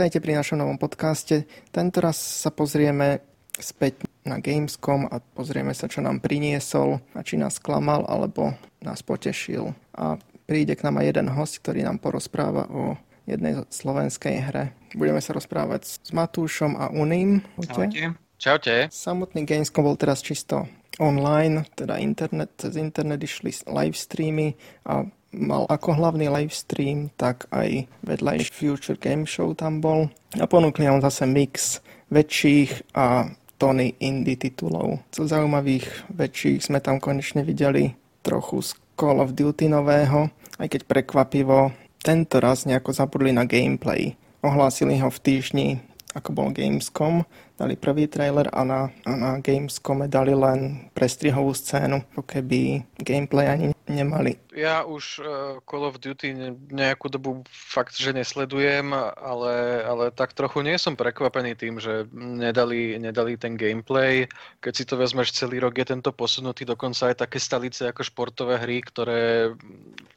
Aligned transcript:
Vítajte 0.00 0.24
pri 0.24 0.40
našom 0.40 0.64
novom 0.64 0.80
podcaste. 0.80 1.44
Tento 1.76 2.00
raz 2.00 2.16
sa 2.16 2.48
pozrieme 2.48 3.20
späť 3.52 4.00
na 4.24 4.40
Gamescom 4.40 5.04
a 5.04 5.20
pozrieme 5.20 5.76
sa, 5.76 5.92
čo 5.92 6.00
nám 6.00 6.24
priniesol 6.24 7.04
a 7.12 7.20
či 7.20 7.36
nás 7.36 7.60
klamal 7.60 8.08
alebo 8.08 8.56
nás 8.80 9.04
potešil. 9.04 9.76
A 9.92 10.16
príde 10.48 10.72
k 10.72 10.88
nám 10.88 11.04
aj 11.04 11.12
jeden 11.12 11.28
host, 11.28 11.60
ktorý 11.60 11.84
nám 11.84 12.00
porozpráva 12.00 12.64
o 12.72 12.96
jednej 13.28 13.60
slovenskej 13.68 14.40
hre. 14.40 14.72
Budeme 14.96 15.20
sa 15.20 15.36
rozprávať 15.36 16.00
s 16.00 16.08
Matúšom 16.16 16.80
a 16.80 16.88
Uním. 16.88 17.44
Čaute. 17.60 18.16
Čaute. 18.40 18.88
Samotný 18.88 19.44
Gamescom 19.44 19.84
bol 19.84 20.00
teraz 20.00 20.24
čisto 20.24 20.64
online, 20.96 21.68
teda 21.76 22.00
internet, 22.00 22.56
cez 22.56 22.80
internet 22.80 23.20
išli 23.20 23.52
live 23.68 23.92
streamy 23.92 24.56
a 24.88 25.04
mal 25.34 25.66
ako 25.70 25.94
hlavný 25.94 26.26
live 26.26 26.54
stream, 26.54 27.10
tak 27.14 27.46
aj 27.54 27.86
vedľajší 28.02 28.50
Future 28.50 28.98
Game 28.98 29.26
Show 29.26 29.54
tam 29.54 29.78
bol. 29.78 30.10
A 30.38 30.46
ponúkli 30.46 30.86
nám 30.86 31.02
zase 31.02 31.26
mix 31.26 31.78
väčších 32.10 32.94
a 32.98 33.30
tony 33.60 33.94
indie 34.00 34.40
titulov. 34.40 35.04
Co 35.12 35.20
zaujímavých 35.28 36.10
väčších 36.10 36.66
sme 36.66 36.80
tam 36.80 36.98
konečne 36.98 37.44
videli 37.44 37.94
trochu 38.24 38.64
z 38.64 38.70
Call 38.96 39.20
of 39.20 39.36
Duty 39.36 39.68
nového, 39.68 40.32
aj 40.60 40.68
keď 40.68 40.80
prekvapivo 40.88 41.72
tento 42.00 42.40
raz 42.40 42.64
nejako 42.64 42.96
zabudli 42.96 43.32
na 43.32 43.44
gameplay. 43.44 44.16
Ohlásili 44.40 44.96
ho 45.00 45.12
v 45.12 45.20
týždni, 45.20 45.68
ako 46.14 46.30
bol 46.34 46.48
Gamescom, 46.50 47.22
dali 47.54 47.78
prvý 47.78 48.10
trailer 48.10 48.50
a 48.50 48.64
na, 48.66 48.80
a 49.06 49.12
na 49.14 49.30
Gamescome 49.38 50.10
dali 50.10 50.34
len 50.34 50.90
prestrihovú 50.96 51.54
scénu, 51.54 52.02
ako 52.16 52.26
keby 52.26 52.82
gameplay 52.98 53.46
ani 53.46 53.66
nemali. 53.86 54.34
Ja 54.50 54.82
už 54.82 55.22
uh, 55.22 55.26
Call 55.62 55.86
of 55.86 56.02
Duty 56.02 56.34
ne, 56.34 56.50
nejakú 56.70 57.06
dobu 57.06 57.46
fakt, 57.50 57.94
že 57.94 58.10
nesledujem, 58.10 58.90
ale, 58.96 59.86
ale 59.86 60.04
tak 60.10 60.34
trochu 60.34 60.66
nie 60.66 60.74
som 60.78 60.98
prekvapený 60.98 61.54
tým, 61.54 61.78
že 61.78 62.10
nedali, 62.14 62.98
nedali 62.98 63.38
ten 63.38 63.54
gameplay. 63.54 64.26
Keď 64.58 64.72
si 64.74 64.84
to 64.86 64.98
vezmeš 64.98 65.34
celý 65.34 65.62
rok, 65.62 65.78
je 65.78 65.86
tento 65.94 66.10
posunutý 66.10 66.66
dokonca 66.66 67.10
aj 67.12 67.22
také 67.22 67.38
stalice 67.38 67.86
ako 67.86 68.02
športové 68.02 68.58
hry, 68.58 68.82
ktoré 68.82 69.54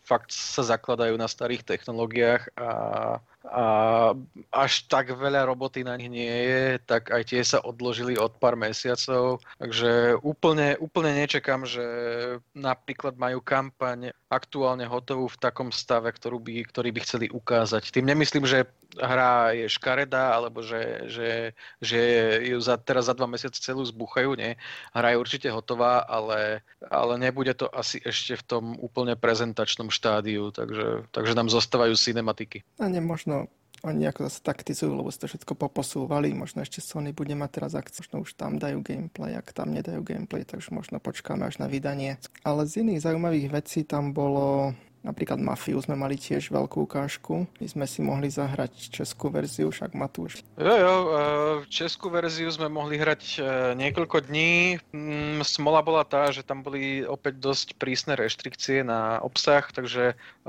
fakt 0.02 0.33
sa 0.33 0.66
zakladajú 0.66 1.13
na 1.16 1.30
starých 1.30 1.63
technológiách 1.63 2.50
a 2.57 2.69
a 3.44 3.66
až 4.55 4.88
tak 4.88 5.11
veľa 5.11 5.44
roboty 5.52 5.83
na 5.83 5.99
nich 5.99 6.08
nie 6.08 6.31
je, 6.31 6.80
tak 6.88 7.11
aj 7.11 7.23
tie 7.27 7.44
sa 7.44 7.59
odložili 7.59 8.16
od 8.16 8.31
pár 8.39 8.55
mesiacov, 8.55 9.44
takže 9.59 10.16
úplne, 10.23 10.80
úplne 10.80 11.11
nečakám, 11.11 11.67
že 11.67 11.83
napríklad 12.55 13.19
majú 13.19 13.44
kampaň 13.44 14.16
aktuálne 14.31 14.88
hotovú 14.88 15.27
v 15.27 15.41
takom 15.44 15.69
stave, 15.75 16.09
ktorú 16.16 16.39
by, 16.39 16.63
ktorý 16.72 16.89
by 16.95 17.00
chceli 17.03 17.27
ukázať. 17.30 17.91
Tým 17.91 18.08
nemyslím, 18.08 18.47
že 18.47 18.66
hra 18.97 19.53
je 19.57 19.66
škaredá, 19.69 20.38
alebo 20.38 20.61
že, 20.61 21.09
že, 21.09 21.30
že 21.81 22.00
ju 22.45 22.57
za, 22.61 22.78
teraz 22.78 23.09
za 23.09 23.13
dva 23.17 23.25
mesiace 23.25 23.61
celú 23.61 23.81
zbuchajú, 23.85 24.38
nie. 24.38 24.57
Hra 24.94 25.13
je 25.13 25.22
určite 25.22 25.47
hotová, 25.50 26.05
ale, 26.05 26.61
ale 26.89 27.13
nebude 27.17 27.53
to 27.57 27.69
asi 27.69 28.02
ešte 28.02 28.38
v 28.39 28.44
tom 28.45 28.63
úplne 28.81 29.17
prezentačnom 29.17 29.89
štádiu, 29.89 30.53
takže, 30.53 31.09
takže 31.09 31.33
nám 31.33 31.50
zostávajú 31.50 31.97
cinematiky. 31.97 32.61
A 32.78 32.89
nemožno 32.89 33.33
oni 33.84 34.08
ako 34.08 34.31
zase 34.31 34.39
taktizujú, 34.39 34.95
lebo 34.95 35.12
si 35.12 35.20
to 35.20 35.28
všetko 35.28 35.59
poposúvali. 35.59 36.31
Možno 36.31 36.64
ešte 36.64 36.80
Sony 36.80 37.12
bude 37.12 37.36
mať 37.36 37.59
teraz 37.59 37.76
akciu, 37.76 38.00
možno 38.08 38.23
už 38.23 38.31
tam 38.40 38.56
dajú 38.56 38.80
gameplay, 38.80 39.36
ak 39.36 39.52
tam 39.52 39.75
nedajú 39.75 40.00
gameplay, 40.00 40.48
takže 40.48 40.72
možno 40.72 41.03
počkáme 41.03 41.44
až 41.44 41.59
na 41.59 41.67
vydanie. 41.67 42.16
Ale 42.48 42.64
z 42.64 42.88
iných 42.88 43.03
zaujímavých 43.03 43.52
vecí 43.52 43.84
tam 43.84 44.16
bolo 44.16 44.72
Napríklad 45.03 45.36
Mafiu 45.36 45.84
sme 45.84 46.00
mali 46.00 46.16
tiež 46.16 46.47
veľkú 46.47 46.88
ukážku. 46.88 47.44
My 47.59 47.68
sme 47.68 47.84
si 47.84 48.00
mohli 48.00 48.31
zahrať 48.31 48.88
českú 48.88 49.28
verziu, 49.28 49.68
však 49.68 49.91
Matúš. 49.91 50.40
Jo, 50.56 50.75
jo, 50.80 50.96
e, 50.96 51.13
českú 51.68 52.07
verziu 52.07 52.47
sme 52.47 52.72
mohli 52.72 52.96
hrať 52.96 53.22
e, 53.36 53.40
niekoľko 53.84 54.24
dní. 54.31 54.80
Mm, 54.96 55.44
smola 55.44 55.84
bola 55.84 56.07
tá, 56.07 56.31
že 56.31 56.40
tam 56.40 56.63
boli 56.63 57.03
opäť 57.03 57.36
dosť 57.36 57.68
prísne 57.75 58.16
reštrikcie 58.16 58.88
na 58.88 59.19
obsah, 59.19 59.68
takže 59.75 60.16
e, 60.16 60.47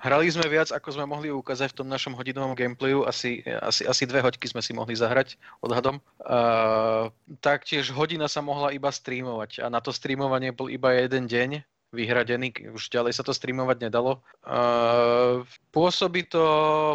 Hrali 0.00 0.32
sme 0.32 0.48
viac, 0.48 0.72
ako 0.72 0.96
sme 0.96 1.04
mohli 1.04 1.28
ukázať 1.28 1.76
v 1.76 1.78
tom 1.84 1.88
našom 1.92 2.16
hodinovom 2.16 2.56
gameplayu. 2.56 3.04
Asi, 3.04 3.44
asi, 3.60 3.84
asi 3.84 4.08
dve 4.08 4.24
hoďky 4.24 4.48
sme 4.48 4.64
si 4.64 4.72
mohli 4.72 4.96
zahrať 4.96 5.36
odhadom. 5.60 6.00
Uh, 6.24 7.12
taktiež 7.44 7.92
hodina 7.92 8.24
sa 8.24 8.40
mohla 8.40 8.72
iba 8.72 8.88
streamovať 8.88 9.60
a 9.60 9.68
na 9.68 9.84
to 9.84 9.92
streamovanie 9.92 10.56
bol 10.56 10.72
iba 10.72 10.96
jeden 10.96 11.28
deň 11.28 11.60
vyhradený, 11.90 12.70
už 12.70 12.86
ďalej 12.88 13.12
sa 13.18 13.26
to 13.26 13.34
streamovať 13.34 13.90
nedalo. 13.90 14.22
Uh, 14.46 15.44
pôsobí 15.74 16.24
to, 16.32 16.44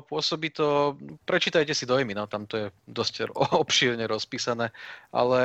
pôsobí 0.08 0.50
to, 0.50 0.98
prečítajte 1.28 1.76
si 1.76 1.86
dojmy, 1.86 2.16
no 2.16 2.26
tam 2.26 2.48
to 2.48 2.58
je 2.58 2.68
dosť 2.90 3.30
obšírne 3.64 4.08
rozpísané, 4.08 4.72
ale 5.14 5.42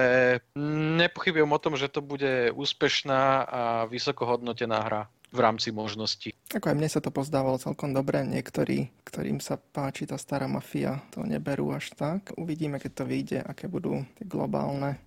nepochybujem 0.96 1.50
o 1.50 1.62
tom, 1.62 1.74
že 1.76 1.92
to 1.92 2.00
bude 2.00 2.54
úspešná 2.56 3.22
a 3.44 3.62
vysoko 3.90 4.24
hodnotená 4.24 4.80
hra 4.86 5.02
v 5.30 5.38
rámci 5.38 5.70
možností. 5.70 6.34
Ako 6.50 6.74
aj 6.74 6.76
mne 6.76 6.90
sa 6.90 6.98
to 6.98 7.14
pozdávalo 7.14 7.62
celkom 7.62 7.94
dobre, 7.94 8.26
niektorí, 8.26 8.90
ktorým 9.06 9.38
sa 9.38 9.56
páči 9.56 10.06
tá 10.06 10.18
stará 10.18 10.50
mafia, 10.50 10.98
to 11.14 11.22
neberú 11.22 11.70
až 11.70 11.94
tak. 11.94 12.34
Uvidíme, 12.34 12.82
keď 12.82 12.92
to 12.92 13.04
vyjde, 13.06 13.38
aké 13.46 13.70
budú 13.70 14.02
tie 14.18 14.26
globálne 14.26 14.98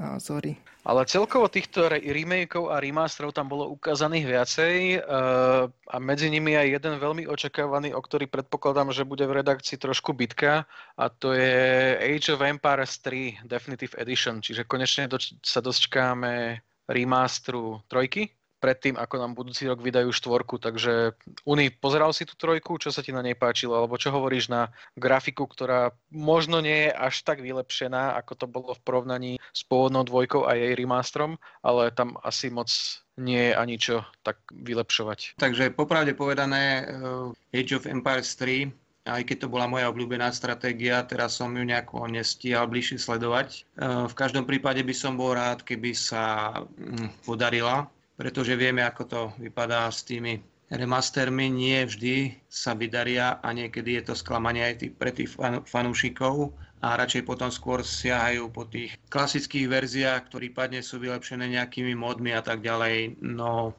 názory. 0.00 0.56
Ale 0.80 1.04
celkovo 1.04 1.52
týchto 1.52 1.92
remakeov 1.92 2.72
a 2.72 2.80
remasterov 2.80 3.36
tam 3.36 3.52
bolo 3.52 3.68
ukázaných 3.68 4.24
viacej 4.32 4.76
uh, 5.04 5.68
a 5.68 5.96
medzi 6.00 6.32
nimi 6.32 6.56
aj 6.56 6.80
jeden 6.80 6.96
veľmi 6.96 7.28
očakávaný, 7.28 7.92
o 7.92 8.00
ktorý 8.00 8.24
predpokladám, 8.24 8.96
že 8.96 9.04
bude 9.04 9.28
v 9.28 9.44
redakcii 9.44 9.76
trošku 9.76 10.16
bitka 10.16 10.64
a 10.96 11.04
to 11.12 11.36
je 11.36 12.00
Age 12.00 12.32
of 12.32 12.40
Empires 12.40 12.96
3 13.04 13.44
Definitive 13.44 13.92
Edition, 14.00 14.40
čiže 14.40 14.64
konečne 14.64 15.04
doč- 15.04 15.36
sa 15.44 15.60
dočkáme 15.60 16.64
remasteru 16.88 17.84
trojky 17.84 18.39
predtým, 18.60 19.00
ako 19.00 19.14
nám 19.16 19.32
budúci 19.32 19.64
rok 19.64 19.80
vydajú 19.80 20.12
štvorku. 20.12 20.60
Takže 20.60 21.16
Uni, 21.48 21.72
pozeral 21.72 22.12
si 22.12 22.28
tú 22.28 22.36
trojku, 22.36 22.76
čo 22.76 22.92
sa 22.92 23.00
ti 23.00 23.10
na 23.10 23.24
nej 23.24 23.34
páčilo, 23.34 23.74
alebo 23.74 23.96
čo 23.96 24.12
hovoríš 24.12 24.52
na 24.52 24.68
grafiku, 24.94 25.48
ktorá 25.48 25.96
možno 26.12 26.60
nie 26.60 26.86
je 26.86 26.90
až 26.92 27.24
tak 27.24 27.40
vylepšená, 27.40 28.14
ako 28.20 28.32
to 28.36 28.46
bolo 28.46 28.76
v 28.76 28.84
porovnaní 28.84 29.32
s 29.50 29.64
pôvodnou 29.64 30.04
dvojkou 30.04 30.44
a 30.44 30.54
jej 30.54 30.76
remasterom, 30.76 31.40
ale 31.64 31.90
tam 31.90 32.20
asi 32.20 32.52
moc 32.52 32.68
nie 33.16 33.50
je 33.50 33.54
ani 33.56 33.76
čo 33.80 34.04
tak 34.22 34.38
vylepšovať. 34.52 35.40
Takže 35.40 35.72
popravde 35.72 36.12
povedané, 36.12 36.84
uh, 36.86 37.56
Age 37.56 37.74
of 37.80 37.88
Empires 37.88 38.36
3 38.36 38.68
aj 39.08 39.24
keď 39.24 39.48
to 39.48 39.52
bola 39.52 39.64
moja 39.64 39.88
obľúbená 39.88 40.28
stratégia, 40.28 41.00
teraz 41.08 41.40
som 41.40 41.48
ju 41.56 41.64
nejako 41.64 42.04
nestíhal 42.06 42.68
bližšie 42.68 43.00
sledovať. 43.00 43.64
Uh, 43.80 44.04
v 44.06 44.14
každom 44.14 44.44
prípade 44.44 44.84
by 44.84 44.94
som 44.94 45.16
bol 45.16 45.32
rád, 45.32 45.64
keby 45.64 45.96
sa 45.96 46.52
mm, 46.76 47.24
podarila 47.24 47.88
pretože 48.20 48.52
vieme, 48.52 48.84
ako 48.84 49.02
to 49.08 49.20
vypadá 49.40 49.88
s 49.88 50.04
tými 50.04 50.44
remastermi. 50.68 51.48
Nie 51.48 51.88
vždy 51.88 52.36
sa 52.52 52.76
vydaria 52.76 53.40
a 53.40 53.48
niekedy 53.56 53.96
je 53.96 54.12
to 54.12 54.14
sklamanie 54.14 54.60
aj 54.60 54.74
tých, 54.84 54.92
pre 54.92 55.08
tých 55.08 55.32
fanúšikov 55.64 56.52
a 56.84 57.00
radšej 57.00 57.24
potom 57.24 57.48
skôr 57.48 57.80
siahajú 57.80 58.52
po 58.52 58.68
tých 58.68 59.00
klasických 59.08 59.72
verziách, 59.72 60.28
ktoré 60.28 60.52
prípadne 60.52 60.84
sú 60.84 61.00
vylepšené 61.00 61.48
nejakými 61.48 61.96
modmi 61.96 62.36
a 62.36 62.44
tak 62.44 62.60
ďalej. 62.60 63.24
No 63.24 63.72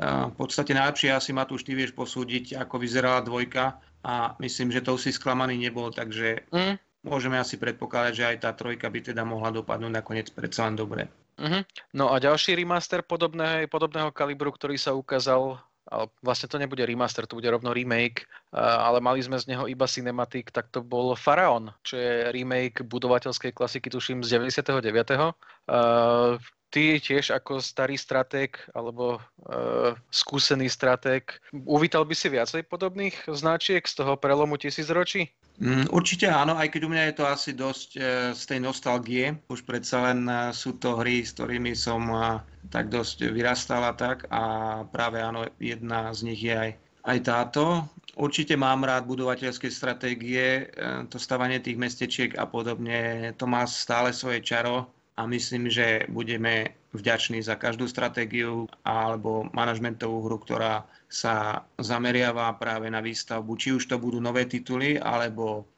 v 0.00 0.34
podstate 0.34 0.74
najlepšie 0.74 1.14
asi 1.14 1.30
Matúš, 1.30 1.62
ty 1.62 1.78
vieš 1.78 1.94
posúdiť, 1.94 2.58
ako 2.58 2.74
vyzerala 2.80 3.22
dvojka 3.22 3.78
a 4.02 4.34
myslím, 4.42 4.74
že 4.74 4.82
to 4.82 4.96
si 4.96 5.12
sklamaný 5.12 5.60
nebol, 5.60 5.92
takže 5.92 6.48
mm. 6.48 7.04
môžeme 7.04 7.36
asi 7.36 7.60
predpokladať, 7.60 8.12
že 8.16 8.28
aj 8.34 8.36
tá 8.40 8.50
trojka 8.56 8.88
by 8.88 9.12
teda 9.12 9.22
mohla 9.28 9.52
dopadnúť 9.52 9.92
nakoniec 9.92 10.32
predsa 10.32 10.66
len 10.66 10.74
dobre. 10.74 11.06
Uh-huh. 11.40 11.64
No 11.96 12.12
a 12.12 12.20
ďalší 12.20 12.52
remaster 12.52 13.00
podobné, 13.00 13.64
podobného 13.64 14.12
kalibru, 14.12 14.52
ktorý 14.52 14.76
sa 14.76 14.92
ukázal, 14.92 15.56
ale 15.88 16.04
vlastne 16.20 16.52
to 16.52 16.60
nebude 16.60 16.84
remaster, 16.84 17.24
to 17.24 17.40
bude 17.40 17.48
rovno 17.48 17.72
remake, 17.72 18.28
ale 18.52 19.00
mali 19.00 19.24
sme 19.24 19.40
z 19.40 19.48
neho 19.48 19.64
iba 19.64 19.88
cinematik, 19.88 20.52
tak 20.52 20.68
to 20.68 20.84
bol 20.84 21.16
Faraon, 21.16 21.72
čo 21.80 21.96
je 21.96 22.28
remake 22.30 22.84
budovateľskej 22.84 23.56
klasiky, 23.56 23.88
tuším, 23.88 24.20
z 24.20 24.36
99. 24.36 25.34
Uh, 25.66 26.36
ty 26.70 27.02
tiež 27.02 27.34
ako 27.34 27.58
starý 27.58 27.98
stratég 27.98 28.54
alebo 28.76 29.18
uh, 29.18 29.96
skúsený 30.12 30.70
stratég, 30.70 31.26
uvítal 31.66 32.04
by 32.04 32.14
si 32.14 32.30
viacej 32.30 32.68
podobných 32.68 33.26
značiek 33.32 33.82
z 33.82 34.04
toho 34.04 34.14
prelomu 34.20 34.60
tisícročí? 34.60 35.32
Mm, 35.60 35.92
určite 35.92 36.24
áno, 36.24 36.56
aj 36.56 36.72
keď 36.72 36.80
u 36.88 36.90
mňa 36.90 37.02
je 37.12 37.14
to 37.20 37.24
asi 37.28 37.50
dosť 37.52 37.90
e, 37.92 38.00
z 38.32 38.42
tej 38.48 38.60
nostalgie. 38.64 39.36
Už 39.52 39.68
predsa 39.68 40.08
len 40.08 40.24
e, 40.24 40.56
sú 40.56 40.80
to 40.80 40.96
hry, 40.96 41.20
s 41.20 41.36
ktorými 41.36 41.76
som 41.76 42.08
e, 42.08 42.40
tak 42.72 42.88
dosť 42.88 43.28
vyrastal 43.28 43.84
a 43.84 43.92
tak. 43.92 44.24
A 44.32 44.40
práve 44.88 45.20
áno, 45.20 45.44
jedna 45.60 46.16
z 46.16 46.32
nich 46.32 46.40
je 46.40 46.56
aj, 46.56 46.70
aj 47.04 47.18
táto. 47.28 47.84
Určite 48.16 48.56
mám 48.56 48.88
rád 48.88 49.04
budovateľské 49.04 49.70
stratégie, 49.70 50.66
to 51.08 51.16
stavanie 51.16 51.62
tých 51.62 51.78
mestečiek 51.78 52.34
a 52.36 52.44
podobne. 52.44 53.30
To 53.38 53.46
má 53.46 53.64
stále 53.70 54.10
svoje 54.10 54.42
čaro 54.42 54.90
a 55.20 55.28
myslím, 55.28 55.68
že 55.68 56.08
budeme 56.08 56.72
vďační 56.96 57.44
za 57.44 57.60
každú 57.60 57.84
stratégiu 57.84 58.64
alebo 58.88 59.44
manažmentovú 59.52 60.24
hru, 60.24 60.40
ktorá 60.40 60.88
sa 61.12 61.68
zameriava 61.76 62.48
práve 62.56 62.88
na 62.88 63.04
výstavbu, 63.04 63.52
či 63.60 63.76
už 63.76 63.84
to 63.84 64.00
budú 64.00 64.16
nové 64.16 64.48
tituly 64.48 64.96
alebo 64.96 65.68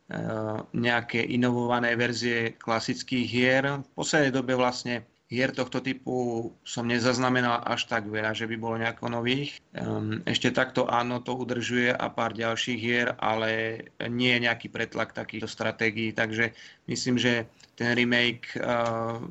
nejaké 0.76 1.24
inovované 1.24 1.96
verzie 1.96 2.54
klasických 2.60 3.26
hier. 3.26 3.64
V 3.80 3.92
poslednej 3.96 4.32
dobe 4.32 4.52
vlastne 4.52 5.08
hier 5.32 5.48
tohto 5.56 5.80
typu 5.80 6.52
som 6.60 6.84
nezaznamenal 6.84 7.64
až 7.64 7.88
tak 7.88 8.04
veľa, 8.04 8.36
že 8.36 8.44
by 8.44 8.56
bolo 8.60 8.76
nejako 8.76 9.08
nových. 9.08 9.56
Ehm, 9.72 10.20
ešte 10.28 10.52
takto 10.52 10.84
áno, 10.84 11.24
to 11.24 11.32
udržuje 11.32 11.88
a 11.88 12.12
pár 12.12 12.36
ďalších 12.36 12.76
hier, 12.76 13.16
ale 13.16 13.80
nie 14.12 14.36
je 14.36 14.44
nejaký 14.44 14.68
pretlak 14.68 15.16
takýchto 15.16 15.48
stratégií, 15.48 16.12
takže 16.12 16.52
myslím, 16.84 17.16
že 17.16 17.48
ten 17.82 17.98
remake 17.98 18.54
eh, 18.54 18.62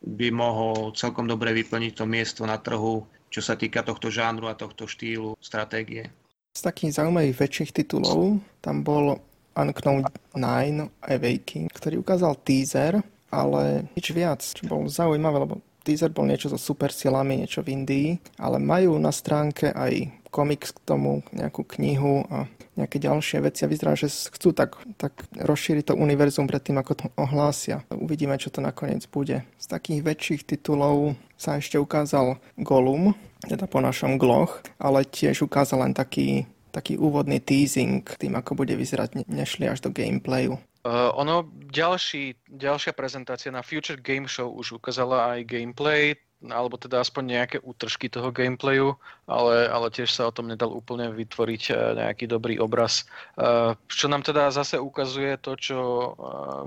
by 0.03 0.27
mohol 0.35 0.91
celkom 0.91 1.23
dobre 1.23 1.55
vyplniť 1.55 1.95
to 1.95 2.03
miesto 2.03 2.43
na 2.43 2.59
trhu, 2.59 3.07
čo 3.31 3.39
sa 3.39 3.55
týka 3.55 3.79
tohto 3.79 4.11
žánru 4.11 4.51
a 4.51 4.59
tohto 4.59 4.91
štýlu 4.91 5.39
stratégie. 5.39 6.11
Z 6.51 6.67
takých 6.67 6.99
zaujímavých 6.99 7.39
väčších 7.39 7.71
titulov 7.71 8.43
tam 8.59 8.83
bol 8.83 9.23
Unknown 9.55 10.03
9 10.35 10.91
Awakening, 10.99 11.71
ktorý 11.71 12.03
ukázal 12.03 12.35
teaser, 12.43 12.99
ale 13.31 13.87
nič 13.95 14.11
viac, 14.11 14.43
čo 14.43 14.67
bolo 14.67 14.91
zaujímavé, 14.91 15.47
lebo 15.47 15.63
teaser 15.87 16.11
bol 16.11 16.27
niečo 16.27 16.51
so 16.51 16.59
supersilami, 16.59 17.39
niečo 17.39 17.63
v 17.63 17.71
Indii, 17.71 18.09
ale 18.35 18.59
majú 18.59 18.99
na 18.99 19.15
stránke 19.15 19.71
aj 19.71 20.11
komiks 20.27 20.75
k 20.75 20.83
tomu, 20.83 21.23
nejakú 21.31 21.63
knihu 21.79 22.27
a 22.27 22.51
nejaké 22.79 23.03
ďalšie 23.03 23.43
veci 23.43 23.67
a 23.67 23.71
vyzerá, 23.71 23.95
že 23.99 24.07
chcú 24.07 24.55
tak, 24.55 24.79
tak 24.95 25.27
rozšíriť 25.35 25.91
to 25.91 25.99
univerzum 25.99 26.47
pred 26.47 26.63
tým, 26.63 26.79
ako 26.79 26.93
to 26.95 27.05
ohlásia. 27.19 27.83
Uvidíme, 27.91 28.39
čo 28.39 28.47
to 28.47 28.63
nakoniec 28.63 29.03
bude. 29.11 29.43
Z 29.59 29.65
takých 29.67 30.01
väčších 30.07 30.41
titulov 30.47 31.19
sa 31.35 31.59
ešte 31.59 31.75
ukázal 31.75 32.39
Gollum, 32.55 33.11
teda 33.43 33.67
po 33.67 33.83
našom 33.83 34.15
Gloch, 34.15 34.63
ale 34.79 35.03
tiež 35.03 35.43
ukázal 35.43 35.83
len 35.83 35.93
taký 35.93 36.47
taký 36.71 36.95
úvodný 36.95 37.43
teasing 37.43 38.07
tým, 38.15 38.39
ako 38.39 38.63
bude 38.63 38.73
vyzerať, 38.79 39.27
nešli 39.27 39.67
až 39.67 39.83
do 39.83 39.91
gameplayu. 39.91 40.55
Uh, 40.81 41.13
ono, 41.13 41.45
ďalší, 41.69 42.49
ďalšia 42.49 42.97
prezentácia 42.97 43.53
na 43.53 43.61
Future 43.61 44.01
Game 44.01 44.25
Show 44.25 44.49
už 44.49 44.81
ukázala 44.81 45.37
aj 45.37 45.45
gameplay, 45.45 46.17
alebo 46.49 46.73
teda 46.79 47.05
aspoň 47.05 47.23
nejaké 47.37 47.57
útržky 47.61 48.09
toho 48.09 48.33
gameplayu, 48.33 48.97
ale, 49.29 49.69
ale 49.69 49.93
tiež 49.93 50.09
sa 50.09 50.25
o 50.25 50.33
tom 50.33 50.49
nedal 50.49 50.73
úplne 50.73 51.13
vytvoriť 51.13 51.63
eh, 51.69 51.75
nejaký 52.01 52.25
dobrý 52.25 52.57
obraz. 52.57 53.05
Eh, 53.37 53.77
čo 53.85 54.05
nám 54.09 54.25
teda 54.25 54.49
zase 54.49 54.81
ukazuje 54.81 55.37
to, 55.37 55.53
čo 55.53 55.79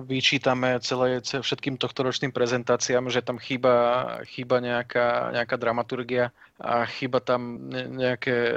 vyčítame 0.06 0.78
celé, 0.84 1.18
všetkým 1.24 1.80
tohtoročným 1.80 2.30
prezentáciám, 2.30 3.10
že 3.10 3.24
tam 3.24 3.40
chýba, 3.40 3.74
chýba 4.28 4.62
nejaká, 4.62 5.34
nejaká 5.34 5.56
dramaturgia 5.58 6.30
a 6.62 6.86
chýba 6.86 7.18
tam 7.18 7.66
nejaké, 7.72 8.54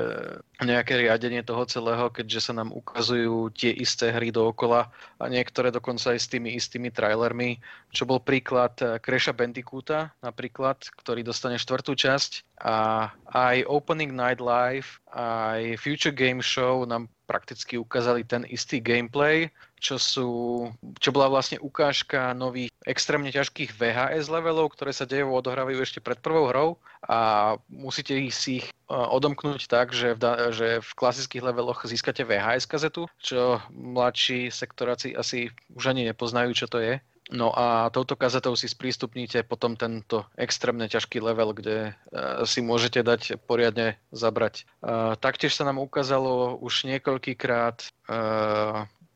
nejaké 0.58 0.98
riadenie 0.98 1.46
toho 1.46 1.70
celého, 1.70 2.10
keďže 2.10 2.50
sa 2.50 2.54
nám 2.58 2.74
ukazujú 2.74 3.54
tie 3.54 3.70
isté 3.70 4.10
hry 4.10 4.34
dookola 4.34 4.90
a 5.22 5.26
niektoré 5.30 5.70
dokonca 5.70 6.18
aj 6.18 6.20
s 6.20 6.32
tými 6.34 6.58
istými 6.58 6.90
trailermi, 6.90 7.62
čo 7.94 8.10
bol 8.10 8.18
príklad 8.18 8.74
Crasha 9.06 9.38
Bandicoota 9.38 10.10
napríklad, 10.26 10.82
ktorý 10.98 11.22
dostane 11.22 11.62
štvrtú 11.62 11.94
časť 11.94 12.58
a 12.66 13.10
aj 13.30 13.70
Opening 13.70 14.18
Night 14.18 14.42
Live, 14.42 14.98
aj 15.14 15.78
Future 15.78 16.16
Game 16.16 16.42
Show 16.42 16.90
nám 16.90 17.06
prakticky 17.30 17.78
ukázali 17.78 18.26
ten 18.26 18.48
istý 18.50 18.82
gameplay, 18.82 19.52
čo, 19.78 20.02
sú, 20.02 20.30
čo 20.98 21.10
bola 21.14 21.30
vlastne 21.30 21.62
ukážka 21.62 22.34
nových 22.34 22.74
extrémne 22.88 23.28
ťažkých 23.28 23.76
VHS 23.76 24.32
levelov, 24.32 24.72
ktoré 24.72 24.96
sa 24.96 25.04
dejovo 25.04 25.36
odohrávajú 25.36 25.84
ešte 25.84 26.00
pred 26.00 26.18
prvou 26.24 26.48
hrou 26.48 26.70
a 27.04 27.54
musíte 27.68 28.16
si 28.32 28.64
ich 28.64 28.68
e, 28.72 28.74
odomknúť 28.90 29.68
tak, 29.68 29.92
že 29.92 30.16
v, 30.16 30.24
že 30.56 30.68
v 30.80 30.92
klasických 30.96 31.44
leveloch 31.44 31.84
získate 31.84 32.24
VHS 32.24 32.66
kazetu, 32.66 33.12
čo 33.20 33.60
mladší 33.76 34.48
sektoráci 34.48 35.12
asi 35.14 35.52
už 35.76 35.92
ani 35.92 36.08
nepoznajú, 36.08 36.56
čo 36.56 36.72
to 36.72 36.80
je. 36.80 37.04
No 37.28 37.52
a 37.52 37.92
touto 37.92 38.16
kazetou 38.16 38.56
si 38.56 38.72
sprístupníte 38.72 39.44
potom 39.44 39.76
tento 39.76 40.24
extrémne 40.40 40.88
ťažký 40.88 41.20
level, 41.20 41.52
kde 41.52 41.92
uh, 41.92 42.48
si 42.48 42.64
môžete 42.64 43.04
dať 43.04 43.44
poriadne 43.44 44.00
zabrať. 44.16 44.64
Uh, 44.80 45.20
taktiež 45.20 45.52
sa 45.52 45.68
nám 45.68 45.76
ukázalo 45.84 46.56
už 46.64 46.88
niekoľkýkrát 46.88 47.84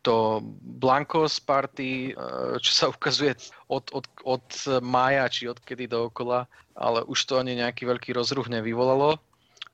to 0.01 0.41
Blancos 0.81 1.37
Party, 1.37 2.13
čo 2.61 2.71
sa 2.73 2.85
ukazuje 2.89 3.37
od, 3.69 3.85
od, 3.93 4.05
od 4.25 4.45
mája 4.81 5.29
či 5.29 5.47
odkedy 5.47 5.85
dookola, 5.85 6.49
ale 6.73 7.05
už 7.05 7.19
to 7.29 7.37
ani 7.37 7.57
nejaký 7.57 7.85
veľký 7.85 8.17
rozruch 8.17 8.49
nevyvolalo. 8.49 9.21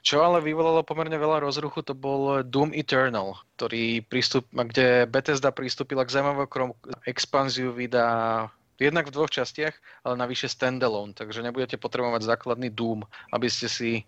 Čo 0.07 0.23
ale 0.23 0.39
vyvolalo 0.39 0.87
pomerne 0.87 1.19
veľa 1.19 1.43
rozruchu, 1.43 1.83
to 1.83 1.91
bol 1.91 2.39
Doom 2.39 2.71
Eternal, 2.71 3.43
ktorý 3.59 3.99
prístup, 4.07 4.47
kde 4.55 5.03
Bethesda 5.03 5.51
pristúpila 5.51 6.07
k 6.07 6.15
zaujímavom 6.15 6.71
expanziu 7.03 7.75
vydá 7.75 8.47
jednak 8.79 9.09
v 9.09 9.15
dvoch 9.17 9.33
častiach, 9.33 9.73
ale 10.05 10.15
navyše 10.15 10.47
standalone, 10.47 11.17
takže 11.17 11.41
nebudete 11.41 11.81
potrebovať 11.81 12.23
základný 12.23 12.69
Doom, 12.69 13.03
aby 13.33 13.47
ste 13.49 13.67
si 13.67 13.91
e, 13.99 14.03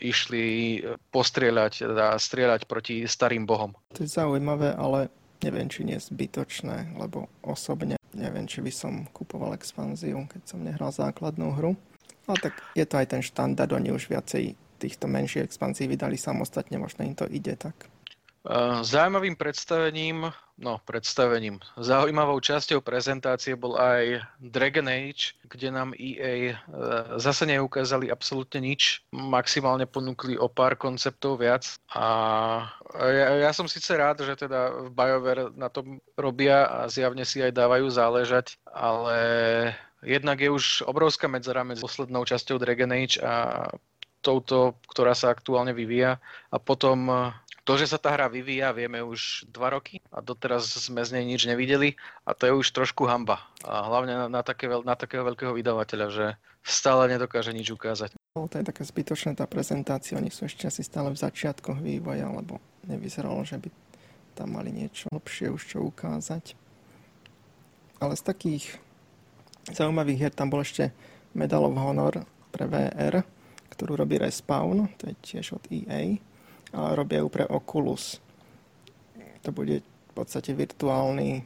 išli 0.00 0.44
postrieľať, 1.12 1.72
teda 1.84 2.16
strieľať 2.16 2.64
proti 2.64 3.04
starým 3.04 3.44
bohom. 3.44 3.76
To 3.94 4.02
je 4.02 4.10
zaujímavé, 4.10 4.72
ale 4.74 5.12
neviem, 5.42 5.68
či 5.68 5.84
nie 5.84 5.96
zbytočné, 5.96 6.96
lebo 6.96 7.28
osobne 7.40 8.00
neviem, 8.14 8.46
či 8.46 8.60
by 8.60 8.72
som 8.72 9.06
kupoval 9.14 9.54
expanziu, 9.54 10.26
keď 10.26 10.42
som 10.44 10.60
nehral 10.60 10.90
základnú 10.90 11.54
hru. 11.56 11.72
Ale 12.26 12.38
tak 12.38 12.54
je 12.76 12.84
to 12.86 12.94
aj 13.00 13.06
ten 13.10 13.22
štandard, 13.24 13.70
oni 13.72 13.90
už 13.90 14.10
viacej 14.10 14.54
týchto 14.80 15.06
menších 15.10 15.44
expancií 15.44 15.90
vydali 15.90 16.16
samostatne, 16.16 16.80
možno 16.80 17.04
im 17.04 17.14
to 17.14 17.28
ide 17.28 17.54
tak. 17.58 17.90
Zaujímavým 18.80 19.36
predstavením, 19.36 20.32
no 20.56 20.80
predstavením, 20.88 21.60
zaujímavou 21.76 22.40
časťou 22.40 22.80
prezentácie 22.80 23.52
bol 23.52 23.76
aj 23.76 24.24
Dragon 24.40 24.88
Age, 24.88 25.36
kde 25.44 25.68
nám 25.68 25.92
EA 25.92 26.32
e, 26.48 26.54
zase 27.20 27.44
neukázali 27.44 28.08
absolútne 28.08 28.64
nič, 28.64 29.04
maximálne 29.12 29.84
ponúkli 29.84 30.40
o 30.40 30.48
pár 30.48 30.80
konceptov 30.80 31.44
viac 31.44 31.68
a 31.92 32.06
ja, 32.96 33.44
ja 33.44 33.52
som 33.52 33.68
síce 33.68 33.92
rád, 33.92 34.24
že 34.24 34.32
teda 34.48 34.88
v 34.88 34.88
BioWare 34.88 35.52
na 35.52 35.68
tom 35.68 36.00
robia 36.16 36.64
a 36.64 36.88
zjavne 36.88 37.28
si 37.28 37.44
aj 37.44 37.52
dávajú 37.52 37.92
záležať, 37.92 38.56
ale 38.72 39.20
jednak 40.00 40.40
je 40.40 40.48
už 40.48 40.88
obrovská 40.88 41.28
medzera 41.28 41.60
medzi 41.60 41.84
poslednou 41.84 42.24
časťou 42.24 42.56
Dragon 42.56 42.88
Age 42.88 43.20
a 43.20 43.68
touto, 44.20 44.76
ktorá 44.88 45.16
sa 45.16 45.32
aktuálne 45.32 45.72
vyvíja. 45.72 46.20
A 46.52 46.56
potom 46.60 47.32
to, 47.70 47.78
že 47.78 47.94
sa 47.94 48.02
tá 48.02 48.10
hra 48.10 48.26
vyvíja, 48.26 48.74
vieme 48.74 48.98
už 48.98 49.46
dva 49.46 49.70
roky 49.70 50.02
a 50.10 50.18
doteraz 50.18 50.66
sme 50.74 51.06
z 51.06 51.14
nej 51.14 51.22
nič 51.22 51.46
nevideli 51.46 51.94
a 52.26 52.34
to 52.34 52.50
je 52.50 52.52
už 52.58 52.66
trošku 52.74 53.06
hamba. 53.06 53.46
A 53.62 53.86
hlavne 53.86 54.18
na, 54.18 54.26
na, 54.26 54.42
také, 54.42 54.66
na 54.66 54.98
takého 54.98 55.22
veľkého 55.22 55.54
vydavateľa, 55.54 56.06
že 56.10 56.26
stále 56.66 57.06
nedokáže 57.06 57.54
nič 57.54 57.70
ukázať. 57.70 58.18
No, 58.34 58.50
to 58.50 58.58
je 58.58 58.66
také 58.66 58.82
zbytočné 58.82 59.38
tá 59.38 59.46
prezentácia, 59.46 60.18
oni 60.18 60.34
sú 60.34 60.50
ešte 60.50 60.66
asi 60.66 60.82
stále 60.82 61.14
v 61.14 61.22
začiatkoch 61.22 61.78
vývoja, 61.78 62.26
lebo 62.26 62.58
nevyzeralo, 62.90 63.38
že 63.46 63.62
by 63.62 63.70
tam 64.34 64.58
mali 64.58 64.74
niečo 64.74 65.06
lepšie 65.14 65.54
už 65.54 65.62
čo 65.62 65.78
ukázať. 65.86 66.58
Ale 68.02 68.18
z 68.18 68.22
takých 68.26 68.82
zaujímavých 69.70 70.26
hier 70.26 70.34
tam 70.34 70.50
bol 70.50 70.66
ešte 70.66 70.90
Medal 71.38 71.70
of 71.70 71.78
Honor 71.78 72.26
pre 72.50 72.66
VR, 72.66 73.22
ktorú 73.70 73.94
robí 73.94 74.18
Respawn, 74.18 74.90
to 74.98 75.06
je 75.06 75.14
tiež 75.22 75.54
od 75.54 75.62
EA, 75.70 76.18
a 76.74 76.94
robia 76.94 77.22
ju 77.22 77.28
pre 77.28 77.44
Oculus. 77.46 78.18
To 79.42 79.50
bude 79.50 79.80
v 79.80 80.12
podstate 80.12 80.52
virtuálny 80.52 81.42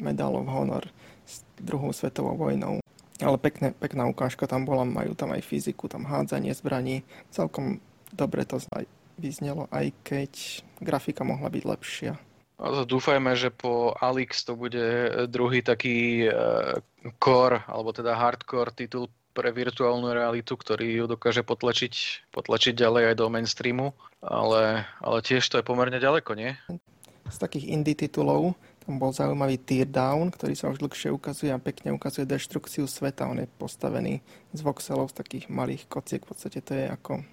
Medal 0.00 0.34
of 0.34 0.48
Honor 0.48 0.84
s 1.28 1.44
druhou 1.60 1.92
svetovou 1.92 2.34
vojnou. 2.34 2.80
Ale 3.22 3.38
pekné, 3.38 3.70
pekná 3.70 4.10
ukážka 4.10 4.50
tam 4.50 4.66
bola, 4.66 4.82
majú 4.82 5.14
tam 5.14 5.30
aj 5.30 5.46
fyziku, 5.46 5.86
tam 5.86 6.02
hádzanie 6.02 6.50
zbraní. 6.50 7.06
Celkom 7.30 7.78
dobre 8.10 8.42
to 8.42 8.58
vyznelo, 9.18 9.70
aj 9.70 9.94
keď 10.02 10.32
grafika 10.82 11.22
mohla 11.22 11.46
byť 11.46 11.62
lepšia. 11.62 12.12
Dúfajme, 12.64 13.34
že 13.34 13.50
po 13.50 13.94
Alix 13.98 14.46
to 14.46 14.54
bude 14.54 15.10
druhý 15.26 15.62
taký 15.62 16.30
uh, 16.30 16.78
core, 17.18 17.66
alebo 17.66 17.90
teda 17.90 18.14
hardcore 18.14 18.70
titul 18.70 19.10
pre 19.34 19.50
virtuálnu 19.50 20.14
realitu, 20.14 20.54
ktorý 20.54 21.02
ju 21.02 21.04
dokáže 21.10 21.42
potlačiť, 21.42 21.94
potlačiť 22.30 22.74
ďalej 22.78 23.02
aj 23.10 23.16
do 23.18 23.26
mainstreamu, 23.26 23.90
ale, 24.24 24.88
ale 25.04 25.18
tiež 25.20 25.44
to 25.46 25.60
je 25.60 25.66
pomerne 25.66 26.00
ďaleko, 26.00 26.32
nie? 26.34 26.56
Z 27.28 27.36
takých 27.40 27.72
indie 27.72 27.96
titulov 27.96 28.56
tam 28.84 29.00
bol 29.00 29.16
zaujímavý 29.16 29.56
Teardown, 29.64 30.28
ktorý 30.28 30.52
sa 30.52 30.68
už 30.68 30.80
dlhšie 30.80 31.08
ukazuje 31.08 31.48
a 31.48 31.60
pekne 31.60 31.96
ukazuje 31.96 32.28
deštrukciu 32.28 32.84
sveta. 32.84 33.24
On 33.24 33.40
je 33.40 33.48
postavený 33.48 34.20
z 34.52 34.60
voxelov, 34.60 35.08
z 35.08 35.24
takých 35.24 35.48
malých 35.48 35.88
kociek. 35.88 36.20
V 36.20 36.36
podstate 36.36 36.60
to 36.60 36.76
je 36.76 36.84
ako 36.92 37.24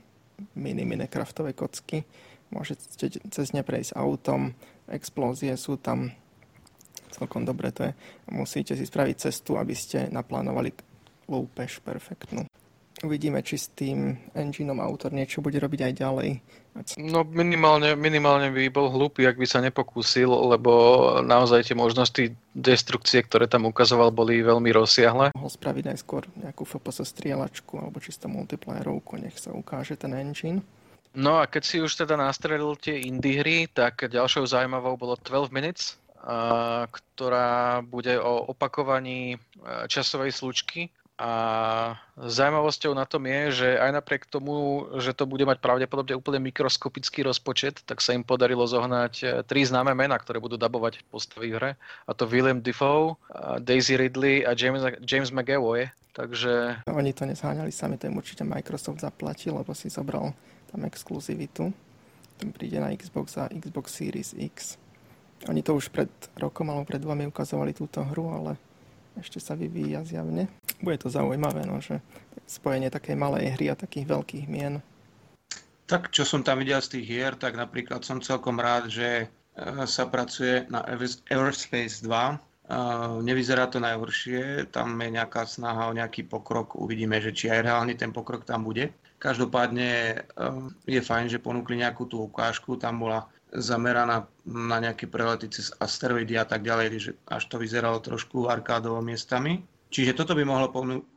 mini 0.55 0.87
Minecraftové 0.87 1.51
kocky. 1.51 2.07
Môžete 2.55 3.11
cez 3.31 3.47
ne 3.51 3.63
prejsť 3.63 3.95
autom, 3.99 4.55
explózie 4.87 5.55
sú 5.59 5.75
tam 5.75 6.11
celkom 7.11 7.43
dobre 7.43 7.75
to 7.75 7.91
je. 7.91 7.91
Musíte 8.31 8.73
si 8.79 8.87
spraviť 8.87 9.27
cestu, 9.27 9.59
aby 9.59 9.75
ste 9.75 10.07
naplánovali 10.07 10.71
lúpež 11.27 11.83
perfektnú. 11.83 12.47
Uvidíme, 13.03 13.43
či 13.43 13.59
s 13.59 13.73
tým 13.73 14.13
engineom 14.37 14.79
autor 14.79 15.11
niečo 15.11 15.43
bude 15.43 15.59
robiť 15.59 15.91
aj 15.91 15.93
ďalej. 15.99 16.29
No 16.97 17.27
minimálne, 17.27 17.99
minimálne 17.99 18.47
by 18.47 18.71
bol 18.71 18.87
hlúpy, 18.87 19.27
ak 19.27 19.35
by 19.35 19.43
sa 19.43 19.59
nepokúsil, 19.59 20.31
lebo 20.31 20.71
naozaj 21.19 21.67
tie 21.67 21.75
možnosti 21.75 22.31
destrukcie, 22.55 23.21
ktoré 23.21 23.45
tam 23.45 23.67
ukazoval, 23.67 24.09
boli 24.09 24.39
veľmi 24.39 24.71
rozsiahle. 24.71 25.35
Mohol 25.35 25.51
spraviť 25.51 25.83
najskôr 25.91 26.31
nejakú 26.39 26.63
FPS 26.63 27.03
strieľačku 27.11 27.75
alebo 27.75 27.99
čisto 27.99 28.31
multiplayerovku, 28.31 29.19
nech 29.19 29.35
sa 29.35 29.51
ukáže 29.51 29.99
ten 29.99 30.15
engine. 30.15 30.63
No 31.11 31.43
a 31.43 31.45
keď 31.45 31.63
si 31.67 31.83
už 31.83 31.91
teda 32.07 32.15
nastrelil 32.15 32.79
tie 32.79 33.03
indie 33.03 33.43
hry, 33.43 33.67
tak 33.67 34.07
ďalšou 34.07 34.47
zaujímavou 34.47 34.95
bolo 34.95 35.19
12 35.19 35.51
Minutes, 35.51 35.99
ktorá 36.87 37.83
bude 37.83 38.15
o 38.15 38.47
opakovaní 38.47 39.35
časovej 39.91 40.31
slučky 40.31 40.87
a 41.21 41.31
zaujímavosťou 42.17 42.97
na 42.97 43.05
tom 43.05 43.29
je, 43.29 43.41
že 43.53 43.69
aj 43.77 43.93
napriek 43.93 44.25
tomu, 44.25 44.89
že 44.97 45.13
to 45.13 45.29
bude 45.29 45.45
mať 45.45 45.61
pravdepodobne 45.61 46.17
úplne 46.17 46.41
mikroskopický 46.49 47.21
rozpočet, 47.21 47.85
tak 47.85 48.01
sa 48.01 48.17
im 48.17 48.25
podarilo 48.25 48.65
zohnať 48.65 49.13
e, 49.21 49.25
tri 49.45 49.61
známe 49.61 49.93
mená, 49.93 50.17
ktoré 50.17 50.41
budú 50.41 50.57
dabovať 50.57 51.05
postavy 51.13 51.53
v 51.53 51.57
hre. 51.61 51.71
A 52.09 52.17
to 52.17 52.25
William 52.25 52.57
Defoe, 52.57 53.21
Daisy 53.61 54.01
Ridley 54.01 54.49
a 54.49 54.57
James, 54.57 54.81
James 55.05 55.29
McAvoy. 55.29 55.93
Takže... 56.17 56.81
Oni 56.89 57.13
to 57.13 57.29
nezháňali 57.29 57.69
sami, 57.69 58.01
to 58.01 58.09
im 58.09 58.17
určite 58.17 58.41
Microsoft 58.41 59.05
zaplatil, 59.05 59.61
lebo 59.61 59.77
si 59.77 59.93
zobral 59.93 60.33
tam 60.73 60.81
exkluzivitu. 60.89 61.69
Ten 62.41 62.49
príde 62.49 62.81
na 62.81 62.89
Xbox 62.97 63.37
a 63.37 63.45
Xbox 63.45 63.93
Series 63.93 64.33
X. 64.33 64.81
Oni 65.45 65.61
to 65.61 65.77
už 65.77 65.93
pred 65.93 66.09
rokom 66.41 66.73
alebo 66.73 66.89
pred 66.89 66.97
dvomi 66.97 67.29
ukazovali 67.29 67.77
túto 67.77 68.01
hru, 68.09 68.33
ale 68.33 68.57
ešte 69.19 69.43
sa 69.43 69.57
vyvíja 69.57 70.05
zjavne. 70.07 70.47
Bude 70.79 70.97
to 71.01 71.11
zaujímavé, 71.11 71.67
no, 71.67 71.83
že 71.83 71.99
spojenie 72.47 72.91
takej 72.91 73.15
malej 73.15 73.55
hry 73.57 73.71
a 73.71 73.79
takých 73.79 74.07
veľkých 74.07 74.45
mien. 74.47 74.79
Tak, 75.91 76.07
čo 76.15 76.23
som 76.23 76.39
tam 76.39 76.63
videl 76.63 76.79
z 76.79 76.99
tých 76.99 77.05
hier, 77.07 77.33
tak 77.35 77.59
napríklad 77.59 77.99
som 78.07 78.23
celkom 78.23 78.55
rád, 78.63 78.87
že 78.87 79.09
e, 79.23 79.25
sa 79.83 80.07
pracuje 80.07 80.63
na 80.71 80.87
Everspace 81.27 81.99
2. 81.99 82.07
E, 82.07 82.35
nevyzerá 83.27 83.67
to 83.67 83.83
najhoršie, 83.83 84.71
tam 84.71 84.95
je 85.03 85.19
nejaká 85.19 85.43
snaha 85.43 85.91
o 85.91 85.97
nejaký 85.97 86.31
pokrok, 86.31 86.79
uvidíme, 86.79 87.19
že 87.19 87.35
či 87.35 87.51
aj 87.51 87.67
reálny 87.67 87.99
ten 87.99 88.15
pokrok 88.15 88.47
tam 88.47 88.63
bude. 88.63 88.95
Každopádne 89.19 89.89
e, 89.91 90.15
je 90.87 91.01
fajn, 91.03 91.27
že 91.27 91.43
ponúkli 91.43 91.83
nejakú 91.83 92.07
tú 92.07 92.23
ukážku, 92.23 92.79
tam 92.79 93.03
bola 93.03 93.27
zameraná 93.51 94.27
na 94.47 94.77
nejaké 94.79 95.11
prelety 95.11 95.51
cez 95.51 95.75
asteroidy 95.79 96.39
a 96.39 96.47
tak 96.47 96.63
ďalej, 96.63 96.87
že 96.99 97.11
až 97.27 97.43
to 97.51 97.59
vyzeralo 97.59 97.99
trošku 97.99 98.47
arkádovo 98.47 99.03
miestami. 99.03 99.63
Čiže 99.91 100.15
toto 100.15 100.39
by 100.39 100.47
mohlo 100.47 100.71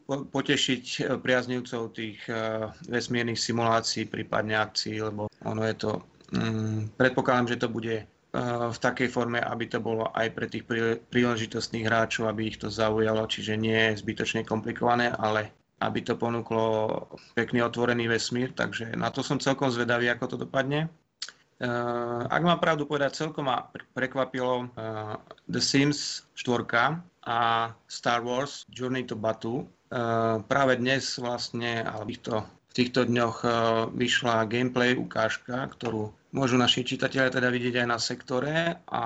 potešiť 0.09 0.85
eh, 0.85 1.03
priaznivcov 1.15 1.95
tých 1.95 2.19
eh, 2.27 2.67
vesmírnych 2.91 3.39
simulácií, 3.39 4.11
prípadne 4.11 4.59
akcií, 4.59 4.99
lebo 4.99 5.31
ono 5.47 5.63
je 5.63 5.75
to, 5.79 5.91
mm, 6.35 6.99
predpokladám, 6.99 7.55
že 7.55 7.61
to 7.63 7.69
bude 7.71 8.03
eh, 8.03 8.07
v 8.75 8.79
takej 8.83 9.09
forme, 9.15 9.39
aby 9.39 9.71
to 9.71 9.79
bolo 9.79 10.11
aj 10.11 10.27
pre 10.35 10.51
tých 10.51 10.67
príležitostných 11.07 11.87
hráčov, 11.87 12.27
aby 12.27 12.51
ich 12.51 12.59
to 12.59 12.67
zaujalo, 12.67 13.31
čiže 13.31 13.55
nie 13.55 13.95
je 13.95 14.03
zbytočne 14.03 14.43
komplikované, 14.43 15.15
ale 15.15 15.55
aby 15.79 16.03
to 16.03 16.19
ponúklo 16.19 16.99
pekný 17.39 17.63
otvorený 17.63 18.11
vesmír, 18.11 18.51
takže 18.59 18.95
na 18.99 19.11
to 19.15 19.23
som 19.23 19.39
celkom 19.39 19.71
zvedavý, 19.71 20.11
ako 20.11 20.35
to 20.35 20.37
dopadne. 20.47 20.91
Uh, 21.65 22.29
ak 22.29 22.43
mám 22.45 22.61
pravdu 22.61 22.85
povedať, 22.85 23.25
celkom 23.25 23.49
ma 23.49 23.65
prekvapilo 23.97 24.69
uh, 24.69 25.17
The 25.49 25.65
Sims 25.65 26.29
4 26.37 26.69
a 27.25 27.39
Star 27.89 28.21
Wars 28.21 28.69
Journey 28.69 29.09
to 29.09 29.17
Batu. 29.17 29.65
Uh, 29.89 30.45
práve 30.45 30.77
dnes 30.77 31.17
vlastne, 31.17 31.81
ale 31.89 32.05
to, 32.21 32.45
v 32.45 32.73
týchto 32.77 33.09
dňoch 33.09 33.47
vyšla 33.95 34.51
gameplay 34.51 34.99
ukážka, 34.99 35.71
ktorú 35.73 36.11
môžu 36.35 36.59
naši 36.59 36.83
čitatelia 36.83 37.31
teda 37.31 37.49
vidieť 37.49 37.87
aj 37.87 37.89
na 37.89 37.99
sektore 38.03 38.55
a 38.91 39.05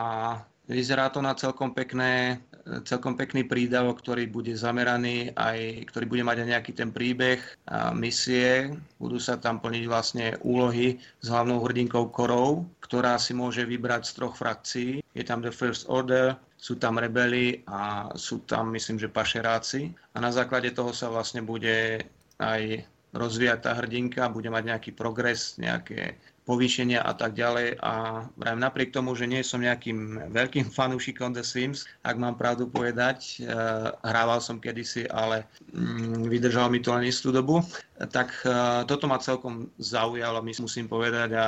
vyzerá 0.65 1.13
to 1.13 1.21
na 1.21 1.37
celkom 1.37 1.77
pekné 1.77 2.41
celkom 2.85 3.17
pekný 3.17 3.49
prídavok, 3.49 4.01
ktorý 4.01 4.29
bude 4.29 4.53
zameraný 4.53 5.33
aj, 5.35 5.89
ktorý 5.89 6.05
bude 6.07 6.25
mať 6.25 6.37
aj 6.45 6.49
nejaký 6.53 6.73
ten 6.77 6.91
príbeh 6.93 7.41
a 7.69 7.91
misie. 7.93 8.73
Budú 9.01 9.17
sa 9.17 9.41
tam 9.41 9.61
plniť 9.61 9.85
vlastne 9.89 10.27
úlohy 10.45 11.01
s 11.21 11.27
hlavnou 11.27 11.65
hrdinkou 11.65 12.13
Korou, 12.13 12.69
ktorá 12.85 13.17
si 13.17 13.33
môže 13.33 13.65
vybrať 13.65 14.03
z 14.09 14.13
troch 14.17 14.35
frakcií. 14.37 15.01
Je 15.17 15.25
tam 15.25 15.41
The 15.41 15.53
First 15.53 15.89
Order, 15.89 16.37
sú 16.59 16.77
tam 16.77 16.99
rebeli 16.99 17.63
a 17.71 18.11
sú 18.19 18.43
tam, 18.45 18.75
myslím, 18.75 18.99
že 18.99 19.09
pašeráci. 19.09 19.95
A 20.13 20.19
na 20.19 20.35
základe 20.35 20.75
toho 20.75 20.91
sa 20.91 21.09
vlastne 21.09 21.41
bude 21.41 22.03
aj 22.43 22.83
rozvíjať 23.15 23.59
tá 23.65 23.73
hrdinka, 23.79 24.29
bude 24.29 24.53
mať 24.53 24.65
nejaký 24.69 24.91
progres, 24.93 25.57
nejaké 25.57 26.19
povýšenia 26.49 27.05
a 27.05 27.13
tak 27.13 27.37
ďalej. 27.37 27.77
A 27.85 28.25
vrajím, 28.41 28.65
napriek 28.65 28.91
tomu, 28.97 29.13
že 29.13 29.29
nie 29.29 29.45
som 29.45 29.61
nejakým 29.61 30.33
veľkým 30.33 30.73
fanúšikom 30.77 31.37
The 31.37 31.45
Sims, 31.45 31.85
ak 32.09 32.17
mám 32.17 32.41
pravdu 32.41 32.65
povedať, 32.65 33.45
e, 33.45 33.53
hrával 34.01 34.41
som 34.41 34.57
kedysi, 34.57 35.05
ale 35.13 35.45
mm, 35.77 36.33
vydržalo 36.33 36.73
mi 36.73 36.81
to 36.81 36.97
len 36.97 37.05
istú 37.05 37.29
dobu, 37.29 37.61
tak 38.07 38.31
e, 38.47 38.55
toto 38.87 39.11
ma 39.11 39.19
celkom 39.19 39.75
zaujalo, 39.83 40.39
musím 40.39 40.87
povedať 40.87 41.35
a 41.35 41.47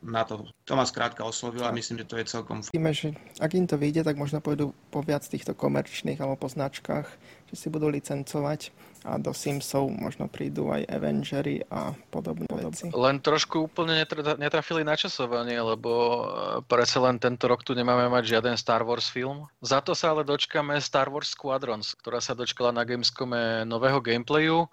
na 0.00 0.24
to, 0.24 0.48
to 0.64 0.72
ma 0.72 0.88
skrátka 0.88 1.20
oslovilo 1.20 1.68
a 1.68 1.76
myslím, 1.76 2.00
že 2.00 2.08
to 2.08 2.16
je 2.16 2.24
celkom... 2.24 2.64
Víme, 2.72 2.96
že 2.96 3.12
ak 3.36 3.52
im 3.52 3.68
to 3.68 3.76
vyjde, 3.76 4.08
tak 4.08 4.16
možno 4.16 4.40
pôjdu 4.40 4.72
po 4.88 5.04
viac 5.04 5.28
týchto 5.28 5.52
komerčných 5.52 6.16
alebo 6.24 6.40
po 6.40 6.48
značkách, 6.48 7.04
že 7.52 7.54
si 7.60 7.68
budú 7.68 7.92
licencovať 7.92 8.72
a 9.04 9.20
do 9.20 9.36
Simsov 9.36 9.92
možno 9.92 10.32
prídu 10.32 10.72
aj 10.72 10.88
Avengery 10.88 11.60
a 11.68 11.92
podobné 12.08 12.48
veci. 12.48 12.88
Len 12.88 13.20
trošku 13.20 13.68
úplne 13.68 14.00
netrafili 14.40 14.80
na 14.80 14.96
časovanie, 14.96 15.60
lebo 15.60 15.92
e, 15.92 16.20
predsa 16.64 17.04
len 17.04 17.20
tento 17.20 17.44
rok 17.44 17.60
tu 17.60 17.76
nemáme 17.76 18.08
mať 18.08 18.40
žiaden 18.40 18.56
Star 18.56 18.80
Wars 18.88 19.12
film. 19.12 19.44
Za 19.60 19.84
to 19.84 19.92
sa 19.92 20.16
ale 20.16 20.24
dočkame 20.24 20.80
Star 20.80 21.12
Wars 21.12 21.36
Squadrons, 21.36 21.92
ktorá 22.00 22.24
sa 22.24 22.32
dočkala 22.32 22.72
na 22.72 22.88
Gamescome 22.88 23.68
nového 23.68 24.00
gameplayu 24.00 24.64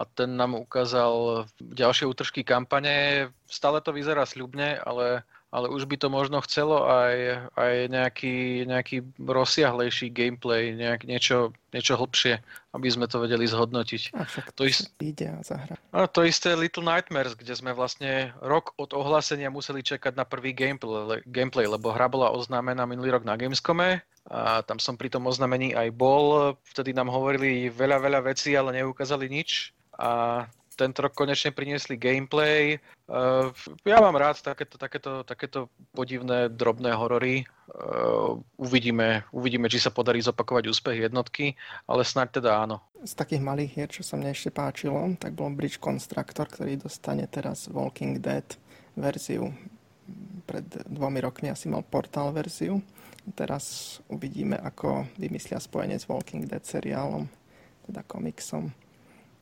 a 0.00 0.08
ten 0.08 0.32
nám 0.32 0.56
ukázal 0.56 1.44
ďalšie 1.60 2.08
útržky 2.08 2.40
kampane. 2.40 3.28
Stále 3.44 3.84
to 3.84 3.92
vyzerá 3.92 4.24
sľubne, 4.24 4.80
ale 4.80 5.28
ale 5.50 5.66
už 5.66 5.90
by 5.90 5.98
to 5.98 6.06
možno 6.06 6.38
chcelo 6.46 6.86
aj, 6.86 7.42
aj 7.58 7.74
nejaký, 7.90 8.64
nejaký 8.70 9.02
rozsiahlejší 9.18 10.14
gameplay, 10.14 10.78
nejak, 10.78 11.02
niečo, 11.10 11.50
niečo 11.74 11.98
hlbšie, 11.98 12.38
aby 12.70 12.86
sme 12.86 13.10
to 13.10 13.18
vedeli 13.18 13.50
zhodnotiť. 13.50 14.14
A 14.14 14.22
však 14.22 14.54
to, 14.54 14.70
is... 14.70 14.86
ide 15.02 15.26
a 15.26 15.42
zahra. 15.42 15.74
A 15.90 16.06
to 16.06 16.22
isté 16.22 16.54
Little 16.54 16.86
Nightmares, 16.86 17.34
kde 17.34 17.50
sme 17.50 17.74
vlastne 17.74 18.30
rok 18.38 18.78
od 18.78 18.94
ohlásenia 18.94 19.50
museli 19.50 19.82
čakať 19.82 20.14
na 20.14 20.22
prvý 20.22 20.54
gameplay, 20.54 21.18
gameplay 21.26 21.66
lebo 21.66 21.90
hra 21.90 22.06
bola 22.06 22.30
oznámená 22.30 22.86
minulý 22.86 23.18
rok 23.18 23.26
na 23.26 23.34
Gamescome 23.34 24.06
a 24.30 24.62
tam 24.62 24.78
som 24.78 24.94
pri 24.94 25.10
tom 25.10 25.26
oznámení 25.26 25.74
aj 25.74 25.90
bol. 25.90 26.54
Vtedy 26.70 26.94
nám 26.94 27.10
hovorili 27.10 27.66
veľa, 27.74 27.98
veľa 27.98 28.20
vecí, 28.22 28.54
ale 28.54 28.78
neukázali 28.78 29.26
nič. 29.26 29.74
A 30.00 30.48
tento 30.80 31.04
rok 31.04 31.12
konečne 31.12 31.52
priniesli 31.52 32.00
gameplay. 32.00 32.80
Uh, 33.04 33.52
ja 33.84 34.00
mám 34.00 34.16
rád 34.16 34.40
takéto, 34.40 34.80
takéto, 34.80 35.20
takéto 35.28 35.68
podivné, 35.92 36.48
drobné 36.48 36.96
horory. 36.96 37.44
Uh, 37.68 38.40
uvidíme, 38.56 39.28
uvidíme, 39.28 39.68
či 39.68 39.76
sa 39.76 39.92
podarí 39.92 40.24
zopakovať 40.24 40.72
úspech 40.72 41.04
jednotky, 41.04 41.52
ale 41.84 42.00
snáď 42.00 42.40
teda 42.40 42.64
áno. 42.64 42.80
Z 43.04 43.12
takých 43.12 43.44
malých 43.44 43.70
hier, 43.76 43.88
čo 43.92 44.00
sa 44.00 44.16
mne 44.16 44.32
ešte 44.32 44.48
páčilo, 44.48 44.96
tak 45.20 45.36
bol 45.36 45.52
Bridge 45.52 45.76
Constructor, 45.76 46.48
ktorý 46.48 46.80
dostane 46.80 47.28
teraz 47.28 47.68
Walking 47.68 48.16
Dead 48.16 48.48
verziu. 48.96 49.52
Pred 50.48 50.88
dvomi 50.88 51.20
rokmi 51.20 51.52
asi 51.52 51.68
mal 51.68 51.84
portál 51.84 52.32
verziu. 52.32 52.80
Teraz 53.36 54.00
uvidíme, 54.08 54.56
ako 54.56 55.04
vymyslia 55.20 55.60
spojenie 55.60 56.00
s 56.00 56.08
Walking 56.08 56.48
Dead 56.48 56.64
seriálom, 56.64 57.28
teda 57.84 58.00
komiksom 58.08 58.72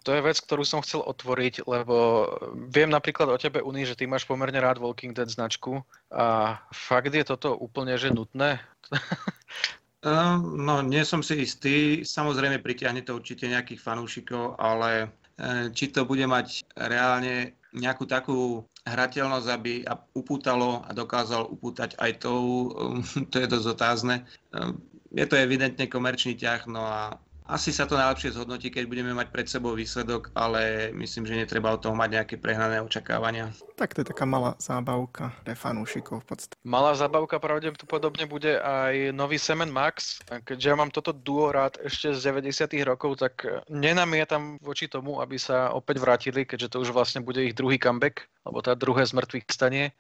to 0.03 0.15
je 0.15 0.25
vec, 0.25 0.39
ktorú 0.39 0.63
som 0.63 0.85
chcel 0.85 1.03
otvoriť, 1.03 1.67
lebo 1.67 2.29
viem 2.71 2.91
napríklad 2.91 3.29
o 3.31 3.41
tebe, 3.41 3.63
Uni, 3.65 3.87
že 3.87 3.99
ty 3.99 4.05
máš 4.07 4.25
pomerne 4.25 4.59
rád 4.59 4.79
Walking 4.79 5.15
Dead 5.15 5.29
značku 5.29 5.83
a 6.13 6.59
fakt 6.71 7.13
je 7.15 7.25
toto 7.25 7.55
úplne 7.57 7.99
že 7.99 8.13
nutné? 8.13 8.63
Ehm, 10.07 10.63
no, 10.63 10.79
nie 10.79 11.03
som 11.03 11.27
si 11.27 11.43
istý. 11.43 12.07
Samozrejme, 12.07 12.63
pritiahne 12.63 13.03
to 13.03 13.19
určite 13.19 13.51
nejakých 13.51 13.83
fanúšikov, 13.83 14.55
ale 14.55 15.11
e, 15.35 15.75
či 15.75 15.91
to 15.91 16.07
bude 16.07 16.23
mať 16.23 16.63
reálne 16.79 17.59
nejakú 17.75 18.07
takú 18.07 18.63
hrateľnosť, 18.87 19.49
aby 19.51 19.83
upútalo 20.15 20.87
a 20.87 20.95
dokázal 20.95 21.51
upútať 21.51 21.99
aj 21.99 22.23
tou, 22.23 22.71
to 23.35 23.37
je 23.43 23.51
dosť 23.51 23.67
otázne. 23.75 24.23
Ehm, 24.55 24.79
je 25.11 25.27
to 25.27 25.35
evidentne 25.35 25.91
komerčný 25.91 26.39
ťah, 26.39 26.71
no 26.71 26.87
a 26.87 27.19
Asi 27.49 27.73
sa 27.73 27.89
to 27.89 27.97
najlepšie 27.97 28.37
zhodnotí, 28.37 28.69
keď 28.69 28.85
budeme 28.85 29.17
mať 29.17 29.33
pred 29.33 29.49
sebou 29.49 29.73
výsledok, 29.73 30.29
ale 30.37 30.93
myslím, 30.93 31.25
že 31.25 31.33
netreba 31.33 31.73
od 31.73 31.81
toho 31.81 31.97
mať 31.97 32.21
nejaké 32.21 32.35
prehnané 32.37 32.85
očakávania. 32.85 33.57
Tak 33.73 33.97
to 33.97 34.05
je 34.05 34.13
taká 34.13 34.29
malá 34.29 34.53
zábavka 34.61 35.33
pre 35.49 35.57
fanúšikov 35.57 36.21
v 36.23 36.27
podstate. 36.29 36.55
Malá 36.69 36.93
zábavka 36.93 37.41
pravdepodobne 37.41 38.29
bude 38.29 38.61
aj 38.61 39.17
nový 39.17 39.41
Semen 39.41 39.73
Max. 39.73 40.21
Keďže 40.29 40.67
ja 40.69 40.77
mám 40.77 40.93
toto 40.93 41.17
duo 41.17 41.49
rád 41.49 41.81
ešte 41.81 42.13
z 42.13 42.37
90 42.37 42.69
rokov, 42.85 43.17
tak 43.17 43.49
nenamietam 43.73 44.61
voči 44.61 44.85
tomu, 44.85 45.25
aby 45.25 45.41
sa 45.41 45.73
opäť 45.73 46.05
vrátili, 46.05 46.45
keďže 46.45 46.77
to 46.77 46.85
už 46.85 46.93
vlastne 46.93 47.25
bude 47.25 47.41
ich 47.41 47.57
druhý 47.57 47.81
comeback, 47.81 48.29
alebo 48.45 48.61
teda 48.61 48.77
druhé 48.77 49.09
z 49.09 49.17
mŕtvych 49.17 49.49
stanie. 49.49 49.97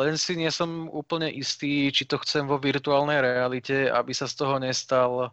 len 0.00 0.16
si 0.16 0.32
nie 0.32 0.48
som 0.48 0.88
úplne 0.88 1.28
istý, 1.28 1.92
či 1.92 2.08
to 2.08 2.16
chcem 2.24 2.48
vo 2.48 2.56
virtuálnej 2.56 3.20
realite, 3.20 3.92
aby 3.92 4.16
sa 4.16 4.24
z 4.24 4.40
toho 4.40 4.56
nestal 4.56 5.28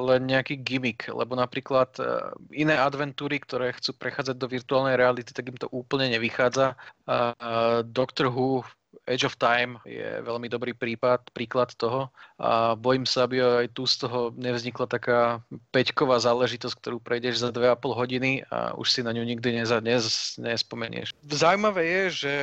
len 0.00 0.24
nejaký 0.24 0.56
gimmick, 0.64 1.12
lebo 1.12 1.36
napríklad 1.36 1.92
e, 2.00 2.04
iné 2.56 2.80
adventúry, 2.80 3.36
ktoré 3.44 3.76
chcú 3.76 3.92
prechádzať 3.92 4.36
do 4.40 4.48
virtuálnej 4.48 4.96
reality, 4.96 5.36
tak 5.36 5.52
im 5.52 5.60
to 5.60 5.68
úplne 5.68 6.08
nevychádza. 6.16 6.80
Doctor 7.92 8.32
Who 8.32 8.64
Age 9.06 9.26
of 9.26 9.38
Time 9.38 9.78
je 9.86 10.22
veľmi 10.22 10.46
dobrý 10.50 10.72
prípad, 10.74 11.30
príklad 11.34 11.74
toho 11.78 12.10
a 12.38 12.74
bojím 12.78 13.06
sa, 13.06 13.26
aby 13.26 13.42
aj 13.42 13.74
tu 13.74 13.86
z 13.86 14.06
toho 14.06 14.34
nevznikla 14.38 14.86
taká 14.86 15.42
peťková 15.74 16.18
záležitosť, 16.22 16.74
ktorú 16.78 16.98
prejdeš 17.02 17.42
za 17.42 17.50
2,5 17.50 18.00
hodiny 18.00 18.46
a 18.50 18.74
už 18.74 18.86
si 18.90 19.00
na 19.02 19.14
ňu 19.14 19.26
nikdy 19.26 19.62
neza, 19.62 19.82
nez, 19.82 20.34
nespomenieš. 20.38 21.14
Zaujímavé 21.26 21.82
je, 21.86 22.02
že 22.26 22.34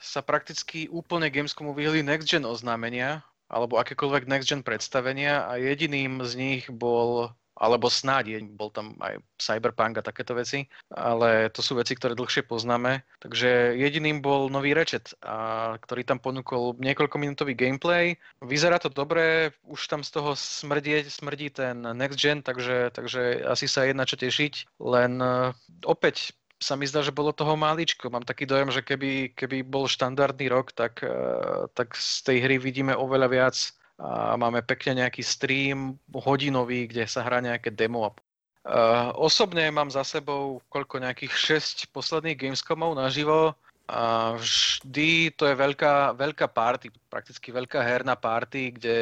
sa 0.00 0.24
prakticky 0.24 0.88
úplne 0.88 1.28
Gamescomu 1.28 1.76
vyhli 1.76 2.00
next 2.00 2.28
gen 2.28 2.48
oznámenia, 2.48 3.20
alebo 3.50 3.82
akékoľvek 3.82 4.30
next 4.30 4.48
gen 4.48 4.62
predstavenia 4.62 5.44
a 5.50 5.58
jediným 5.58 6.22
z 6.22 6.32
nich 6.38 6.64
bol 6.70 7.34
alebo 7.60 7.92
snáď 7.92 8.40
bol 8.56 8.72
tam 8.72 8.96
aj 9.04 9.20
Cyberpunk 9.36 10.00
a 10.00 10.02
takéto 10.02 10.32
veci, 10.32 10.64
ale 10.96 11.52
to 11.52 11.60
sú 11.60 11.76
veci, 11.76 11.92
ktoré 11.92 12.16
dlhšie 12.16 12.48
poznáme. 12.48 13.04
Takže 13.20 13.76
jediným 13.76 14.24
bol 14.24 14.48
nový 14.48 14.72
Ratchet, 14.72 15.12
a, 15.20 15.76
ktorý 15.76 16.08
tam 16.08 16.24
ponúkol 16.24 16.80
niekoľkominútový 16.80 17.52
gameplay. 17.52 18.16
Vyzerá 18.40 18.80
to 18.80 18.88
dobre, 18.88 19.52
už 19.68 19.92
tam 19.92 20.00
z 20.00 20.10
toho 20.16 20.32
smrdí, 20.32 21.04
smrdí 21.04 21.52
ten 21.52 21.84
next 21.84 22.16
gen, 22.16 22.40
takže, 22.40 22.96
takže 22.96 23.44
asi 23.44 23.68
sa 23.68 23.84
jedna 23.84 24.08
čo 24.08 24.16
tešiť, 24.16 24.80
len 24.80 25.20
uh, 25.20 25.52
opäť 25.84 26.32
sa 26.60 26.76
mi 26.76 26.84
zdá, 26.84 27.00
že 27.00 27.10
bolo 27.10 27.32
toho 27.32 27.56
máličko. 27.56 28.12
Mám 28.12 28.28
taký 28.28 28.44
dojem, 28.44 28.68
že 28.68 28.84
keby, 28.84 29.32
keby 29.32 29.64
bol 29.64 29.88
štandardný 29.88 30.52
rok, 30.52 30.76
tak, 30.76 31.00
eh, 31.00 31.66
tak 31.72 31.96
z 31.96 32.20
tej 32.22 32.36
hry 32.44 32.56
vidíme 32.60 32.92
oveľa 32.92 33.28
viac 33.32 33.56
a 34.00 34.36
máme 34.36 34.64
pekne 34.64 35.04
nejaký 35.04 35.20
stream 35.20 36.00
hodinový, 36.08 36.88
kde 36.88 37.04
sa 37.04 37.20
hrá 37.20 37.44
nejaké 37.44 37.68
demo. 37.68 38.16
Uh, 38.60 39.12
osobne 39.16 39.72
mám 39.72 39.88
za 39.88 40.04
sebou 40.04 40.60
koľko 40.68 41.00
nejakých 41.00 41.32
6 41.32 41.92
posledných 41.96 42.36
Gamescomov 42.36 42.92
naživo 42.92 43.56
a 43.90 44.38
vždy 44.38 45.34
to 45.34 45.50
je 45.50 45.54
veľká, 45.58 46.14
veľká 46.14 46.46
party, 46.46 46.94
prakticky 47.10 47.50
veľká 47.50 47.82
herná 47.82 48.14
party, 48.14 48.78
kde 48.78 48.96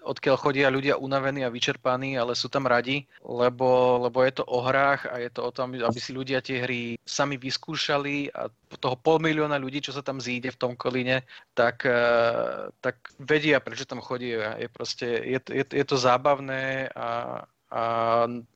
odkiaľ 0.00 0.36
chodia 0.40 0.72
ľudia 0.72 0.96
unavení 0.96 1.44
a 1.44 1.52
vyčerpaní, 1.52 2.16
ale 2.16 2.32
sú 2.32 2.48
tam 2.48 2.64
radi, 2.64 3.04
lebo, 3.20 4.00
lebo 4.00 4.24
je 4.24 4.32
to 4.40 4.44
o 4.48 4.64
hrách 4.64 5.12
a 5.12 5.20
je 5.20 5.28
to 5.28 5.44
o 5.44 5.52
tom, 5.52 5.76
aby 5.76 6.00
si 6.00 6.16
ľudia 6.16 6.40
tie 6.40 6.64
hry 6.64 6.96
sami 7.04 7.36
vyskúšali 7.36 8.32
a 8.32 8.48
toho 8.80 8.96
pol 8.96 9.20
milióna 9.20 9.60
ľudí, 9.60 9.84
čo 9.84 9.92
sa 9.92 10.00
tam 10.00 10.24
zíde 10.24 10.50
v 10.56 10.60
tom 10.60 10.72
kolíne, 10.72 11.28
tak, 11.52 11.84
eh, 11.84 12.72
tak 12.80 13.12
vedia, 13.20 13.60
prečo 13.60 13.84
tam 13.84 14.00
chodí. 14.00 14.32
Je, 14.34 14.68
proste, 14.72 15.04
je, 15.04 15.38
je, 15.52 15.64
je 15.68 15.84
to 15.84 16.00
zábavné 16.00 16.88
a, 16.96 17.44
a, 17.74 17.86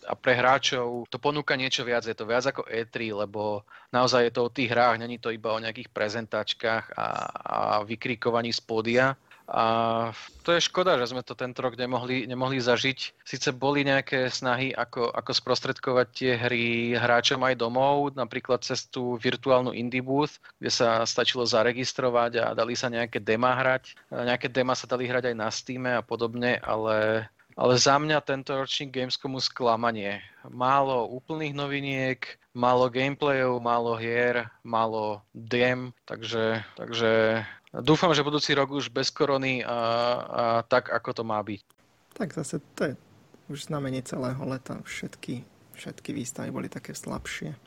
a 0.06 0.14
pre 0.14 0.38
hráčov 0.38 1.10
to 1.10 1.18
ponúka 1.18 1.58
niečo 1.58 1.82
viac, 1.82 2.06
je 2.06 2.14
to 2.14 2.22
viac 2.22 2.46
ako 2.46 2.62
E3, 2.70 3.10
lebo 3.26 3.66
naozaj 3.90 4.30
je 4.30 4.32
to 4.38 4.46
o 4.46 4.54
tých 4.54 4.70
hrách, 4.70 5.02
není 5.02 5.18
to 5.18 5.34
iba 5.34 5.50
o 5.50 5.58
nejakých 5.58 5.90
prezentačkách 5.90 6.94
a, 6.94 7.06
a 7.34 7.58
vykrikovaní 7.82 8.54
z 8.54 8.62
pódia. 8.62 9.06
A 9.48 9.64
to 10.44 10.52
je 10.52 10.60
škoda, 10.60 11.00
že 11.00 11.08
sme 11.08 11.24
to 11.24 11.32
tento 11.32 11.64
rok 11.64 11.72
nemohli, 11.72 12.28
nemohli 12.28 12.60
zažiť. 12.60 13.24
Sice 13.24 13.48
boli 13.48 13.80
nejaké 13.80 14.28
snahy, 14.28 14.76
ako, 14.76 15.08
ako 15.08 15.32
sprostredkovať 15.32 16.06
tie 16.12 16.32
hry 16.36 16.92
hráčom 16.92 17.40
aj 17.40 17.56
domov, 17.56 18.12
napríklad 18.12 18.60
cez 18.60 18.84
tú 18.84 19.16
virtuálnu 19.16 19.72
indie 19.72 20.04
booth, 20.04 20.36
kde 20.60 20.68
sa 20.68 21.00
stačilo 21.08 21.48
zaregistrovať 21.48 22.32
a 22.44 22.46
dali 22.52 22.76
sa 22.76 22.92
nejaké 22.92 23.24
dema 23.24 23.56
hrať. 23.56 23.96
Nejaké 24.12 24.52
dema 24.52 24.76
sa 24.76 24.84
dali 24.84 25.08
hrať 25.08 25.32
aj 25.32 25.36
na 25.40 25.48
Steam 25.48 25.88
a 25.88 26.04
podobne, 26.04 26.60
ale 26.60 27.24
ale 27.58 27.74
za 27.74 27.98
mňa 27.98 28.22
tento 28.22 28.54
ročník 28.54 28.94
Gamescomu 28.94 29.42
sklamanie. 29.42 30.22
Málo 30.46 31.10
úplných 31.10 31.58
noviniek, 31.58 32.38
málo 32.54 32.86
gameplayov, 32.86 33.58
málo 33.58 33.98
hier, 33.98 34.46
málo 34.62 35.26
dem, 35.34 35.90
takže, 36.06 36.62
takže 36.78 37.42
dúfam, 37.82 38.14
že 38.14 38.22
budúci 38.22 38.54
rok 38.54 38.70
už 38.70 38.94
bez 38.94 39.10
korony 39.10 39.66
a, 39.66 39.74
a 39.74 40.42
tak, 40.62 40.86
ako 40.94 41.10
to 41.18 41.22
má 41.26 41.42
byť. 41.42 41.60
Tak 42.14 42.30
zase 42.30 42.62
to 42.78 42.94
je 42.94 42.94
už 43.50 43.66
znamenie 43.66 44.06
celého 44.06 44.38
leta. 44.46 44.78
Všetky, 44.86 45.42
všetky 45.74 46.14
výstavy 46.14 46.54
boli 46.54 46.70
také 46.70 46.94
slabšie. 46.94 47.58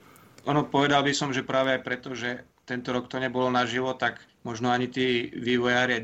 Ono, 0.48 0.64
povedal 0.66 1.04
by 1.04 1.12
som, 1.12 1.36
že 1.36 1.44
práve 1.44 1.76
aj 1.76 1.82
preto, 1.84 2.16
že 2.16 2.48
tento 2.64 2.96
rok 2.96 3.12
to 3.12 3.20
nebolo 3.20 3.52
naživo, 3.52 3.92
tak 3.92 4.24
možno 4.42 4.74
ani 4.74 4.90
tí 4.90 5.30
vývojári 5.38 5.98
a 5.98 6.04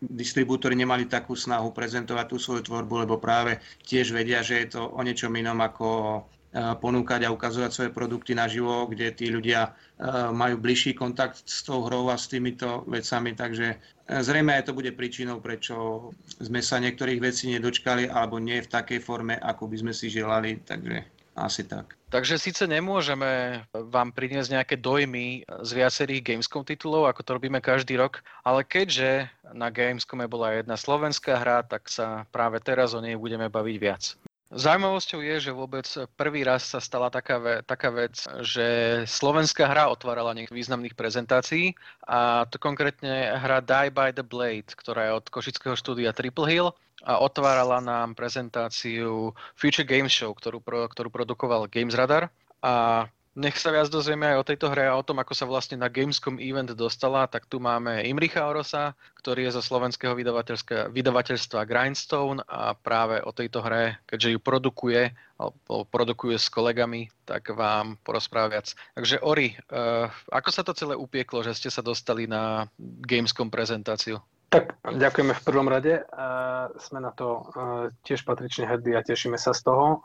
distribútori 0.00 0.76
nemali 0.76 1.08
takú 1.08 1.32
snahu 1.32 1.72
prezentovať 1.72 2.26
tú 2.28 2.36
svoju 2.36 2.62
tvorbu, 2.68 3.08
lebo 3.08 3.16
práve 3.16 3.60
tiež 3.88 4.12
vedia, 4.12 4.44
že 4.44 4.64
je 4.64 4.76
to 4.76 4.82
o 4.92 5.00
niečom 5.00 5.32
inom 5.32 5.56
ako 5.64 5.88
e, 5.88 6.20
ponúkať 6.76 7.24
a 7.24 7.32
ukazovať 7.32 7.70
svoje 7.72 7.90
produkty 7.90 8.36
naživo, 8.36 8.84
kde 8.84 9.16
tí 9.16 9.32
ľudia 9.32 9.64
e, 9.64 9.70
majú 10.28 10.60
bližší 10.60 10.92
kontakt 10.92 11.40
s 11.40 11.64
tou 11.64 11.88
hrou 11.88 12.12
a 12.12 12.20
s 12.20 12.28
týmito 12.28 12.84
vecami, 12.84 13.32
takže 13.32 13.66
e, 13.72 13.76
zrejme 14.20 14.52
aj 14.52 14.68
to 14.68 14.76
bude 14.76 14.92
príčinou, 14.92 15.40
prečo 15.40 16.12
sme 16.36 16.60
sa 16.60 16.76
niektorých 16.84 17.20
vecí 17.24 17.48
nedočkali 17.48 18.12
alebo 18.12 18.36
nie 18.36 18.60
v 18.60 18.68
takej 18.68 19.00
forme, 19.00 19.40
ako 19.40 19.72
by 19.72 19.76
sme 19.80 19.92
si 19.96 20.12
želali, 20.12 20.60
takže 20.60 21.13
asi 21.34 21.66
tak. 21.66 21.98
Takže 22.14 22.38
síce 22.38 22.62
nemôžeme 22.70 23.62
vám 23.74 24.14
priniesť 24.14 24.54
nejaké 24.54 24.76
dojmy 24.78 25.42
z 25.66 25.70
viacerých 25.74 26.22
Gamescom 26.22 26.62
titulov, 26.62 27.10
ako 27.10 27.26
to 27.26 27.34
robíme 27.34 27.58
každý 27.58 27.98
rok, 27.98 28.22
ale 28.46 28.62
keďže 28.62 29.26
na 29.50 29.66
Gamescome 29.74 30.30
bola 30.30 30.54
jedna 30.54 30.78
slovenská 30.78 31.42
hra, 31.42 31.66
tak 31.66 31.90
sa 31.90 32.22
práve 32.30 32.62
teraz 32.62 32.94
o 32.94 33.02
nej 33.02 33.18
budeme 33.18 33.50
baviť 33.50 33.76
viac. 33.82 34.14
Zaujímavosťou 34.54 35.18
je, 35.18 35.50
že 35.50 35.50
vôbec 35.50 35.82
prvý 36.14 36.46
raz 36.46 36.62
sa 36.70 36.78
stala 36.78 37.10
taká, 37.10 37.42
ve, 37.42 37.54
taká 37.66 37.90
vec, 37.90 38.14
že 38.46 39.02
slovenská 39.02 39.66
hra 39.66 39.90
otvárala 39.90 40.30
niektorých 40.30 40.62
významných 40.62 40.94
prezentácií 40.94 41.74
a 42.06 42.46
to 42.46 42.62
konkrétne 42.62 43.34
hra 43.34 43.58
Die 43.58 43.90
by 43.90 44.14
the 44.14 44.22
Blade, 44.22 44.70
ktorá 44.70 45.10
je 45.10 45.16
od 45.18 45.26
košického 45.26 45.74
štúdia 45.74 46.14
Triple 46.14 46.46
Hill 46.46 46.70
a 47.02 47.18
otvárala 47.18 47.82
nám 47.82 48.14
prezentáciu 48.14 49.34
Future 49.58 49.88
Games 49.88 50.14
Show, 50.14 50.30
ktorú, 50.36 50.62
ktorú 50.62 51.08
produkoval 51.10 51.66
Games 51.66 51.98
Radar. 51.98 52.30
A 52.62 53.04
nech 53.34 53.58
sa 53.58 53.74
viac 53.74 53.90
dozvieme 53.90 54.30
aj 54.30 54.38
o 54.38 54.46
tejto 54.46 54.70
hre 54.70 54.86
a 54.86 54.94
o 54.94 55.02
tom, 55.02 55.18
ako 55.18 55.34
sa 55.34 55.42
vlastne 55.42 55.74
na 55.74 55.90
Gamescom 55.90 56.38
event 56.38 56.70
dostala, 56.70 57.26
tak 57.26 57.50
tu 57.50 57.58
máme 57.58 58.06
Imricha 58.06 58.46
Orosa, 58.46 58.94
ktorý 59.18 59.50
je 59.50 59.58
zo 59.58 59.62
slovenského 59.62 60.14
vydavateľstva 60.94 61.66
Grindstone 61.66 62.46
a 62.46 62.78
práve 62.78 63.18
o 63.26 63.34
tejto 63.34 63.58
hre, 63.58 63.98
keďže 64.06 64.38
ju 64.38 64.38
produkuje, 64.38 65.10
alebo 65.34 65.82
produkuje 65.90 66.38
s 66.38 66.46
kolegami, 66.46 67.10
tak 67.26 67.50
vám 67.50 67.98
porozpráva 68.06 68.54
viac. 68.54 68.70
Takže 68.94 69.18
Ori, 69.26 69.58
uh, 69.74 70.06
ako 70.30 70.50
sa 70.54 70.62
to 70.62 70.70
celé 70.70 70.94
upieklo, 70.94 71.42
že 71.42 71.58
ste 71.58 71.74
sa 71.74 71.82
dostali 71.82 72.30
na 72.30 72.70
Gamescom 72.78 73.50
prezentáciu? 73.50 74.22
Tak 74.54 74.78
ďakujeme 74.86 75.34
v 75.34 75.42
prvom 75.42 75.66
rade. 75.66 76.06
Uh, 76.14 76.70
sme 76.78 77.02
na 77.02 77.10
to 77.10 77.42
uh, 77.42 77.90
tiež 78.06 78.22
patrične 78.22 78.70
hrdí 78.70 78.94
a 78.94 79.02
tešíme 79.02 79.34
sa 79.34 79.50
z 79.50 79.66
toho, 79.66 79.98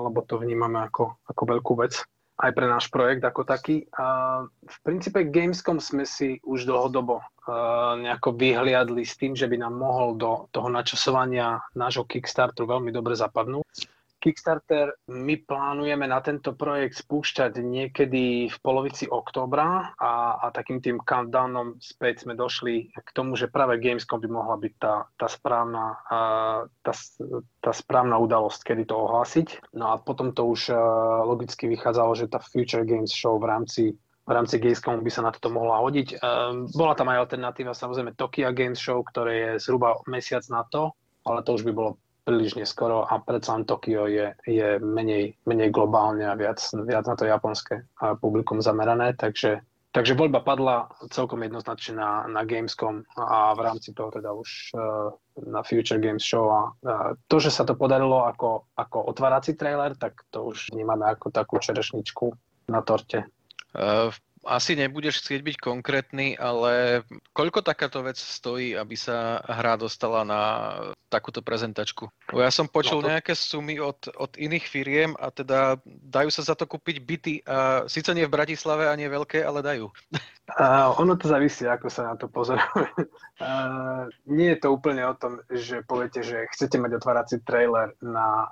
lebo 0.00 0.24
to 0.24 0.40
vnímame 0.40 0.80
ako, 0.80 1.20
ako 1.28 1.42
veľkú 1.44 1.72
vec 1.84 2.00
aj 2.36 2.52
pre 2.52 2.66
náš 2.68 2.92
projekt 2.92 3.24
ako 3.24 3.48
taký. 3.48 3.88
V 4.60 4.76
princípe 4.84 5.24
Gamescom 5.24 5.80
sme 5.80 6.04
si 6.04 6.36
už 6.44 6.68
dlhodobo 6.68 7.20
uh, 7.20 7.96
nejako 7.96 8.36
vyhliadli 8.36 9.04
s 9.04 9.16
tým, 9.16 9.32
že 9.32 9.48
by 9.48 9.56
nám 9.60 9.76
mohol 9.76 10.16
do 10.16 10.48
toho 10.52 10.68
načasovania 10.68 11.60
nášho 11.72 12.04
Kickstarteru 12.04 12.68
veľmi 12.68 12.92
dobre 12.92 13.16
zapadnúť. 13.16 13.64
Kickstarter 14.16 14.96
my 15.12 15.36
plánujeme 15.44 16.08
na 16.08 16.18
tento 16.24 16.56
projekt 16.56 16.98
spúšťať 17.04 17.60
niekedy 17.60 18.48
v 18.48 18.56
polovici 18.64 19.04
októbra 19.06 19.92
a, 19.94 20.40
a 20.40 20.46
takým 20.50 20.80
tým 20.80 20.98
countdownom 20.98 21.78
späť 21.78 22.24
sme 22.24 22.34
došli 22.34 22.90
k 22.96 23.10
tomu, 23.12 23.36
že 23.36 23.52
práve 23.52 23.76
Gamescom 23.78 24.18
by 24.18 24.28
mohla 24.32 24.56
byť 24.56 24.72
tá, 24.80 25.06
tá, 25.14 25.28
správna, 25.28 26.00
tá, 26.80 26.92
tá 27.60 27.72
správna 27.76 28.16
udalosť, 28.16 28.72
kedy 28.72 28.88
to 28.88 28.96
ohlásiť. 28.96 29.76
No 29.76 29.92
a 29.92 30.00
potom 30.00 30.32
to 30.32 30.48
už 30.48 30.72
logicky 31.28 31.68
vychádzalo, 31.68 32.12
že 32.16 32.32
tá 32.32 32.40
Future 32.40 32.88
Games 32.88 33.12
Show 33.12 33.36
v 33.36 33.46
rámci 33.46 33.84
v 34.26 34.34
rámci 34.34 34.58
Gamescomu 34.58 35.06
by 35.06 35.10
sa 35.14 35.22
na 35.22 35.30
toto 35.30 35.54
mohla 35.54 35.78
hodiť. 35.86 36.18
Bola 36.74 36.98
tam 36.98 37.14
aj 37.14 37.30
alternatíva, 37.30 37.78
samozrejme 37.78 38.18
Tokia 38.18 38.50
Games 38.50 38.74
Show, 38.74 39.06
ktoré 39.06 39.32
je 39.38 39.62
zhruba 39.62 40.02
mesiac 40.10 40.42
na 40.50 40.66
to, 40.66 40.90
ale 41.22 41.46
to 41.46 41.54
už 41.54 41.62
by 41.62 41.70
bolo 41.70 42.02
príliš 42.26 42.58
neskoro 42.58 43.06
a 43.06 43.22
predsa 43.22 43.54
len 43.54 43.62
Tokio 43.62 44.10
je, 44.10 44.34
je 44.42 44.82
menej, 44.82 45.38
menej 45.46 45.70
globálne 45.70 46.26
a 46.26 46.34
viac, 46.34 46.58
viac 46.74 47.06
na 47.06 47.14
to 47.14 47.22
japonské 47.22 47.86
publikum 48.18 48.58
zamerané, 48.58 49.14
takže 49.14 49.62
Takže 49.96 50.12
voľba 50.12 50.44
padla 50.44 50.92
celkom 51.08 51.40
jednoznačne 51.40 51.96
na, 51.96 52.28
na 52.28 52.44
Gamescom 52.44 53.00
a 53.16 53.56
v 53.56 53.60
rámci 53.64 53.96
toho 53.96 54.12
teda 54.12 54.28
už 54.28 54.76
uh, 54.76 55.08
na 55.48 55.64
Future 55.64 55.96
Games 55.96 56.20
Show. 56.20 56.52
A 56.52 56.60
uh, 56.68 57.16
to, 57.32 57.40
že 57.40 57.48
sa 57.48 57.64
to 57.64 57.72
podarilo 57.72 58.28
ako, 58.28 58.68
ako 58.76 59.08
otvárací 59.08 59.56
trailer, 59.56 59.96
tak 59.96 60.28
to 60.28 60.52
už 60.52 60.76
vnímame 60.76 61.08
ako 61.08 61.32
takú 61.32 61.56
čerešničku 61.56 62.28
na 62.68 62.84
torte. 62.84 63.24
Uh, 63.72 64.12
asi 64.46 64.78
nebudeš 64.78 65.20
chcieť 65.20 65.40
byť 65.42 65.56
konkrétny, 65.58 66.38
ale 66.38 67.02
koľko 67.34 67.66
takáto 67.66 68.00
vec 68.06 68.16
stojí, 68.16 68.78
aby 68.78 68.94
sa 68.94 69.42
hra 69.42 69.74
dostala 69.74 70.22
na 70.22 70.42
takúto 71.10 71.42
prezentačku? 71.42 72.10
Ja 72.34 72.50
som 72.50 72.66
počul 72.70 73.02
no 73.02 73.06
to... 73.06 73.12
nejaké 73.14 73.34
sumy 73.34 73.78
od, 73.78 73.98
od 74.18 74.32
iných 74.38 74.66
firiem 74.66 75.10
a 75.18 75.30
teda 75.30 75.78
dajú 75.86 76.30
sa 76.30 76.42
za 76.42 76.54
to 76.58 76.66
kúpiť 76.66 76.96
byty 77.02 77.34
a 77.46 77.86
síce 77.86 78.10
nie 78.14 78.26
v 78.26 78.34
Bratislave 78.34 78.90
a 78.90 78.98
nie 78.98 79.06
veľké, 79.06 79.42
ale 79.42 79.62
dajú. 79.62 79.90
Uh, 80.46 80.94
ono 81.02 81.18
to 81.18 81.26
závisí, 81.26 81.66
ako 81.66 81.90
sa 81.90 82.12
na 82.12 82.14
to 82.14 82.30
pozoruje. 82.30 82.64
Uh, 83.36 84.08
nie 84.24 84.56
je 84.56 84.64
to 84.64 84.72
úplne 84.72 85.04
o 85.04 85.12
tom, 85.12 85.44
že 85.52 85.84
poviete, 85.84 86.24
že 86.24 86.48
chcete 86.56 86.80
mať 86.80 86.96
otvárací 86.96 87.36
trailer 87.44 87.92
na, 88.00 88.48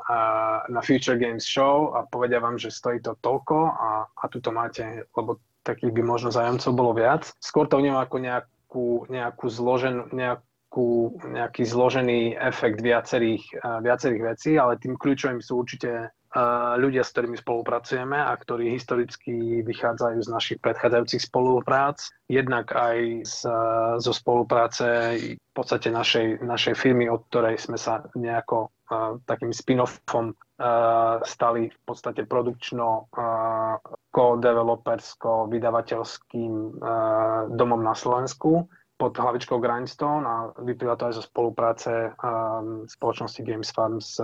na 0.68 0.84
Future 0.84 1.16
Games 1.16 1.40
Show 1.40 1.96
a 1.96 2.04
povedia 2.04 2.36
vám, 2.36 2.60
že 2.60 2.68
stojí 2.68 3.00
to 3.00 3.16
toľko 3.24 3.72
a, 3.72 4.04
a 4.12 4.24
tu 4.28 4.44
to 4.44 4.52
máte, 4.52 5.08
lebo 5.16 5.40
takých 5.64 5.96
by 5.96 6.02
možno 6.04 6.28
zájomcov 6.28 6.70
bolo 6.76 6.92
viac. 6.92 7.32
Skôr 7.40 7.64
to 7.66 7.80
vnímam 7.80 8.04
ako 8.04 8.16
nejakú, 8.20 8.86
nejakú 9.08 9.46
zloženú, 9.48 10.12
nejakú, 10.12 11.16
nejaký 11.24 11.64
zložený 11.64 12.36
efekt 12.36 12.84
viacerých, 12.84 13.42
uh, 13.64 13.80
viacerých 13.80 14.22
vecí, 14.22 14.50
ale 14.60 14.76
tým 14.76 15.00
kľúčovým 15.00 15.40
sú 15.40 15.64
určite 15.64 16.12
uh, 16.12 16.76
ľudia, 16.76 17.00
s 17.00 17.16
ktorými 17.16 17.40
spolupracujeme 17.40 18.20
a 18.20 18.36
ktorí 18.36 18.76
historicky 18.76 19.64
vychádzajú 19.64 20.18
z 20.20 20.28
našich 20.28 20.58
predchádzajúcich 20.60 21.24
spoluprác. 21.24 22.04
Jednak 22.28 22.70
aj 22.76 23.24
z, 23.24 23.38
zo 24.04 24.12
spolupráce 24.12 24.86
v 25.32 25.52
podstate 25.56 25.88
našej, 25.88 26.44
našej 26.44 26.74
firmy, 26.76 27.08
od 27.08 27.24
ktorej 27.32 27.56
sme 27.56 27.80
sa 27.80 28.04
nejako 28.12 28.68
takým 29.24 29.48
spin-offom 29.48 30.36
stali 31.26 31.66
v 31.66 31.78
podstate 31.82 32.30
produkčno 32.30 33.10
uh, 33.10 33.74
ko-developersko 34.14 35.50
vydavateľským 35.50 36.52
uh, 36.78 37.50
domom 37.50 37.82
na 37.82 37.98
Slovensku 37.98 38.70
pod 38.94 39.12
hlavičkou 39.18 39.58
Grindstone 39.58 40.22
a 40.22 40.34
vyplýva 40.62 40.94
to 40.94 41.10
aj 41.10 41.18
zo 41.18 41.26
spolupráce 41.26 42.14
spoločnosti 42.86 43.42
Games 43.42 43.74
Farm 43.74 43.98
s 43.98 44.22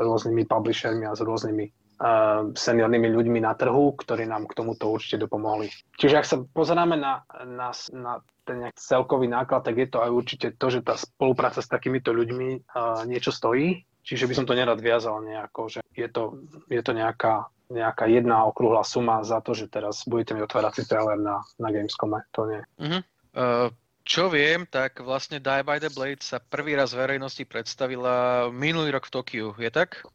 rôznymi 0.00 0.48
publishermi 0.48 1.04
a 1.04 1.12
s 1.12 1.20
rôznymi 1.20 1.68
uh, 1.68 2.48
seniornými 2.56 3.12
ľuďmi 3.12 3.44
na 3.44 3.52
trhu, 3.52 3.92
ktorí 4.00 4.24
nám 4.24 4.48
k 4.48 4.56
tomuto 4.56 4.88
určite 4.88 5.28
dopomohli. 5.28 5.68
Čiže 6.00 6.16
ak 6.16 6.26
sa 6.26 6.36
pozeráme 6.40 6.96
na, 6.96 7.28
na, 7.44 7.76
na 7.92 8.24
ten 8.48 8.64
nejak 8.64 8.80
celkový 8.80 9.28
náklad, 9.28 9.68
tak 9.68 9.76
je 9.76 9.88
to 9.92 10.00
aj 10.00 10.10
určite 10.10 10.46
to, 10.56 10.66
že 10.72 10.80
tá 10.80 10.96
spolupráca 10.96 11.60
s 11.60 11.68
takýmito 11.68 12.16
ľuďmi 12.16 12.72
uh, 12.72 13.04
niečo 13.04 13.36
stojí. 13.36 13.84
Čiže 14.06 14.30
by 14.30 14.34
som 14.38 14.46
to 14.46 14.54
nerad 14.54 14.78
viazal 14.78 15.18
nejako, 15.18 15.66
že 15.66 15.80
je 15.90 16.06
to, 16.06 16.38
je 16.70 16.78
to 16.78 16.94
nejaká 16.94 17.50
nejaká 17.66 18.06
jedna 18.06 18.46
okrúhla 18.46 18.86
suma 18.86 19.26
za 19.26 19.42
to, 19.42 19.50
že 19.50 19.66
teraz 19.66 20.06
budete 20.06 20.38
mi 20.38 20.42
otvárať 20.46 20.72
si 20.78 20.82
trailer 20.86 21.18
na, 21.18 21.42
na 21.58 21.68
Gamescome. 21.74 22.22
To 22.38 22.46
nie. 22.46 22.62
Uh-huh. 22.78 23.02
Uh, 23.34 23.68
čo 24.06 24.30
viem, 24.30 24.62
tak 24.70 25.02
vlastne 25.02 25.42
Die 25.42 25.62
by 25.66 25.82
the 25.82 25.90
Blade 25.90 26.22
sa 26.22 26.38
prvý 26.38 26.78
raz 26.78 26.94
verejnosti 26.94 27.42
predstavila 27.42 28.46
minulý 28.54 28.94
rok 28.94 29.10
v 29.10 29.14
Tokiu. 29.18 29.48
Je 29.58 29.66
tak? 29.66 30.06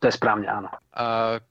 To 0.00 0.06
je 0.06 0.14
správne, 0.14 0.44
áno. 0.44 0.68
A 0.92 1.04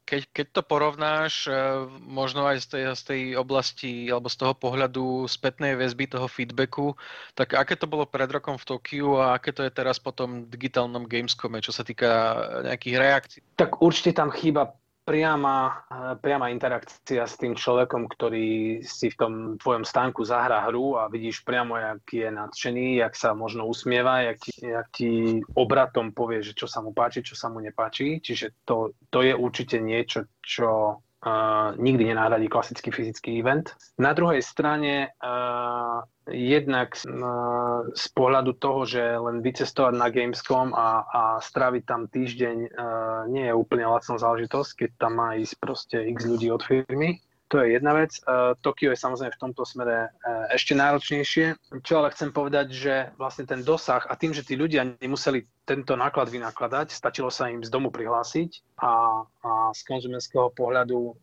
keď, 0.06 0.22
keď 0.30 0.46
to 0.54 0.62
porovnáš 0.62 1.50
uh, 1.50 1.90
možno 2.02 2.46
aj 2.46 2.62
z 2.62 2.68
tej, 2.70 2.84
z 2.94 3.04
tej 3.06 3.22
oblasti 3.38 3.92
alebo 4.10 4.30
z 4.30 4.38
toho 4.38 4.54
pohľadu 4.54 5.26
spätnej 5.26 5.74
väzby, 5.74 6.10
toho 6.10 6.30
feedbacku, 6.30 6.94
tak 7.34 7.58
aké 7.58 7.74
to 7.74 7.90
bolo 7.90 8.06
pred 8.06 8.30
rokom 8.30 8.58
v 8.62 8.68
Tokiu 8.70 9.18
a 9.18 9.38
aké 9.38 9.50
to 9.54 9.66
je 9.66 9.74
teraz 9.74 9.98
po 9.98 10.14
tom 10.14 10.46
digitálnom 10.46 11.10
Gamescome, 11.10 11.62
čo 11.62 11.74
sa 11.74 11.82
týka 11.82 12.38
nejakých 12.70 12.96
reakcií? 12.98 13.42
Tak 13.58 13.82
určite 13.82 14.18
tam 14.18 14.30
chýba 14.30 14.78
priama, 15.06 15.86
priama 16.18 16.50
interakcia 16.50 17.30
s 17.30 17.38
tým 17.38 17.54
človekom, 17.54 18.10
ktorý 18.10 18.82
si 18.82 19.14
v 19.14 19.16
tom 19.16 19.34
tvojom 19.62 19.86
stánku 19.86 20.26
zahrá 20.26 20.66
hru 20.66 20.98
a 20.98 21.06
vidíš 21.06 21.46
priamo, 21.46 21.78
jak 21.78 22.02
je 22.10 22.28
nadšený, 22.34 23.06
jak 23.06 23.14
sa 23.14 23.38
možno 23.38 23.70
usmieva, 23.70 24.26
jak 24.26 24.38
ti, 24.42 24.54
jak 24.66 24.88
ti 24.90 25.10
obratom 25.54 26.10
povie, 26.10 26.42
že 26.42 26.58
čo 26.58 26.66
sa 26.66 26.82
mu 26.82 26.90
páči, 26.90 27.22
čo 27.22 27.38
sa 27.38 27.54
mu 27.54 27.62
nepáči. 27.62 28.18
Čiže 28.18 28.66
to, 28.66 28.98
to 29.14 29.22
je 29.22 29.38
určite 29.38 29.78
niečo, 29.78 30.26
čo 30.42 31.00
nikdy 31.78 32.14
nenahradí 32.14 32.48
klasický 32.48 32.94
fyzický 32.94 33.42
event. 33.42 33.74
Na 33.98 34.14
druhej 34.14 34.46
strane 34.46 35.10
uh, 35.10 36.06
jednak 36.30 36.94
uh, 37.02 37.90
z 37.98 38.06
pohľadu 38.14 38.62
toho, 38.62 38.86
že 38.86 39.02
len 39.02 39.42
vycestovať 39.42 39.94
na 39.98 40.14
Gamescom 40.14 40.70
a, 40.78 41.02
a 41.10 41.22
stráviť 41.42 41.84
tam 41.86 42.06
týždeň 42.06 42.58
uh, 42.70 42.70
nie 43.30 43.50
je 43.50 43.58
úplne 43.58 43.90
lacná 43.90 44.22
záležitosť, 44.22 44.72
keď 44.86 44.90
tam 45.02 45.18
má 45.18 45.34
ísť 45.34 45.54
proste 45.58 45.98
x 46.14 46.30
ľudí 46.30 46.54
od 46.54 46.62
firmy. 46.62 47.22
To 47.54 47.62
je 47.62 47.78
jedna 47.78 47.94
vec. 47.94 48.18
Uh, 48.26 48.58
Tokio 48.62 48.90
je 48.94 48.98
samozrejme 48.98 49.34
v 49.34 49.42
tomto 49.42 49.66
smere 49.66 50.10
uh, 50.10 50.50
ešte 50.50 50.74
náročnejšie. 50.74 51.58
Čo 51.86 52.02
ale 52.02 52.14
chcem 52.14 52.34
povedať, 52.34 52.74
že 52.74 52.94
vlastne 53.22 53.46
ten 53.46 53.62
dosah 53.62 54.02
a 54.06 54.18
tým, 54.18 54.34
že 54.34 54.46
tí 54.46 54.58
ľudia 54.58 54.82
nemuseli 54.98 55.46
tento 55.66 55.98
náklad 55.98 56.30
vynakladať, 56.30 56.94
stačilo 56.94 57.34
sa 57.34 57.50
im 57.50 57.66
z 57.66 57.74
domu 57.74 57.90
prihlásiť 57.90 58.78
a, 58.78 59.26
a 59.26 59.52
z 59.74 59.82
konzumenského 59.82 60.54
pohľadu 60.54 61.00
e, 61.02 61.14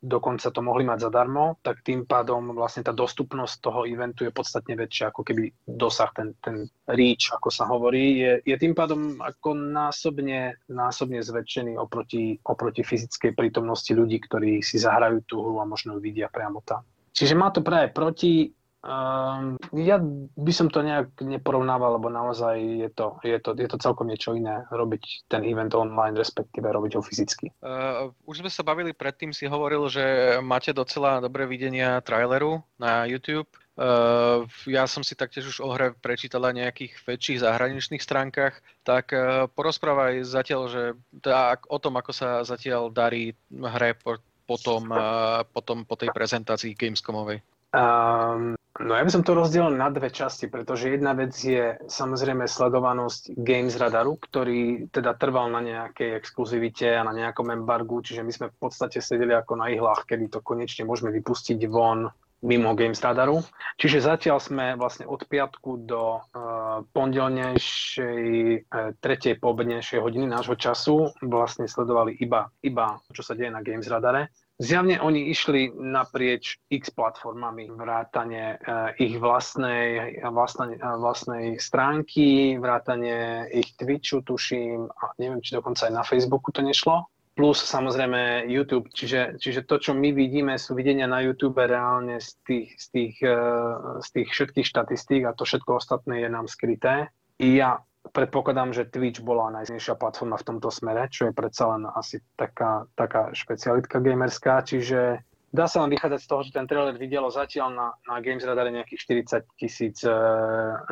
dokonca 0.00 0.48
to 0.48 0.60
mohli 0.64 0.88
mať 0.88 1.04
zadarmo, 1.04 1.60
tak 1.60 1.84
tým 1.84 2.08
pádom 2.08 2.56
vlastne 2.56 2.80
tá 2.80 2.96
dostupnosť 2.96 3.54
toho 3.60 3.84
eventu 3.84 4.24
je 4.24 4.32
podstatne 4.32 4.72
väčšia, 4.72 5.12
ako 5.12 5.20
keby 5.20 5.52
dosah, 5.68 6.08
ten, 6.16 6.32
ten 6.40 6.64
reach, 6.88 7.28
ako 7.28 7.52
sa 7.52 7.68
hovorí, 7.68 8.24
je, 8.24 8.32
je 8.48 8.56
tým 8.56 8.72
pádom 8.72 9.20
ako 9.20 9.52
násobne, 9.52 10.56
násobne 10.72 11.20
zväčšený 11.20 11.76
oproti, 11.76 12.40
oproti 12.48 12.80
fyzickej 12.80 13.36
prítomnosti 13.36 13.92
ľudí, 13.92 14.24
ktorí 14.24 14.64
si 14.64 14.80
zahrajú 14.80 15.28
tú 15.28 15.44
hru 15.44 15.60
a 15.60 15.68
možno 15.68 16.00
ju 16.00 16.00
vidia 16.00 16.32
priamo 16.32 16.64
tam. 16.64 16.80
Čiže 17.12 17.34
má 17.34 17.50
to 17.50 17.66
práve 17.66 17.90
proti, 17.90 18.54
Um, 18.78 19.58
ja 19.74 19.98
by 20.38 20.52
som 20.54 20.70
to 20.70 20.86
nejak 20.86 21.18
neporovnával, 21.18 21.98
lebo 21.98 22.06
naozaj 22.14 22.62
je 22.62 22.90
to, 22.94 23.18
je, 23.26 23.34
to, 23.42 23.50
je 23.58 23.66
to 23.66 23.74
celkom 23.82 24.06
niečo 24.06 24.38
iné 24.38 24.70
robiť 24.70 25.26
ten 25.26 25.42
event 25.42 25.74
online, 25.74 26.14
respektíve 26.14 26.70
robiť 26.70 26.94
ho 26.94 27.02
fyzicky. 27.02 27.50
Uh, 27.58 28.14
už 28.22 28.46
sme 28.46 28.50
sa 28.54 28.62
bavili 28.62 28.94
predtým, 28.94 29.34
si 29.34 29.50
hovoril, 29.50 29.90
že 29.90 30.38
máte 30.46 30.70
docela 30.70 31.18
dobré 31.18 31.50
videnia 31.50 31.98
traileru 32.06 32.62
na 32.78 33.02
YouTube. 33.02 33.50
Uh, 33.74 34.46
ja 34.70 34.86
som 34.86 35.02
si 35.02 35.18
taktiež 35.18 35.50
už 35.50 35.58
o 35.58 35.74
hre 35.74 35.98
prečítal 35.98 36.46
na 36.46 36.54
nejakých 36.54 37.02
väčších 37.02 37.42
zahraničných 37.42 38.02
stránkach, 38.02 38.62
tak 38.86 39.10
uh, 39.10 39.50
porozprávaj 39.58 40.22
zatiaľ, 40.22 40.62
že 40.70 40.82
teda 41.18 41.58
o 41.66 41.78
tom, 41.82 41.98
ako 41.98 42.14
sa 42.14 42.46
zatiaľ 42.46 42.94
darí 42.94 43.34
hre 43.50 43.98
po, 43.98 44.22
potom, 44.46 44.86
uh, 44.94 45.42
potom 45.50 45.82
po 45.82 45.98
tej 45.98 46.14
prezentácii 46.14 46.78
Gamescomovej. 46.78 47.42
Um, 47.68 48.56
no 48.80 48.92
ja 48.96 49.04
by 49.04 49.12
som 49.12 49.20
to 49.20 49.36
rozdielil 49.36 49.76
na 49.76 49.92
dve 49.92 50.08
časti, 50.08 50.48
pretože 50.48 50.88
jedna 50.88 51.12
vec 51.12 51.36
je 51.36 51.76
samozrejme 51.84 52.48
sledovanosť 52.48 53.36
Games 53.36 53.76
Radaru, 53.76 54.16
ktorý 54.16 54.88
teda 54.88 55.12
trval 55.20 55.52
na 55.52 55.60
nejakej 55.60 56.16
exkluzivite 56.16 56.96
a 56.96 57.04
na 57.04 57.12
nejakom 57.12 57.52
embargu, 57.52 58.00
čiže 58.00 58.24
my 58.24 58.32
sme 58.32 58.46
v 58.48 58.56
podstate 58.56 59.04
sedeli 59.04 59.36
ako 59.36 59.60
na 59.60 59.68
ihlách, 59.68 60.08
kedy 60.08 60.32
to 60.32 60.40
konečne 60.40 60.88
môžeme 60.88 61.12
vypustiť 61.12 61.60
von 61.68 62.08
mimo 62.42 62.74
Games 62.78 63.02
Radaru. 63.02 63.42
Čiže 63.78 64.04
zatiaľ 64.04 64.38
sme 64.38 64.66
vlastne 64.78 65.06
od 65.06 65.22
piatku 65.26 65.86
do 65.86 66.18
uh, 66.18 66.82
pondelnejšej, 66.94 68.26
uh, 68.66 68.94
tretej 68.98 69.38
poobednejšej 69.42 69.98
hodiny 70.02 70.26
nášho 70.26 70.54
času 70.54 71.10
vlastne 71.22 71.66
sledovali 71.66 72.14
iba, 72.18 72.50
iba 72.62 72.98
čo 73.10 73.22
sa 73.22 73.34
deje 73.34 73.50
na 73.50 73.62
Games 73.62 73.86
Radare. 73.90 74.30
Zjavne 74.58 74.98
oni 74.98 75.30
išli 75.30 75.70
naprieč 75.70 76.58
x 76.66 76.90
platformami, 76.90 77.70
vrátane 77.70 78.58
uh, 78.58 78.90
ich 78.98 79.14
vlastnej, 79.22 80.18
vlastnej, 80.26 80.82
vlastnej 80.82 81.62
stránky, 81.62 82.58
vrátane 82.58 83.46
ich 83.54 83.78
Twitchu, 83.78 84.26
tuším, 84.26 84.90
a 84.90 85.14
neviem, 85.22 85.38
či 85.38 85.54
dokonca 85.54 85.86
aj 85.86 85.94
na 85.94 86.02
Facebooku 86.02 86.50
to 86.50 86.66
nešlo. 86.66 87.06
Plus 87.38 87.54
samozrejme 87.54 88.50
YouTube, 88.50 88.90
čiže, 88.90 89.38
čiže 89.38 89.62
to, 89.62 89.78
čo 89.78 89.94
my 89.94 90.10
vidíme, 90.10 90.58
sú 90.58 90.74
videnia 90.74 91.06
na 91.06 91.22
YouTube 91.22 91.62
reálne 91.62 92.18
z 92.18 92.34
tých, 92.42 92.74
z 92.74 92.86
tých, 92.90 93.14
uh, 93.22 94.02
z 94.02 94.08
tých 94.10 94.28
všetkých 94.34 94.66
štatistík 94.66 95.22
a 95.22 95.38
to 95.38 95.46
všetko 95.46 95.78
ostatné 95.78 96.26
je 96.26 96.28
nám 96.34 96.50
skryté. 96.50 97.14
I 97.38 97.62
ja 97.62 97.78
predpokladám, 98.10 98.74
že 98.74 98.90
Twitch 98.90 99.22
bola 99.22 99.54
najznejšia 99.54 99.94
platforma 99.94 100.34
v 100.34 100.50
tomto 100.50 100.66
smere, 100.74 101.06
čo 101.14 101.30
je 101.30 101.32
predsa 101.36 101.78
len 101.78 101.86
asi 101.86 102.18
taká, 102.34 102.90
taká 102.98 103.30
špecialitka 103.30 104.02
gamerská, 104.02 104.66
čiže 104.66 105.22
dá 105.48 105.64
sa 105.64 105.80
len 105.84 105.90
vychádzať 105.92 106.20
z 106.20 106.28
toho, 106.28 106.40
že 106.44 106.54
ten 106.54 106.68
trailer 106.68 106.96
videlo 106.96 107.32
zatiaľ 107.32 107.68
na, 107.72 107.86
na 108.04 108.20
Games 108.20 108.44
Radare 108.44 108.68
nejakých 108.68 109.24
40 109.48 109.60
tisíc 109.60 110.04
e, 110.04 110.12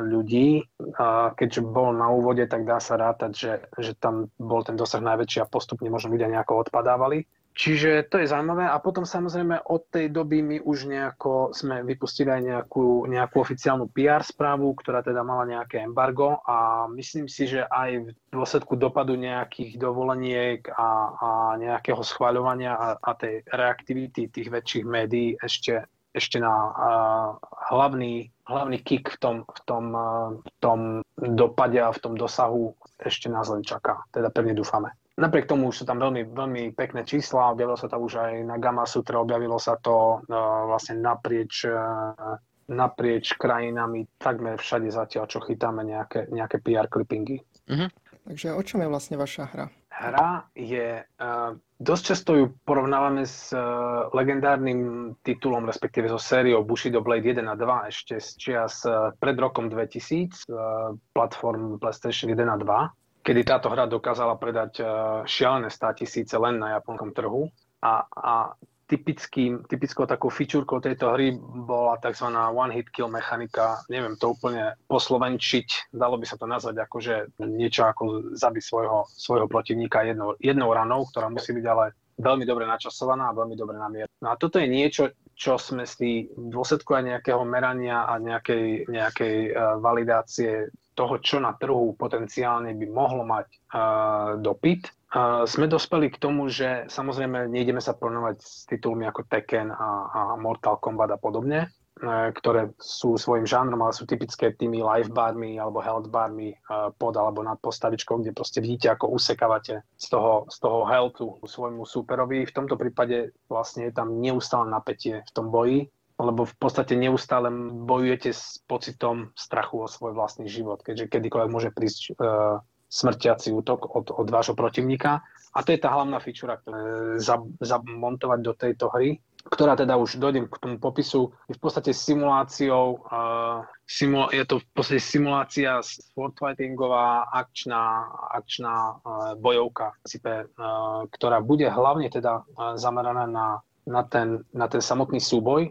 ľudí. 0.01 0.65
A 0.97 1.37
keďže 1.37 1.61
bol 1.61 1.93
na 1.93 2.09
úvode, 2.09 2.45
tak 2.49 2.65
dá 2.65 2.81
sa 2.81 2.97
rátať, 2.97 3.33
že, 3.37 3.53
že 3.77 3.93
tam 3.97 4.33
bol 4.41 4.65
ten 4.65 4.75
dosah 4.75 5.05
najväčší 5.05 5.45
a 5.45 5.51
postupne 5.51 5.89
možno 5.93 6.17
ľudia 6.17 6.33
nejako 6.33 6.69
odpadávali. 6.69 7.29
Čiže 7.57 8.13
to 8.13 8.21
je 8.21 8.29
zaujímavé 8.29 8.69
a 8.69 8.77
potom 8.77 9.09
samozrejme 9.09 9.65
od 9.73 9.89
tej 9.89 10.13
doby 10.13 10.45
my 10.45 10.57
už 10.61 10.93
nejako 10.93 11.57
sme 11.57 11.81
vypustili 11.89 12.29
aj 12.29 12.43
nejakú, 12.45 13.09
nejakú 13.09 13.41
oficiálnu 13.41 13.89
PR 13.97 14.21
správu, 14.21 14.77
ktorá 14.77 15.01
teda 15.01 15.25
mala 15.25 15.49
nejaké 15.49 15.81
embargo 15.81 16.45
a 16.45 16.85
myslím 16.93 17.33
si, 17.33 17.49
že 17.49 17.65
aj 17.65 17.91
v 18.05 18.09
dôsledku 18.29 18.77
dopadu 18.77 19.17
nejakých 19.17 19.81
dovoleniek 19.81 20.69
a, 20.69 21.17
a 21.17 21.29
nejakého 21.57 22.05
schváľovania 22.05 22.77
a, 22.77 22.89
a 23.01 23.11
tej 23.17 23.41
reaktivity 23.49 24.29
tých 24.29 24.53
väčších 24.53 24.85
médií 24.85 25.41
ešte, 25.41 25.89
ešte 26.13 26.37
na 26.37 26.53
uh, 26.53 27.29
hlavný, 27.73 28.29
hlavný 28.53 28.85
kick 28.85 29.17
v 29.17 29.19
tom, 29.19 29.37
v, 29.49 29.61
tom, 29.65 29.85
uh, 29.97 30.29
v 30.45 30.51
tom 30.61 30.81
dopade 31.17 31.81
a 31.81 31.89
v 31.89 32.03
tom 32.05 32.21
dosahu 32.21 32.77
ešte 33.01 33.33
nás 33.33 33.49
len 33.49 33.65
čaká. 33.65 34.05
Teda 34.13 34.29
pevne 34.29 34.53
dúfame. 34.53 34.93
Napriek 35.17 35.49
tomu 35.49 35.73
už 35.73 35.81
sú 35.81 35.85
tam 35.89 35.97
veľmi, 35.97 36.29
veľmi 36.29 36.63
pekné 36.77 37.01
čísla, 37.09 37.57
objavilo 37.57 37.81
sa 37.81 37.89
to 37.89 37.97
už 37.97 38.21
aj 38.21 38.33
na 38.45 38.61
Gamma 38.61 38.85
Sutra, 38.85 39.17
objavilo 39.17 39.57
sa 39.57 39.81
to 39.81 40.21
uh, 40.21 40.69
vlastne 40.69 41.01
naprieč, 41.01 41.65
uh, 41.65 42.37
naprieč 42.69 43.33
krajinami, 43.41 44.05
takmer 44.21 44.61
všade 44.61 44.93
zatiaľ, 44.93 45.25
čo 45.25 45.41
chytáme 45.41 45.89
nejaké, 45.89 46.29
nejaké 46.29 46.61
PR 46.61 46.85
clippingy. 46.93 47.41
Uh-huh. 47.65 47.89
Takže 48.29 48.53
o 48.53 48.61
čom 48.61 48.85
je 48.85 48.93
vlastne 48.93 49.17
vaša 49.17 49.45
hra? 49.57 49.67
Hra 49.97 50.53
je, 50.53 51.01
uh, 51.01 51.57
dosť 51.81 52.03
často 52.13 52.37
ju 52.37 52.45
porovnávame 52.69 53.25
s 53.25 53.57
uh, 53.57 54.13
legendárnym 54.13 55.17
titulom, 55.25 55.65
respektíve 55.65 56.13
so 56.13 56.21
sériou 56.21 56.61
Bushido 56.61 57.01
Blade 57.01 57.25
1 57.25 57.41
a 57.41 57.57
2 57.57 57.89
ešte 57.89 58.21
z 58.21 58.29
čias 58.37 58.85
uh, 58.85 59.17
pred 59.17 59.41
rokom 59.41 59.73
2000, 59.73 60.53
uh, 60.53 60.93
platform 61.17 61.81
PlayStation 61.81 62.29
1 62.29 62.37
a 62.45 62.57
2 62.61 63.06
kedy 63.27 63.43
táto 63.43 63.67
hra 63.67 63.91
dokázala 63.91 64.39
predať 64.39 64.73
eh, 64.79 64.87
šialené 65.27 65.67
100 65.67 66.07
tisíce 66.07 66.35
len 66.39 66.63
na 66.63 66.79
japonskom 66.79 67.11
trhu. 67.11 67.51
A, 67.83 68.07
a 68.07 68.55
typickým, 68.87 69.67
typickou 69.67 70.07
takou 70.07 70.31
fičúrkou 70.31 70.79
tejto 70.79 71.11
hry 71.11 71.35
bola 71.67 71.99
tzv. 71.99 72.31
one-hit 72.31 72.89
kill 72.95 73.11
mechanika. 73.11 73.83
Neviem 73.91 74.15
to 74.15 74.33
úplne 74.33 74.79
poslovenčiť, 74.87 75.91
dalo 75.91 76.15
by 76.17 76.27
sa 76.27 76.39
to 76.39 76.47
nazvať 76.47 76.77
ako, 76.87 76.97
že 77.03 77.15
niečo 77.43 77.83
ako 77.91 78.35
zabiť 78.39 78.63
svojho, 78.63 79.11
svojho 79.11 79.47
protivníka 79.51 80.07
jednou, 80.07 80.39
jednou 80.39 80.71
ranou, 80.71 81.03
ktorá 81.11 81.27
musí 81.27 81.51
byť 81.51 81.67
ale 81.67 81.99
veľmi 82.17 82.47
dobre 82.47 82.65
načasovaná 82.65 83.35
a 83.35 83.37
veľmi 83.37 83.59
dobre 83.59 83.77
namier. 83.77 84.07
No 84.23 84.33
a 84.33 84.39
toto 84.39 84.63
je 84.63 84.71
niečo, 84.71 85.13
čo 85.37 85.61
sme 85.61 85.85
si 85.85 86.33
v 86.33 86.49
dôsledku 86.49 86.97
aj 86.97 87.05
nejakého 87.05 87.43
merania 87.45 88.09
a 88.09 88.17
nejakej, 88.17 88.89
nejakej 88.89 89.37
uh, 89.53 89.77
validácie 89.83 90.73
toho, 90.97 91.21
čo 91.21 91.37
na 91.37 91.53
trhu 91.53 91.93
potenciálne 91.95 92.73
by 92.73 92.87
mohlo 92.89 93.29
mať 93.29 93.47
uh, 93.53 94.41
dopyt, 94.41 94.89
uh, 95.13 95.45
sme 95.45 95.69
dospeli 95.69 96.09
k 96.09 96.17
tomu, 96.17 96.49
že 96.49 96.89
samozrejme 96.89 97.53
nejdeme 97.53 97.85
sa 97.85 97.93
porovnávať 97.93 98.41
s 98.41 98.65
titulmi 98.65 99.05
ako 99.05 99.29
Tekken 99.29 99.69
a, 99.69 99.89
a 100.09 100.21
Mortal 100.41 100.81
Kombat 100.81 101.13
a 101.13 101.21
podobne, 101.21 101.69
uh, 101.69 102.33
ktoré 102.33 102.73
sú 102.81 103.21
svojim 103.21 103.45
žánrom, 103.45 103.85
ale 103.85 103.93
sú 103.93 104.09
typické 104.09 104.57
tými 104.57 104.81
life 104.81 105.13
barmi 105.13 105.61
alebo 105.61 105.85
health 105.85 106.09
barmi 106.09 106.57
pod 106.97 107.15
alebo 107.21 107.45
nad 107.45 107.61
postavičkou, 107.61 108.25
kde 108.25 108.33
proste 108.33 108.65
vidíte, 108.65 108.97
ako 108.97 109.13
usekávate 109.21 109.85
z 110.01 110.07
toho, 110.09 110.49
z 110.49 110.57
toho 110.65 110.89
healthu 110.89 111.37
svojmu 111.45 111.85
superovi. 111.85 112.49
V 112.49 112.57
tomto 112.57 112.81
prípade 112.81 113.37
vlastne 113.53 113.87
je 113.89 113.93
tam 113.93 114.17
neustále 114.17 114.73
napätie 114.73 115.21
v 115.21 115.31
tom 115.37 115.53
boji, 115.53 115.93
lebo 116.17 116.49
v 116.49 116.55
podstate 116.57 116.97
neustále 116.97 117.53
bojujete 117.85 118.33
s 118.33 118.65
pocitom 118.65 119.37
strachu 119.37 119.85
o 119.85 119.91
svoj 119.91 120.17
vlastný 120.17 120.49
život, 120.49 120.81
keďže 120.81 121.13
kedykoľvek 121.13 121.51
môže 121.53 121.71
prísť 121.73 122.17
uh, 122.17 122.65
smrtiaci 122.89 123.53
útok 123.53 123.85
od, 123.85 124.09
od 124.15 124.27
vášho 124.31 124.57
protivníka. 124.57 125.21
A 125.57 125.65
to 125.65 125.73
je 125.73 125.81
tá 125.81 125.89
hlavná 125.93 126.21
fičúra, 126.21 126.61
ktorú 126.61 127.17
zamontovať 127.61 128.39
do 128.45 128.53
tejto 128.53 128.93
hry, 128.93 129.21
ktorá 129.47 129.79
teda 129.79 129.95
už 129.97 130.19
dojdem 130.19 130.51
k 130.51 130.59
tomu 130.59 130.77
popisu, 130.77 131.31
je 131.47 131.55
v 131.55 131.61
podstate 131.61 131.95
simuláciou, 131.95 132.99
uh, 133.07 133.63
simul- 133.87 134.33
je 134.35 134.45
to 134.45 134.59
v 134.59 134.67
podstate 134.75 135.01
simulácia 135.01 135.79
sportfightingová, 135.81 137.31
akčná, 137.31 138.11
akčná 138.37 138.75
uh, 138.75 138.99
bojovka, 139.39 139.95
uh, 139.95 141.07
ktorá 141.09 141.39
bude 141.41 141.69
hlavne 141.71 142.11
teda 142.11 142.43
uh, 142.43 142.75
zameraná 142.75 143.25
na 143.31 143.47
na 143.87 144.03
ten, 144.03 144.43
na 144.51 144.67
ten 144.67 144.83
samotný 144.83 145.23
súboj. 145.23 145.71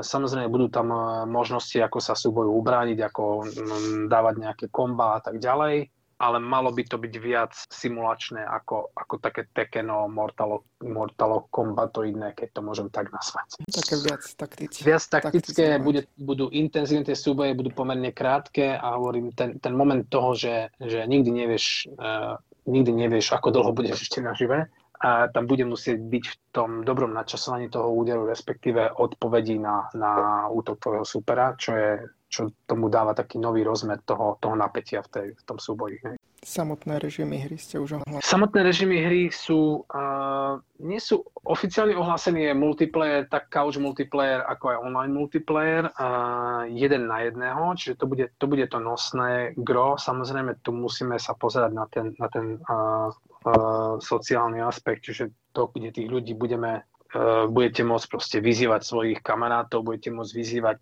Samozrejme 0.00 0.46
budú 0.46 0.70
tam 0.70 0.94
e, 0.94 1.26
možnosti, 1.26 1.74
ako 1.82 1.98
sa 1.98 2.14
súboju 2.14 2.54
ubrániť, 2.54 2.98
ako 3.10 3.24
mm, 3.42 4.00
dávať 4.06 4.34
nejaké 4.38 4.66
komba 4.70 5.18
a 5.18 5.20
tak 5.20 5.42
ďalej, 5.42 5.90
ale 6.22 6.38
malo 6.38 6.70
by 6.70 6.86
to 6.86 6.94
byť 6.94 7.14
viac 7.18 7.52
simulačné 7.74 8.46
ako, 8.46 8.94
ako 8.94 9.14
také 9.18 9.50
Tekeno, 9.50 10.06
Mortalo, 10.06 10.62
Mortalo 10.86 11.50
kombatoidné, 11.50 12.38
keď 12.38 12.48
to 12.54 12.60
môžem 12.62 12.88
tak 12.94 13.10
nazvať. 13.10 13.58
Také 13.66 13.94
viac 13.98 14.22
taktické. 14.38 14.80
Viac 14.86 15.02
taktické, 15.10 15.66
bude, 15.82 16.06
budú 16.14 16.54
intenzívne 16.54 17.02
tie 17.02 17.18
súboje, 17.18 17.58
budú 17.58 17.74
pomerne 17.74 18.14
krátke 18.14 18.78
a 18.78 18.94
hovorím, 18.94 19.34
ten, 19.34 19.58
ten 19.58 19.74
moment 19.74 20.06
toho, 20.06 20.38
že, 20.38 20.70
že 20.78 21.02
nikdy 21.02 21.34
nevieš, 21.34 21.90
uh, 21.98 22.38
nikdy 22.70 22.94
nevieš, 22.94 23.34
ako 23.34 23.50
dlho 23.50 23.74
budeš 23.74 24.06
ešte 24.06 24.22
nažive, 24.22 24.70
a 25.04 25.28
tam 25.28 25.44
bude 25.44 25.68
musieť 25.68 26.00
byť 26.00 26.24
v 26.24 26.36
tom 26.48 26.70
dobrom 26.80 27.12
načasovaní 27.12 27.68
toho 27.68 27.92
úderu, 27.92 28.24
respektíve 28.24 28.88
odpovedí 28.88 29.60
na, 29.60 29.84
na 29.92 30.12
útok 30.48 30.80
tvojho 30.80 31.04
supera, 31.04 31.52
čo, 31.60 31.76
je, 31.76 31.92
čo 32.24 32.48
tomu 32.64 32.88
dáva 32.88 33.12
taký 33.12 33.36
nový 33.36 33.60
rozmer 33.68 34.00
toho, 34.00 34.40
toho 34.40 34.56
napätia 34.56 35.04
v, 35.04 35.08
tej, 35.12 35.26
v 35.36 35.42
tom 35.44 35.60
súboji. 35.60 36.00
Ne? 36.08 36.16
Samotné 36.44 37.00
režimy 37.00 37.40
hry 37.40 37.56
ste 37.56 37.80
už 37.80 38.04
ohlásili. 38.04 38.20
Samotné 38.20 38.60
režimy 38.68 38.96
hry 39.00 39.22
sú, 39.32 39.80
uh, 39.88 40.60
nie 40.76 41.00
sú 41.00 41.24
oficiálne 41.40 41.96
ohlásený 41.96 42.52
je 42.52 42.54
multiplayer, 42.54 43.24
tak 43.32 43.48
couch 43.48 43.80
multiplayer, 43.80 44.44
ako 44.44 44.76
aj 44.76 44.78
online 44.84 45.12
multiplayer, 45.16 45.88
uh, 45.88 46.68
jeden 46.68 47.08
na 47.08 47.24
jedného, 47.24 47.72
čiže 47.80 47.96
to 47.96 48.04
bude, 48.04 48.28
to 48.36 48.44
bude 48.44 48.68
to 48.68 48.76
nosné 48.76 49.56
gro. 49.56 49.96
Samozrejme, 49.96 50.60
tu 50.60 50.76
musíme 50.76 51.16
sa 51.16 51.32
pozerať 51.32 51.72
na 51.72 51.88
ten, 51.88 52.12
na 52.20 52.28
ten 52.28 52.60
uh, 52.60 53.08
uh, 53.08 53.96
sociálny 53.96 54.60
aspekt, 54.60 55.08
čiže 55.08 55.32
to, 55.56 55.72
kde 55.72 55.96
tých 55.96 56.12
ľudí 56.12 56.36
budeme 56.36 56.84
uh, 56.84 57.48
budete 57.48 57.88
môcť 57.88 58.06
proste 58.12 58.38
vyzývať 58.44 58.84
svojich 58.84 59.20
kamarátov, 59.24 59.80
budete 59.80 60.12
môcť 60.12 60.32
vyzývať 60.36 60.76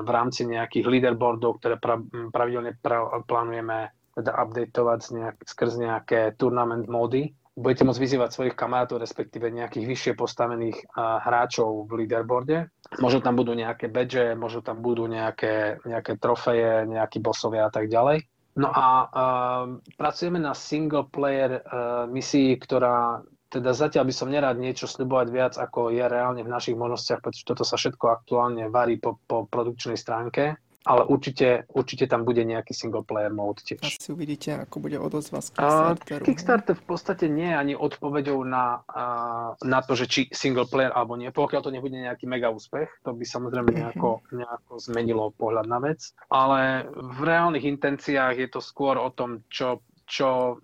v 0.00 0.08
rámci 0.08 0.48
nejakých 0.48 0.88
leaderboardov, 0.88 1.60
ktoré 1.60 1.76
pra, 1.76 2.00
pravidelne 2.32 2.80
pra, 2.80 3.20
plánujeme 3.28 3.92
teda 4.16 4.32
updateovať 4.32 5.00
nejak, 5.12 5.36
skrz 5.44 5.72
nejaké 5.76 6.20
tournament 6.40 6.88
módy. 6.88 7.36
Budete 7.56 7.88
môcť 7.88 8.00
vyzývať 8.00 8.30
svojich 8.32 8.56
kamarátov, 8.56 9.00
respektíve 9.00 9.48
nejakých 9.48 9.88
vyššie 9.88 10.12
postavených 10.16 10.76
uh, 10.92 11.20
hráčov 11.24 11.88
v 11.88 12.04
leaderboarde. 12.04 12.68
Možno 13.00 13.24
tam 13.24 13.36
budú 13.36 13.56
nejaké 13.56 13.88
badge, 13.88 14.36
možno 14.36 14.60
tam 14.60 14.84
budú 14.84 15.08
nejaké, 15.08 15.80
nejaké 15.84 16.20
trofeje, 16.20 16.84
nejakí 16.84 17.20
bosovia 17.20 17.68
a 17.68 17.72
tak 17.72 17.88
ďalej. 17.88 18.28
No 18.56 18.72
a 18.72 18.86
uh, 19.08 19.64
pracujeme 20.00 20.40
na 20.40 20.56
single 20.56 21.08
player 21.08 21.60
uh, 21.60 22.08
misii, 22.08 22.56
ktorá 22.60 23.24
teda 23.46 23.72
zatiaľ 23.72 24.04
by 24.10 24.14
som 24.16 24.28
nerád 24.28 24.56
niečo 24.58 24.84
sľubovať 24.90 25.28
viac, 25.32 25.54
ako 25.56 25.94
je 25.94 26.04
reálne 26.04 26.42
v 26.42 26.50
našich 26.50 26.76
možnostiach, 26.76 27.22
pretože 27.24 27.46
toto 27.46 27.64
sa 27.64 27.78
všetko 27.78 28.04
aktuálne 28.10 28.68
varí 28.68 29.00
po, 29.00 29.22
po 29.24 29.46
produkčnej 29.48 29.96
stránke 29.96 30.60
ale 30.86 31.02
určite, 31.10 31.66
určite 31.74 32.06
tam 32.06 32.22
bude 32.22 32.46
nejaký 32.46 32.70
single 32.70 33.02
player 33.02 33.34
mode 33.34 33.66
tiež. 33.66 33.82
Asi 33.82 34.14
uvidíte, 34.14 34.54
ako 34.54 34.78
bude 34.78 35.02
odozva 35.02 35.42
z 35.42 35.50
Kickstarteru. 35.58 36.22
Uh, 36.22 36.26
Kickstarter 36.30 36.74
v 36.78 36.84
podstate 36.86 37.26
nie 37.26 37.50
je 37.50 37.56
ani 37.58 37.74
odpoveďou 37.74 38.38
na, 38.46 38.86
uh, 38.86 39.58
na 39.66 39.82
to, 39.82 39.98
že 39.98 40.06
či 40.06 40.20
single 40.30 40.70
player 40.70 40.94
alebo 40.94 41.18
nie, 41.18 41.34
pokiaľ 41.34 41.60
to 41.66 41.74
nebude 41.74 41.98
nejaký 41.98 42.30
mega 42.30 42.54
úspech, 42.54 43.02
to 43.02 43.10
by 43.10 43.26
samozrejme 43.26 43.74
mhm. 43.74 43.76
nejako, 43.82 44.22
nejako 44.30 44.72
zmenilo 44.78 45.34
pohľad 45.34 45.66
na 45.66 45.82
vec, 45.82 46.14
ale 46.30 46.86
v 46.94 47.20
reálnych 47.26 47.66
intenciách 47.66 48.38
je 48.38 48.48
to 48.48 48.62
skôr 48.62 48.94
o 48.94 49.10
tom, 49.10 49.42
čo 49.50 49.82
čo 50.06 50.62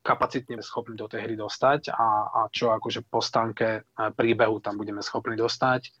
kapacitne 0.00 0.56
sme 0.56 0.64
schopní 0.64 0.96
do 0.96 1.04
tej 1.04 1.28
hry 1.28 1.36
dostať 1.36 1.92
a, 1.92 2.08
a 2.32 2.40
čo 2.48 2.72
akože 2.72 3.04
po 3.04 3.20
stánke 3.20 3.84
príbehu 4.16 4.56
tam 4.64 4.80
budeme 4.80 5.04
schopní 5.04 5.36
dostať. 5.36 5.92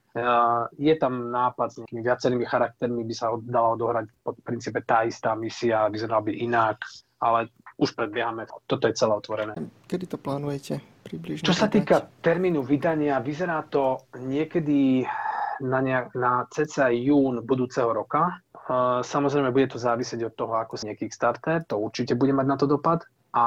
Je 0.80 0.94
tam 0.96 1.28
nápad 1.28 1.68
s 1.68 1.78
nejakými 1.84 2.02
viacerými 2.02 2.44
charaktermi, 2.48 3.04
by 3.04 3.14
sa 3.14 3.36
dala 3.44 3.76
odohrať 3.76 4.08
pod 4.24 4.40
princípe 4.40 4.80
tá 4.80 5.04
istá 5.04 5.36
misia, 5.36 5.92
vyzerala 5.92 6.24
by 6.24 6.32
inak, 6.40 6.80
ale 7.20 7.52
už 7.76 7.92
predbiehame, 7.92 8.48
toto 8.64 8.88
je 8.88 8.96
celé 8.96 9.12
otvorené. 9.12 9.54
Kedy 9.84 10.04
to 10.08 10.16
plánujete 10.16 10.80
približne? 11.04 11.44
Čo 11.44 11.56
sa 11.56 11.68
týka 11.68 12.08
termínu 12.24 12.64
vydania, 12.64 13.20
vyzerá 13.20 13.64
to 13.68 14.08
niekedy 14.16 15.04
na, 15.60 15.80
nejak, 15.80 16.16
na 16.16 16.44
cca 16.48 16.88
jún 16.92 17.44
budúceho 17.44 17.92
roka. 17.92 18.40
Samozrejme, 19.02 19.50
bude 19.50 19.70
to 19.70 19.78
závisieť 19.82 20.30
od 20.30 20.34
toho, 20.34 20.54
ako 20.56 20.78
znie 20.78 20.94
Kickstarter, 20.94 21.64
to 21.66 21.78
určite 21.78 22.14
bude 22.14 22.32
mať 22.32 22.46
na 22.46 22.56
to 22.56 22.66
dopad. 22.70 23.02
A 23.30 23.44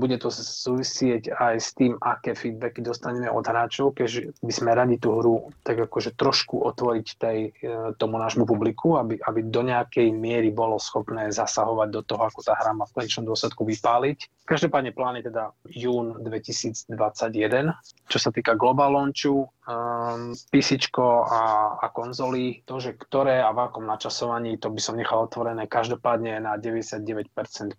bude 0.00 0.16
to 0.16 0.32
súvisieť 0.32 1.28
aj 1.36 1.54
s 1.60 1.76
tým, 1.76 2.00
aké 2.00 2.32
feedbacky 2.32 2.80
dostaneme 2.80 3.28
od 3.28 3.44
hráčov, 3.44 3.92
keďže 3.92 4.32
by 4.40 4.52
sme 4.52 4.70
radi 4.72 4.96
tú 4.96 5.20
hru 5.20 5.52
tak 5.60 5.76
akože 5.76 6.16
trošku 6.16 6.64
otvoriť 6.64 7.06
tej, 7.20 7.38
e, 7.52 7.70
tomu 8.00 8.16
nášmu 8.16 8.48
publiku, 8.48 8.96
aby, 8.96 9.20
aby 9.20 9.40
do 9.44 9.60
nejakej 9.60 10.08
miery 10.16 10.48
bolo 10.48 10.80
schopné 10.80 11.28
zasahovať 11.28 11.88
do 11.92 12.00
toho, 12.00 12.22
ako 12.32 12.40
tá 12.40 12.56
hra 12.56 12.72
má 12.72 12.88
v 12.88 12.96
konečnom 12.96 13.28
dôsledku 13.28 13.68
vypáliť. 13.68 14.48
Každopádne 14.48 14.96
plán 14.96 15.20
je 15.20 15.28
teda 15.28 15.52
jún 15.68 16.16
2021. 16.22 17.76
Čo 18.08 18.18
sa 18.22 18.30
týka 18.32 18.54
global 18.56 18.94
launchu, 18.94 19.50
um, 19.66 20.32
PC 20.48 20.78
a, 20.96 21.42
a 21.82 21.86
konzoly, 21.90 22.62
to, 22.64 22.78
že 22.78 22.94
ktoré 22.94 23.42
a 23.42 23.50
v 23.50 23.68
akom 23.68 23.84
načasovaní, 23.84 24.56
to 24.56 24.70
by 24.70 24.80
som 24.80 24.96
nechal 24.96 25.26
otvorené. 25.26 25.66
Každopádne 25.66 26.40
na 26.40 26.54
99% 26.56 27.26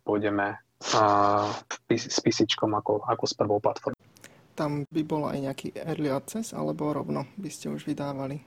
pôjdeme 0.03 0.59
s 0.79 2.17
PC 2.21 2.45
ako, 2.47 3.03
ako 3.05 3.23
s 3.25 3.33
prvou 3.33 3.59
platformou. 3.59 3.97
Tam 4.57 4.85
by 4.89 5.01
bol 5.05 5.29
aj 5.29 5.37
nejaký 5.37 5.67
early 5.85 6.09
access, 6.09 6.53
alebo 6.53 6.89
rovno 6.89 7.29
by 7.37 7.49
ste 7.49 7.69
už 7.69 7.85
vydávali? 7.85 8.41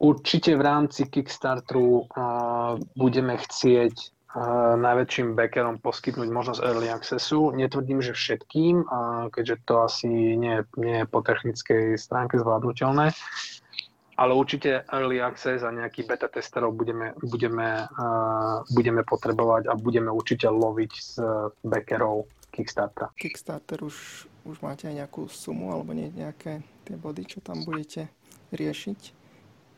Určite 0.00 0.56
v 0.56 0.64
rámci 0.64 1.04
Kickstarteru 1.12 2.08
uh, 2.08 2.80
budeme 2.96 3.36
chcieť 3.36 4.20
najväčším 4.78 5.34
backerom 5.34 5.82
poskytnúť 5.82 6.30
možnosť 6.30 6.62
early 6.62 6.86
accessu. 6.86 7.50
Netvrdím, 7.50 7.98
že 7.98 8.14
všetkým, 8.14 8.86
keďže 9.34 9.56
to 9.66 9.74
asi 9.82 10.06
nie, 10.38 10.62
nie 10.78 11.02
je 11.02 11.06
po 11.10 11.18
technickej 11.18 11.98
stránke 11.98 12.38
zvládnutelné, 12.38 13.10
ale 14.20 14.36
určite 14.36 14.84
early 14.92 15.24
access 15.24 15.64
a 15.64 15.72
nejaký 15.72 16.04
beta 16.04 16.28
testerov 16.28 16.76
budeme, 16.76 17.16
budeme, 17.24 17.88
uh, 17.88 18.60
budeme 18.68 19.00
potrebovať 19.00 19.72
a 19.72 19.74
budeme 19.80 20.12
určite 20.12 20.44
loviť 20.44 20.92
z 20.92 21.12
backerov 21.64 22.28
Kickstarter. 22.52 23.08
Kickstarter 23.16 23.80
už, 23.80 24.28
už 24.44 24.60
máte 24.60 24.90
aj 24.90 25.06
nejakú 25.06 25.24
sumu 25.30 25.72
alebo 25.72 25.96
nie, 25.96 26.12
nejaké 26.12 26.60
tie 26.84 26.96
body, 27.00 27.22
čo 27.24 27.40
tam 27.40 27.64
budete 27.64 28.12
riešiť? 28.52 29.00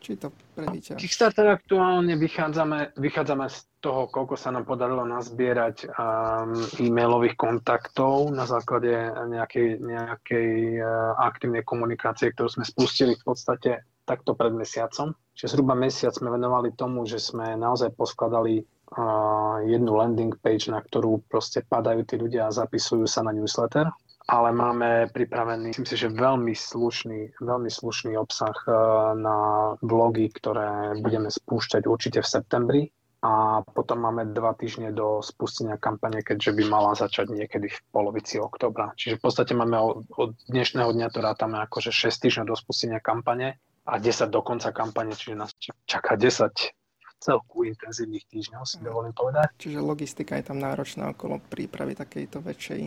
Či 0.03 0.19
to 0.19 0.35
prevíte? 0.51 0.99
Kickstarter 0.99 1.47
aktuálne 1.47 2.19
vychádzame, 2.19 2.99
vychádzame 2.99 3.47
z 3.47 3.63
toho, 3.79 4.11
koľko 4.11 4.35
sa 4.35 4.51
nám 4.51 4.67
podarilo 4.67 5.07
nazbierať 5.07 5.87
um, 5.87 6.51
e-mailových 6.83 7.39
kontaktov 7.39 8.27
na 8.35 8.43
základe 8.43 8.91
nejakej, 9.31 9.79
nejakej 9.79 10.49
uh, 10.83 11.15
aktívnej 11.23 11.63
komunikácie, 11.63 12.35
ktorú 12.35 12.51
sme 12.51 12.67
spustili 12.67 13.15
v 13.15 13.23
podstate 13.23 13.71
takto 14.03 14.35
pred 14.35 14.51
mesiacom. 14.51 15.15
Čiže 15.33 15.57
zhruba 15.57 15.73
mesiac 15.73 16.13
sme 16.13 16.29
venovali 16.29 16.75
tomu, 16.77 17.07
že 17.09 17.17
sme 17.17 17.57
naozaj 17.57 17.95
poskladali 17.97 18.63
jednu 19.65 19.91
landing 19.97 20.37
page, 20.37 20.69
na 20.69 20.81
ktorú 20.81 21.25
proste 21.25 21.65
padajú 21.65 22.05
tí 22.05 22.15
ľudia 22.21 22.49
a 22.49 22.55
zapisujú 22.55 23.09
sa 23.09 23.25
na 23.25 23.33
newsletter. 23.33 23.89
Ale 24.23 24.55
máme 24.55 25.11
pripravený, 25.11 25.75
myslím 25.75 25.89
si, 25.89 25.99
že 25.99 26.07
veľmi 26.07 26.55
slušný, 26.55 27.43
veľmi 27.43 27.67
slušný 27.67 28.15
obsah 28.15 28.55
uh, 28.71 29.11
na 29.19 29.37
blogy, 29.83 30.31
ktoré 30.31 30.95
budeme 31.03 31.27
spúšťať 31.27 31.83
určite 31.83 32.23
v 32.23 32.31
septembri. 32.31 32.81
A 33.23 33.63
potom 33.63 34.03
máme 34.03 34.31
dva 34.31 34.55
týždne 34.55 34.95
do 34.95 35.19
spustenia 35.23 35.75
kampane, 35.79 36.23
keďže 36.23 36.55
by 36.55 36.63
mala 36.67 36.91
začať 36.95 37.35
niekedy 37.35 37.71
v 37.71 37.79
polovici 37.91 38.39
oktobra. 38.39 38.95
Čiže 38.95 39.19
v 39.19 39.23
podstate 39.23 39.51
máme 39.55 39.79
od 40.15 40.35
dnešného 40.47 40.91
dňa 40.91 41.07
to 41.11 41.19
rátame 41.23 41.59
akože 41.63 41.91
6 41.91 42.11
týždňov 42.19 42.51
do 42.51 42.55
spustenia 42.59 42.99
kampane 42.99 43.59
a 43.83 43.99
10 43.99 44.31
do 44.31 44.41
konca 44.41 44.71
kampane, 44.71 45.11
čiže 45.15 45.35
nás 45.35 45.51
čaká 45.83 46.15
10 46.15 46.51
celku 47.23 47.63
intenzívnych 47.63 48.27
týždňov, 48.27 48.67
si 48.67 48.83
dovolím 48.83 49.15
povedať. 49.15 49.47
Čiže 49.55 49.79
logistika 49.79 50.35
je 50.35 50.43
tam 50.43 50.59
náročná 50.59 51.15
okolo 51.15 51.39
prípravy 51.47 51.95
takejto 51.95 52.43
väčšej 52.43 52.81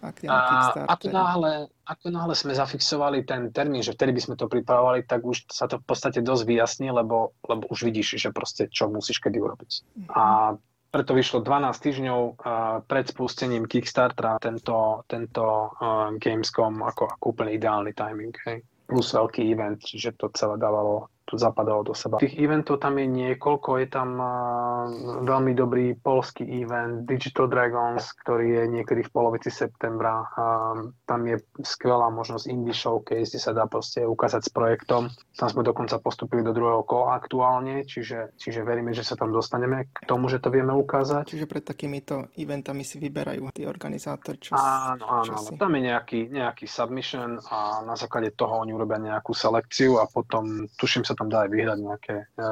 akcie 0.00 0.32
a 0.32 0.88
ako 0.88 1.12
náhle, 1.12 1.68
ako 1.84 2.08
náhle 2.08 2.32
sme 2.32 2.56
zafixovali 2.56 3.20
ten 3.28 3.52
termín, 3.52 3.84
že 3.84 3.92
vtedy 3.92 4.16
by 4.16 4.22
sme 4.24 4.34
to 4.40 4.48
pripravovali, 4.48 5.04
tak 5.04 5.20
už 5.20 5.44
sa 5.52 5.68
to 5.68 5.76
v 5.76 5.84
podstate 5.84 6.24
dosť 6.24 6.48
vyjasní, 6.48 6.88
lebo, 6.88 7.36
lebo 7.44 7.68
už 7.68 7.84
vidíš, 7.84 8.16
že 8.16 8.32
proste 8.32 8.72
čo 8.72 8.88
musíš 8.88 9.20
kedy 9.20 9.36
urobiť. 9.36 9.70
Mm-hmm. 9.76 10.08
A 10.16 10.56
preto 10.88 11.12
vyšlo 11.12 11.44
12 11.44 11.84
týždňov 11.84 12.20
pred 12.88 13.04
spustením 13.12 13.68
Kickstartera 13.68 14.40
tento, 14.40 15.04
tento 15.06 15.44
uh, 15.76 16.10
Gamescom 16.16 16.80
ako, 16.82 17.20
ako 17.20 17.24
úplne 17.36 17.54
ideálny 17.54 17.92
timing. 17.92 18.34
Hej 18.48 18.64
plus 18.90 19.06
veľký 19.14 19.46
event, 19.54 19.78
čiže 19.78 20.18
to 20.18 20.26
celé 20.34 20.58
dávalo 20.58 21.06
zapadalo 21.36 21.84
do 21.86 21.94
seba. 21.94 22.18
Tých 22.18 22.38
eventov 22.40 22.80
tam 22.80 22.98
je 22.98 23.06
niekoľko, 23.06 23.70
je 23.82 23.88
tam 23.90 24.10
uh, 24.18 24.30
veľmi 25.26 25.52
dobrý 25.54 25.94
polský 25.98 26.46
event 26.46 27.04
Digital 27.06 27.46
Dragons, 27.46 28.02
ktorý 28.24 28.62
je 28.62 28.64
niekedy 28.80 29.06
v 29.06 29.10
polovici 29.12 29.50
septembra. 29.52 30.26
Uh, 30.34 30.94
tam 31.06 31.26
je 31.28 31.38
skvelá 31.60 32.08
možnosť 32.10 32.48
indie 32.50 32.74
showcase, 32.74 33.30
kde 33.30 33.40
sa 33.40 33.52
dá 33.52 33.68
proste 33.68 34.02
ukázať 34.02 34.46
s 34.46 34.50
projektom. 34.50 35.12
Tam 35.36 35.48
sme 35.50 35.62
dokonca 35.62 36.00
postupili 36.00 36.40
do 36.40 36.56
druhého 36.56 36.82
kola 36.82 37.20
aktuálne, 37.20 37.84
čiže, 37.84 38.34
čiže 38.40 38.64
veríme, 38.64 38.94
že 38.96 39.04
sa 39.04 39.18
tam 39.18 39.34
dostaneme 39.34 39.90
k 39.92 40.08
tomu, 40.08 40.30
že 40.32 40.40
to 40.40 40.48
vieme 40.48 40.72
ukázať. 40.72 41.28
Čiže 41.28 41.46
pred 41.50 41.64
takýmito 41.66 42.32
eventami 42.38 42.82
si 42.86 42.96
vyberajú 42.96 43.42
tí 43.50 43.66
organizátori, 43.66 44.38
čo 44.40 44.56
Áno, 44.56 45.04
áno, 45.04 45.32
áno. 45.36 45.58
Tam 45.58 45.72
je 45.74 45.82
nejaký, 45.90 46.20
nejaký 46.30 46.64
submission 46.70 47.42
a 47.50 47.82
na 47.84 47.98
základe 47.98 48.32
toho 48.32 48.62
oni 48.62 48.72
urobia 48.72 48.96
nejakú 48.96 49.34
selekciu 49.34 49.98
a 49.98 50.06
potom, 50.06 50.70
tuším 50.78 51.02
sa 51.04 51.18
tam 51.20 51.28
dá 51.28 51.44
aj 51.44 51.52
vyhrať 51.52 51.78
nejaké, 51.84 52.16
e, 52.24 52.46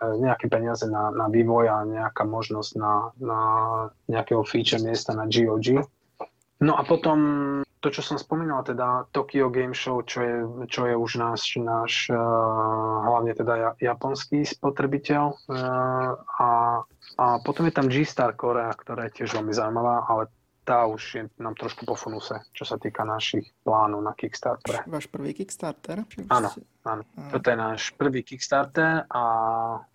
e, 0.00 0.06
nejaké 0.24 0.48
peniaze 0.48 0.88
na, 0.88 1.12
na 1.12 1.28
vývoj 1.28 1.68
a 1.68 1.76
nejaká 1.84 2.24
možnosť 2.24 2.72
na, 2.80 3.12
na 3.20 3.40
nejakého 4.08 4.40
feature 4.48 4.80
miesta 4.80 5.12
na 5.12 5.28
GOG. 5.28 5.84
No 6.64 6.72
a 6.72 6.82
potom 6.88 7.20
to, 7.78 7.92
čo 7.92 8.02
som 8.02 8.16
spomínal, 8.18 8.66
teda 8.66 9.06
Tokyo 9.14 9.52
Game 9.52 9.76
Show, 9.76 10.02
čo 10.02 10.18
je, 10.24 10.36
čo 10.66 10.88
je 10.88 10.94
už 10.98 11.20
náš, 11.22 11.54
náš 11.62 12.10
uh, 12.10 12.18
hlavne 13.06 13.30
teda 13.30 13.78
japonský 13.78 14.42
spotrebiteľ. 14.42 15.24
Uh, 15.46 16.18
a, 16.18 16.48
a 17.14 17.24
potom 17.46 17.70
je 17.70 17.74
tam 17.78 17.86
G-Star 17.86 18.34
Korea, 18.34 18.74
ktorá 18.74 19.06
je 19.06 19.22
tiež 19.22 19.38
veľmi 19.38 19.54
zaujímavá, 19.54 20.10
ale 20.10 20.26
tá 20.68 20.84
už 20.84 21.02
je 21.16 21.22
nám 21.40 21.56
trošku 21.56 21.88
po 21.88 21.96
funuse, 21.96 22.44
čo 22.52 22.68
sa 22.68 22.76
týka 22.76 23.00
našich 23.08 23.56
plánov 23.64 24.04
na 24.04 24.12
Kickstarter. 24.12 24.84
Váš 24.84 25.08
prvý 25.08 25.32
Kickstarter? 25.32 26.04
Áno, 26.28 26.52
áno. 26.84 27.02
Toto 27.32 27.48
je 27.48 27.56
náš 27.56 27.96
prvý 27.96 28.20
Kickstarter 28.20 29.08
a 29.08 29.22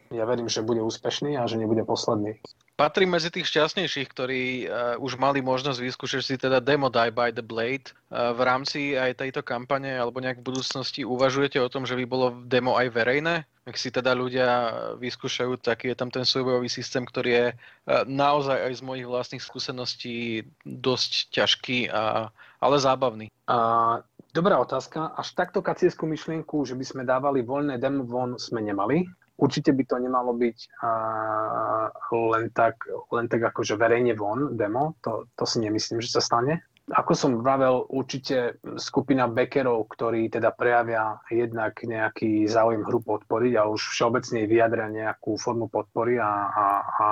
ja 0.09 0.25
verím, 0.25 0.49
že 0.49 0.65
bude 0.65 0.81
úspešný 0.81 1.37
a 1.37 1.45
že 1.45 1.61
nebude 1.61 1.85
posledný. 1.85 2.41
Patrím 2.83 3.15
medzi 3.15 3.31
tých 3.31 3.47
šťastnejších, 3.47 4.11
ktorí 4.11 4.43
uh, 4.67 4.99
už 4.99 5.15
mali 5.15 5.39
možnosť 5.39 5.79
vyskúšať 5.79 6.19
si 6.19 6.35
teda 6.35 6.59
demo 6.59 6.91
Die 6.91 7.15
by 7.15 7.31
the 7.31 7.39
Blade. 7.39 7.95
Uh, 8.11 8.35
v 8.35 8.43
rámci 8.43 8.99
aj 8.99 9.23
tejto 9.23 9.39
kampane 9.39 9.95
alebo 9.95 10.19
nejak 10.19 10.43
v 10.43 10.51
budúcnosti 10.51 11.07
uvažujete 11.07 11.63
o 11.63 11.71
tom, 11.71 11.87
že 11.87 11.95
by 11.95 12.03
bolo 12.03 12.43
demo 12.43 12.75
aj 12.75 12.91
verejné? 12.91 13.47
Ak 13.63 13.79
si 13.79 13.87
teda 13.87 14.11
ľudia 14.11 14.75
vyskúšajú, 14.99 15.63
tak 15.63 15.87
je 15.87 15.95
tam 15.95 16.11
ten 16.11 16.27
súbojový 16.27 16.67
systém, 16.67 17.07
ktorý 17.07 17.31
je 17.31 17.47
uh, 17.55 18.03
naozaj 18.03 18.59
aj 18.67 18.73
z 18.75 18.81
mojich 18.83 19.07
vlastných 19.07 19.43
skúseností 19.47 20.43
dosť 20.67 21.31
ťažký, 21.39 21.87
a, 21.87 22.35
ale 22.59 22.75
zábavný. 22.83 23.31
Uh, 23.47 24.03
dobrá 24.35 24.59
otázka. 24.59 25.15
Až 25.15 25.31
takto 25.39 25.63
kacierskú 25.63 26.03
myšlienku, 26.03 26.67
že 26.67 26.75
by 26.75 26.83
sme 26.83 27.07
dávali 27.07 27.47
voľné 27.47 27.79
demo 27.79 28.03
von, 28.03 28.35
sme 28.35 28.59
nemali. 28.59 29.07
Určite 29.33 29.73
by 29.73 29.83
to 29.89 29.95
nemalo 29.97 30.31
byť 30.37 30.57
uh, 30.85 31.89
len, 32.13 32.53
tak, 32.53 32.85
len 33.09 33.25
tak 33.25 33.41
akože 33.49 33.75
verejne 33.75 34.13
von 34.13 34.53
demo, 34.53 34.93
to, 35.01 35.25
to 35.33 35.43
si 35.49 35.57
nemyslím, 35.57 35.99
že 36.05 36.13
sa 36.13 36.21
stane. 36.21 36.61
Ako 36.83 37.15
som 37.15 37.39
vravel, 37.39 37.87
určite 37.95 38.59
skupina 38.75 39.31
backerov, 39.31 39.87
ktorí 39.87 40.27
teda 40.27 40.51
prejavia 40.51 41.15
jednak 41.31 41.79
nejaký 41.79 42.43
záujem 42.43 42.83
hru 42.83 42.99
podporiť, 42.99 43.53
ale 43.55 43.71
už 43.71 43.95
všeobecne 43.95 44.43
vyjadria 44.43 44.91
nejakú 44.91 45.39
formu 45.39 45.71
podpory 45.71 46.19
a, 46.19 46.27
a, 46.51 46.65
a 46.83 47.07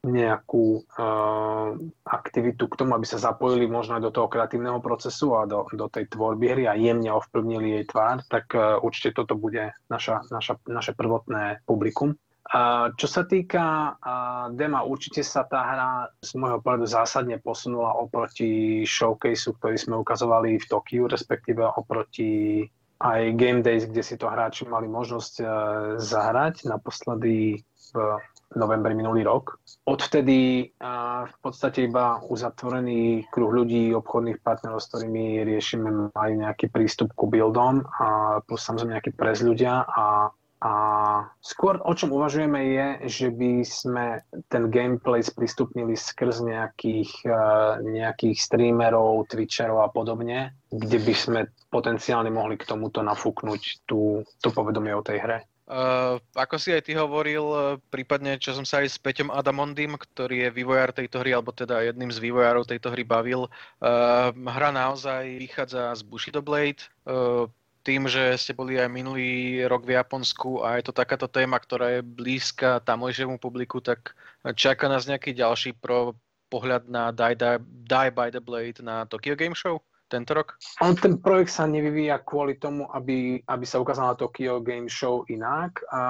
nejakú 0.00 0.80
uh, 0.80 1.76
aktivitu 2.08 2.64
k 2.72 2.78
tomu, 2.80 2.96
aby 2.96 3.04
sa 3.04 3.20
zapojili 3.20 3.68
možno 3.68 4.00
aj 4.00 4.02
do 4.08 4.12
toho 4.16 4.32
kreatívneho 4.32 4.80
procesu 4.80 5.36
a 5.36 5.44
do, 5.44 5.68
do 5.76 5.92
tej 5.92 6.08
tvorby 6.08 6.56
hry 6.56 6.64
a 6.64 6.74
jemne 6.74 7.12
ovplyvnili 7.12 7.76
jej 7.76 7.84
tvár, 7.84 8.24
tak 8.32 8.48
uh, 8.56 8.80
určite 8.80 9.12
toto 9.12 9.36
bude 9.36 9.76
naša, 9.92 10.24
naša, 10.32 10.56
naše 10.64 10.96
prvotné 10.96 11.60
publikum. 11.68 12.16
Uh, 12.50 12.90
čo 12.96 13.06
sa 13.06 13.28
týka 13.28 13.94
uh, 13.94 14.48
Dema, 14.56 14.82
určite 14.82 15.20
sa 15.20 15.44
tá 15.44 15.60
hra 15.68 15.90
z 16.24 16.32
môjho 16.34 16.64
pohľadu 16.64 16.88
zásadne 16.88 17.36
posunula 17.36 17.94
oproti 18.00 18.82
showcaseu, 18.88 19.54
ktorý 19.60 19.76
sme 19.76 20.00
ukazovali 20.00 20.56
v 20.58 20.64
Tokiu, 20.64 21.06
respektíve 21.06 21.62
oproti 21.62 22.64
aj 23.04 23.36
Game 23.36 23.60
Days, 23.60 23.84
kde 23.84 24.02
si 24.02 24.16
to 24.16 24.32
hráči 24.32 24.64
mali 24.64 24.88
možnosť 24.88 25.34
uh, 25.44 25.48
zahrať. 26.00 26.64
Naposledy 26.64 27.60
v 27.92 27.92
novembri 28.56 28.98
minulý 28.98 29.22
rok. 29.26 29.58
Odvtedy 29.86 30.70
v 31.26 31.36
podstate 31.38 31.86
iba 31.86 32.18
uzatvorený 32.24 33.30
kruh 33.30 33.52
ľudí, 33.52 33.94
obchodných 33.94 34.42
partnerov, 34.42 34.82
s 34.82 34.90
ktorými 34.90 35.46
riešime, 35.46 36.10
majú 36.14 36.32
nejaký 36.38 36.70
prístup 36.70 37.14
ku 37.14 37.30
buildom 37.30 37.86
a 37.98 38.38
plus 38.42 38.62
samozrejme 38.62 38.98
nejaký 38.98 39.12
prez 39.14 39.42
ľudia 39.44 39.86
a 39.86 40.30
A 40.60 41.24
skôr 41.40 41.80
o 41.80 41.92
čom 41.96 42.12
uvažujeme 42.12 42.60
je, 42.60 42.86
že 43.08 43.28
by 43.32 43.64
sme 43.64 44.20
ten 44.52 44.68
gameplay 44.68 45.24
sprístupnili 45.24 45.96
skrz 45.96 46.44
nejakých, 46.44 47.24
nejakých 47.80 48.36
streamerov, 48.36 49.24
twitcherov 49.32 49.80
a 49.80 49.88
podobne, 49.88 50.52
kde 50.68 51.00
by 51.00 51.14
sme 51.16 51.40
potenciálne 51.72 52.28
mohli 52.28 52.60
k 52.60 52.68
tomuto 52.68 53.00
nafúknuť 53.00 53.88
tú, 53.88 54.20
to 54.20 54.48
povedomie 54.52 54.92
o 54.92 55.00
tej 55.00 55.24
hre. 55.24 55.38
Uh, 55.70 56.18
ako 56.34 56.58
si 56.58 56.74
aj 56.74 56.90
ty 56.90 56.98
hovoril, 56.98 57.46
uh, 57.46 57.62
prípadne 57.94 58.34
čo 58.42 58.50
som 58.50 58.66
sa 58.66 58.82
aj 58.82 58.90
s 58.90 58.98
Peťom 58.98 59.30
Adamondim, 59.30 59.94
ktorý 59.94 60.50
je 60.50 60.50
vývojár 60.50 60.90
tejto 60.90 61.22
hry, 61.22 61.30
alebo 61.30 61.54
teda 61.54 61.86
jedným 61.86 62.10
z 62.10 62.18
vývojárov 62.18 62.66
tejto 62.66 62.90
hry 62.90 63.06
bavil, 63.06 63.46
uh, 63.46 64.34
hra 64.34 64.74
naozaj 64.74 65.30
vychádza 65.38 65.94
z 65.94 66.02
Bushido 66.02 66.42
Blade, 66.42 66.82
uh, 67.06 67.46
tým, 67.86 68.10
že 68.10 68.34
ste 68.34 68.50
boli 68.50 68.82
aj 68.82 68.90
minulý 68.90 69.62
rok 69.70 69.86
v 69.86 69.94
Japonsku 69.94 70.66
a 70.66 70.82
je 70.82 70.90
to 70.90 70.92
takáto 70.92 71.30
téma, 71.30 71.56
ktorá 71.62 71.98
je 71.98 72.00
blízka 72.02 72.82
tamojšiemu 72.82 73.38
publiku, 73.38 73.78
tak 73.78 74.18
čaká 74.58 74.90
nás 74.90 75.06
nejaký 75.06 75.32
ďalší 75.32 75.78
pro 75.78 76.18
pohľad 76.50 76.90
na 76.90 77.14
Die, 77.14 77.38
Die, 77.38 77.58
Die 77.86 78.10
by 78.10 78.28
the 78.34 78.42
Blade 78.42 78.82
na 78.82 79.06
Tokyo 79.06 79.38
Game 79.38 79.54
Show? 79.54 79.80
Tento 80.10 80.34
rok? 80.34 80.58
On, 80.82 80.92
ten 80.98 81.22
projekt 81.22 81.54
sa 81.54 81.70
nevyvíja 81.70 82.26
kvôli 82.26 82.58
tomu, 82.58 82.90
aby, 82.90 83.38
aby 83.46 83.64
sa 83.64 83.78
ukázal 83.78 84.12
na 84.12 84.16
Tokyo 84.18 84.58
Game 84.58 84.90
Show 84.90 85.22
inak. 85.30 85.78
A 85.94 86.00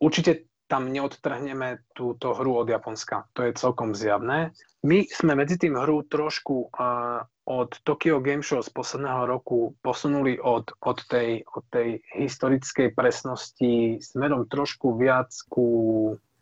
určite 0.00 0.48
tam 0.66 0.90
neodtrhneme 0.90 1.86
túto 1.94 2.34
hru 2.34 2.58
od 2.58 2.66
Japonska. 2.66 3.30
To 3.38 3.46
je 3.46 3.54
celkom 3.54 3.94
zjavné. 3.94 4.50
My 4.82 5.06
sme 5.06 5.38
medzi 5.38 5.58
tým 5.58 5.78
hru 5.78 6.02
trošku 6.06 6.74
uh, 6.74 7.22
od 7.46 7.70
Tokyo 7.86 8.18
Game 8.18 8.42
Show 8.42 8.62
z 8.62 8.70
posledného 8.74 9.30
roku 9.30 9.78
posunuli 9.78 10.38
od, 10.42 10.66
od, 10.82 10.98
tej, 11.06 11.46
od 11.54 11.62
tej 11.70 12.02
historickej 12.18 12.98
presnosti 12.98 14.02
smerom 14.02 14.50
trošku 14.50 14.98
viac 14.98 15.30
ku 15.46 15.66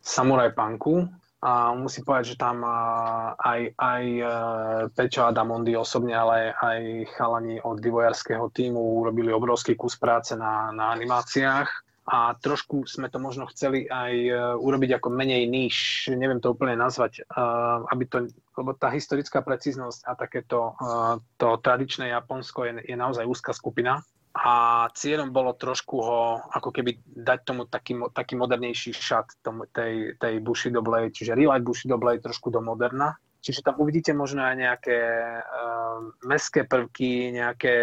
Samurai 0.01 0.53
Punku, 0.53 1.05
a 1.45 1.77
musím 1.77 2.01
povedať, 2.01 2.33
že 2.33 2.41
tam 2.41 2.65
aj, 3.37 3.77
aj 3.77 4.03
e, 4.17 4.23
Pečo 4.97 5.29
Adamondi 5.29 5.77
osobne, 5.77 6.17
ale 6.17 6.57
aj 6.57 7.05
chalani 7.13 7.61
od 7.61 7.77
vývojárskeho 7.77 8.49
týmu 8.49 9.05
urobili 9.05 9.29
obrovský 9.29 9.77
kus 9.77 9.93
práce 9.93 10.33
na, 10.33 10.73
na 10.73 10.89
animáciách. 10.89 11.69
A 12.05 12.37
trošku 12.37 12.85
sme 12.89 13.13
to 13.13 13.21
možno 13.21 13.45
chceli 13.53 13.85
aj 13.85 14.13
e, 14.13 14.33
urobiť 14.57 14.97
ako 14.97 15.13
menej 15.13 15.45
níž, 15.45 16.09
neviem 16.17 16.41
to 16.41 16.57
úplne 16.57 16.81
nazvať, 16.81 17.21
e, 17.21 17.41
aby 17.93 18.03
to, 18.09 18.25
lebo 18.57 18.73
tá 18.73 18.89
historická 18.89 19.45
precíznosť 19.45 20.01
a 20.01 20.17
takéto 20.17 20.73
to 21.37 21.61
tradičné 21.61 22.09
Japonsko 22.09 22.65
je, 22.65 22.73
je 22.89 22.97
naozaj 22.97 23.29
úzka 23.29 23.53
skupina 23.53 24.01
a 24.35 24.85
cieľom 24.91 25.31
bolo 25.31 25.55
trošku 25.55 25.95
ho 26.03 26.43
ako 26.51 26.75
keby 26.75 26.99
dať 27.07 27.39
tomu 27.47 27.71
taký, 27.71 27.95
taký 28.11 28.35
modernejší 28.35 28.91
šat 28.91 29.39
tomu, 29.39 29.63
tej, 29.71 30.19
tej 30.19 30.43
Bushido 30.43 30.83
Blade, 30.83 31.15
čiže 31.15 31.39
relight 31.39 31.63
Bushido 31.63 31.95
Blade 31.95 32.19
trošku 32.19 32.51
do 32.51 32.59
moderna. 32.59 33.15
Čiže 33.39 33.61
tam 33.61 33.77
uvidíte 33.77 34.11
možno 34.11 34.41
aj 34.41 34.55
nejaké 34.57 34.97
uh, 35.37 36.01
mestské 36.25 36.65
prvky, 36.65 37.29
nejaké 37.31 37.75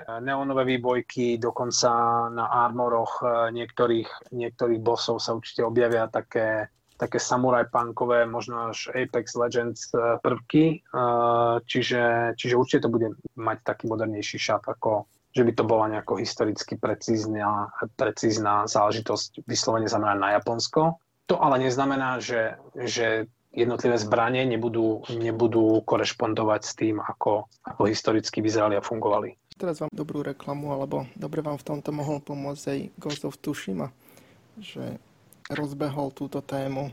uh, 0.00 0.18
neonové 0.18 0.64
výbojky, 0.64 1.36
dokonca 1.36 1.92
na 2.32 2.48
armoroch 2.48 3.20
uh, 3.20 3.52
niektorých, 3.52 4.32
niektorých 4.32 4.80
bossov 4.80 5.20
sa 5.20 5.36
určite 5.36 5.60
objavia 5.62 6.08
také, 6.08 6.72
také 6.96 7.20
samuraj 7.20 7.68
punkové, 7.68 8.24
možno 8.24 8.72
až 8.72 8.88
Apex 8.96 9.36
Legends 9.36 9.92
prvky, 10.24 10.80
uh, 10.90 11.60
čiže, 11.68 12.32
čiže 12.40 12.56
určite 12.56 12.88
to 12.88 12.90
bude 12.90 13.12
mať 13.36 13.60
taký 13.60 13.92
modernejší 13.92 14.40
šat 14.40 14.72
ako, 14.72 15.04
že 15.30 15.42
by 15.46 15.52
to 15.54 15.64
bola 15.64 15.86
nejako 15.86 16.18
historicky 16.18 16.74
precízna, 16.74 17.70
precízna 17.94 18.66
záležitosť 18.66 19.46
vyslovene 19.46 19.86
zameraná 19.86 20.18
na 20.18 20.30
Japonsko. 20.38 20.98
To 21.30 21.38
ale 21.38 21.62
neznamená, 21.62 22.18
že, 22.18 22.58
že 22.74 23.30
jednotlivé 23.54 23.98
zbranie 23.98 24.42
nebudú, 24.46 25.06
nebudú 25.10 25.82
korešpondovať 25.86 26.60
s 26.66 26.72
tým, 26.74 26.96
ako, 26.98 27.46
ako 27.62 27.82
historicky 27.86 28.42
vyzerali 28.42 28.74
a 28.74 28.82
fungovali. 28.82 29.38
Teraz 29.54 29.78
vám 29.84 29.92
dobrú 29.92 30.24
reklamu, 30.24 30.72
alebo 30.72 31.04
dobre 31.14 31.44
vám 31.44 31.60
v 31.60 31.66
tomto 31.68 31.92
mohol 31.92 32.18
pomôcť 32.18 32.64
aj 32.66 32.78
Ghost 32.96 33.22
of 33.28 33.36
Tsushima, 33.38 33.92
že 34.56 34.98
rozbehol 35.52 36.10
túto 36.16 36.40
tému 36.40 36.90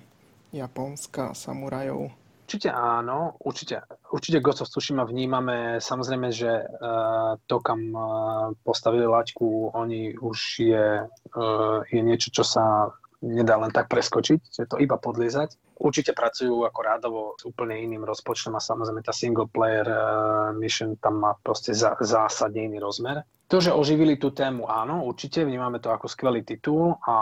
Japonska, 0.52 1.32
samurajov 1.32 2.12
Určite 2.48 2.72
áno, 2.72 3.36
určite, 3.44 3.84
určite 4.08 4.40
Ghost 4.40 4.64
of 4.64 4.72
Tsushima 4.72 5.04
vnímame, 5.04 5.84
samozrejme, 5.84 6.32
že 6.32 6.64
uh, 6.64 7.36
to, 7.44 7.60
kam 7.60 7.92
uh, 7.92 8.56
postavili 8.64 9.04
laťku, 9.04 9.76
oni 9.76 10.16
už 10.16 10.40
je, 10.64 11.04
uh, 11.04 11.80
je 11.92 12.00
niečo, 12.00 12.32
čo 12.32 12.48
sa 12.48 12.96
nedá 13.20 13.60
len 13.60 13.68
tak 13.76 13.92
preskočiť, 13.92 14.40
že 14.48 14.64
to 14.64 14.80
iba 14.80 14.96
podliezať. 14.96 15.60
Určite 15.76 16.16
pracujú 16.16 16.64
ako 16.64 16.80
rádovo 16.80 17.20
s 17.36 17.44
úplne 17.44 17.84
iným 17.84 18.08
rozpočtom 18.08 18.56
a 18.56 18.64
samozrejme 18.64 19.04
tá 19.04 19.12
single 19.12 19.52
player 19.52 19.84
uh, 19.84 20.56
mission 20.56 20.96
tam 21.04 21.20
má 21.20 21.36
proste 21.44 21.76
za, 21.76 22.00
zásadne 22.00 22.64
iný 22.64 22.80
rozmer. 22.80 23.28
To, 23.52 23.60
že 23.60 23.76
oživili 23.76 24.16
tú 24.16 24.32
tému, 24.32 24.72
áno, 24.72 25.04
určite 25.04 25.44
vnímame 25.44 25.84
to 25.84 25.92
ako 25.92 26.08
skvelý 26.08 26.48
titul 26.48 26.96
a 27.04 27.16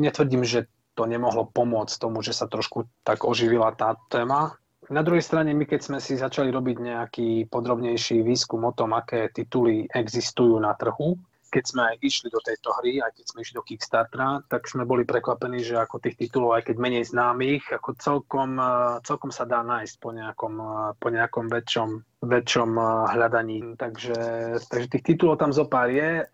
netvrdím, 0.00 0.48
že 0.48 0.64
to 0.94 1.10
nemohlo 1.10 1.50
pomôcť 1.50 1.94
tomu, 1.98 2.22
že 2.22 2.32
sa 2.34 2.46
trošku 2.46 2.86
tak 3.02 3.26
oživila 3.26 3.74
tá 3.74 3.98
téma. 4.08 4.54
Na 4.92 5.00
druhej 5.00 5.24
strane, 5.24 5.50
my 5.56 5.64
keď 5.64 5.80
sme 5.80 5.98
si 5.98 6.14
začali 6.14 6.52
robiť 6.52 6.76
nejaký 6.76 7.28
podrobnejší 7.48 8.20
výskum 8.20 8.68
o 8.68 8.72
tom, 8.76 8.92
aké 8.92 9.32
tituly 9.32 9.88
existujú 9.88 10.60
na 10.60 10.76
trhu, 10.76 11.16
keď 11.54 11.64
sme 11.70 11.84
išli 12.02 12.34
do 12.34 12.42
tejto 12.42 12.74
hry, 12.82 12.98
aj 12.98 13.14
keď 13.14 13.24
sme 13.30 13.38
išli 13.46 13.54
do 13.54 13.62
Kickstartera, 13.62 14.42
tak 14.50 14.66
sme 14.66 14.82
boli 14.82 15.06
prekvapení, 15.06 15.62
že 15.62 15.78
ako 15.78 16.02
tých 16.02 16.18
titulov, 16.18 16.58
aj 16.58 16.66
keď 16.66 16.76
menej 16.82 17.06
známych, 17.06 17.70
ako 17.70 17.94
celkom, 18.02 18.58
eh, 18.58 18.98
celkom 19.06 19.30
sa 19.30 19.46
dá 19.46 19.62
nájsť 19.62 19.94
po 20.02 20.10
nejakom, 20.10 20.54
eh, 20.58 20.90
po 20.98 21.08
nejakom 21.14 21.46
väčšom, 21.46 21.90
väčšom 22.26 22.70
eh, 22.74 22.86
hľadaní. 23.14 23.78
Takže, 23.78 24.18
takže 24.66 24.90
tých 24.90 25.14
titulov 25.14 25.38
tam 25.38 25.54
zo 25.54 25.70
pár 25.70 25.94
je. 25.94 26.26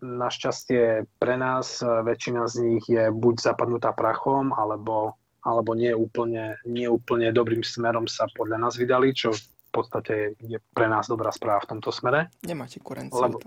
Našťastie 0.00 1.08
pre 1.18 1.34
nás 1.34 1.82
väčšina 1.82 2.46
z 2.46 2.54
nich 2.62 2.84
je 2.86 3.10
buď 3.10 3.34
zapadnutá 3.42 3.90
prachom, 3.90 4.54
alebo 4.54 5.18
alebo 5.40 5.72
nie 5.72 5.96
úplne, 5.96 6.60
nie 6.68 6.84
úplne 6.84 7.32
dobrým 7.32 7.64
smerom 7.64 8.04
sa 8.04 8.28
podľa 8.36 8.60
nás 8.60 8.76
vydali, 8.76 9.16
čo 9.16 9.32
v 9.70 9.78
podstate 9.78 10.14
je 10.42 10.58
pre 10.74 10.90
nás 10.90 11.06
dobrá 11.06 11.30
správa 11.30 11.62
v 11.62 11.78
tomto 11.78 11.94
smere. 11.94 12.26
Nemáte 12.42 12.82
kurenciu 12.82 13.22
lebo... 13.22 13.38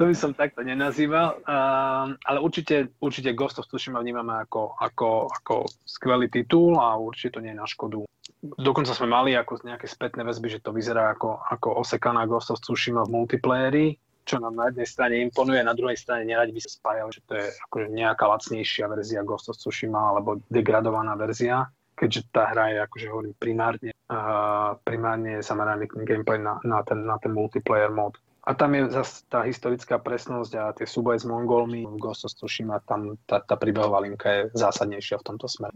to 0.00 0.02
by 0.08 0.16
som 0.16 0.32
takto 0.32 0.64
nenazýval, 0.64 1.44
uh, 1.44 2.16
ale 2.16 2.38
určite, 2.40 2.88
určite 3.04 3.36
Ghost 3.36 3.60
of 3.60 3.68
Tsushima 3.68 4.00
vnímame 4.00 4.32
ako, 4.48 4.72
ako, 4.80 5.28
ako 5.28 5.68
skvelý 5.84 6.32
titul 6.32 6.80
a 6.80 6.96
určite 6.96 7.36
to 7.36 7.44
nie 7.44 7.52
je 7.52 7.60
na 7.60 7.68
škodu. 7.68 8.08
Dokonca 8.40 8.96
sme 8.96 9.12
mali 9.12 9.36
ako 9.36 9.60
nejaké 9.68 9.84
spätné 9.84 10.24
väzby, 10.24 10.56
že 10.56 10.64
to 10.64 10.72
vyzerá 10.72 11.12
ako, 11.12 11.44
ako 11.44 11.84
osekaná 11.84 12.24
Ghost 12.24 12.48
of 12.48 12.64
Tsushima 12.64 13.04
v 13.04 13.20
multiplayeri, 13.20 14.00
čo 14.24 14.40
nám 14.40 14.56
na 14.56 14.72
jednej 14.72 14.88
strane 14.88 15.20
imponuje, 15.20 15.60
na 15.60 15.76
druhej 15.76 16.00
strane 16.00 16.24
neradi 16.24 16.56
by 16.56 16.60
sa 16.64 16.72
spájali, 16.72 17.12
že 17.12 17.20
to 17.28 17.36
je 17.36 17.46
akože 17.68 17.86
nejaká 17.92 18.24
lacnejšia 18.24 18.88
verzia 18.88 19.20
Ghost 19.20 19.52
of 19.52 19.60
Tsushima 19.60 20.16
alebo 20.16 20.40
degradovaná 20.48 21.12
verzia 21.20 21.68
keďže 21.94 22.20
tá 22.34 22.50
hra 22.50 22.74
je, 22.74 22.78
akože 22.84 23.06
hovorím, 23.10 23.34
primárne, 23.38 23.90
uh, 24.10 24.76
primárne 24.82 25.40
zameraný 25.40 25.88
gameplay 26.04 26.38
na, 26.38 26.58
na, 26.66 26.82
ten, 26.82 27.06
na 27.06 27.16
ten 27.18 27.30
multiplayer 27.30 27.90
mod. 27.90 28.18
A 28.44 28.52
tam 28.52 28.76
je 28.76 28.92
zase 28.92 29.24
tá 29.32 29.40
historická 29.40 29.96
presnosť 29.96 30.52
a 30.60 30.76
tie 30.76 30.84
súboje 30.84 31.24
s 31.24 31.24
Mongolmi 31.24 31.88
v 31.88 31.96
Ghost 31.96 32.28
of 32.28 32.36
Tsushima, 32.36 32.76
tam 32.84 33.16
tá, 33.24 33.40
tá 33.40 33.56
príbehová 33.56 34.04
linka 34.04 34.28
je 34.28 34.42
zásadnejšia 34.52 35.16
v 35.16 35.26
tomto 35.32 35.48
smere. 35.48 35.72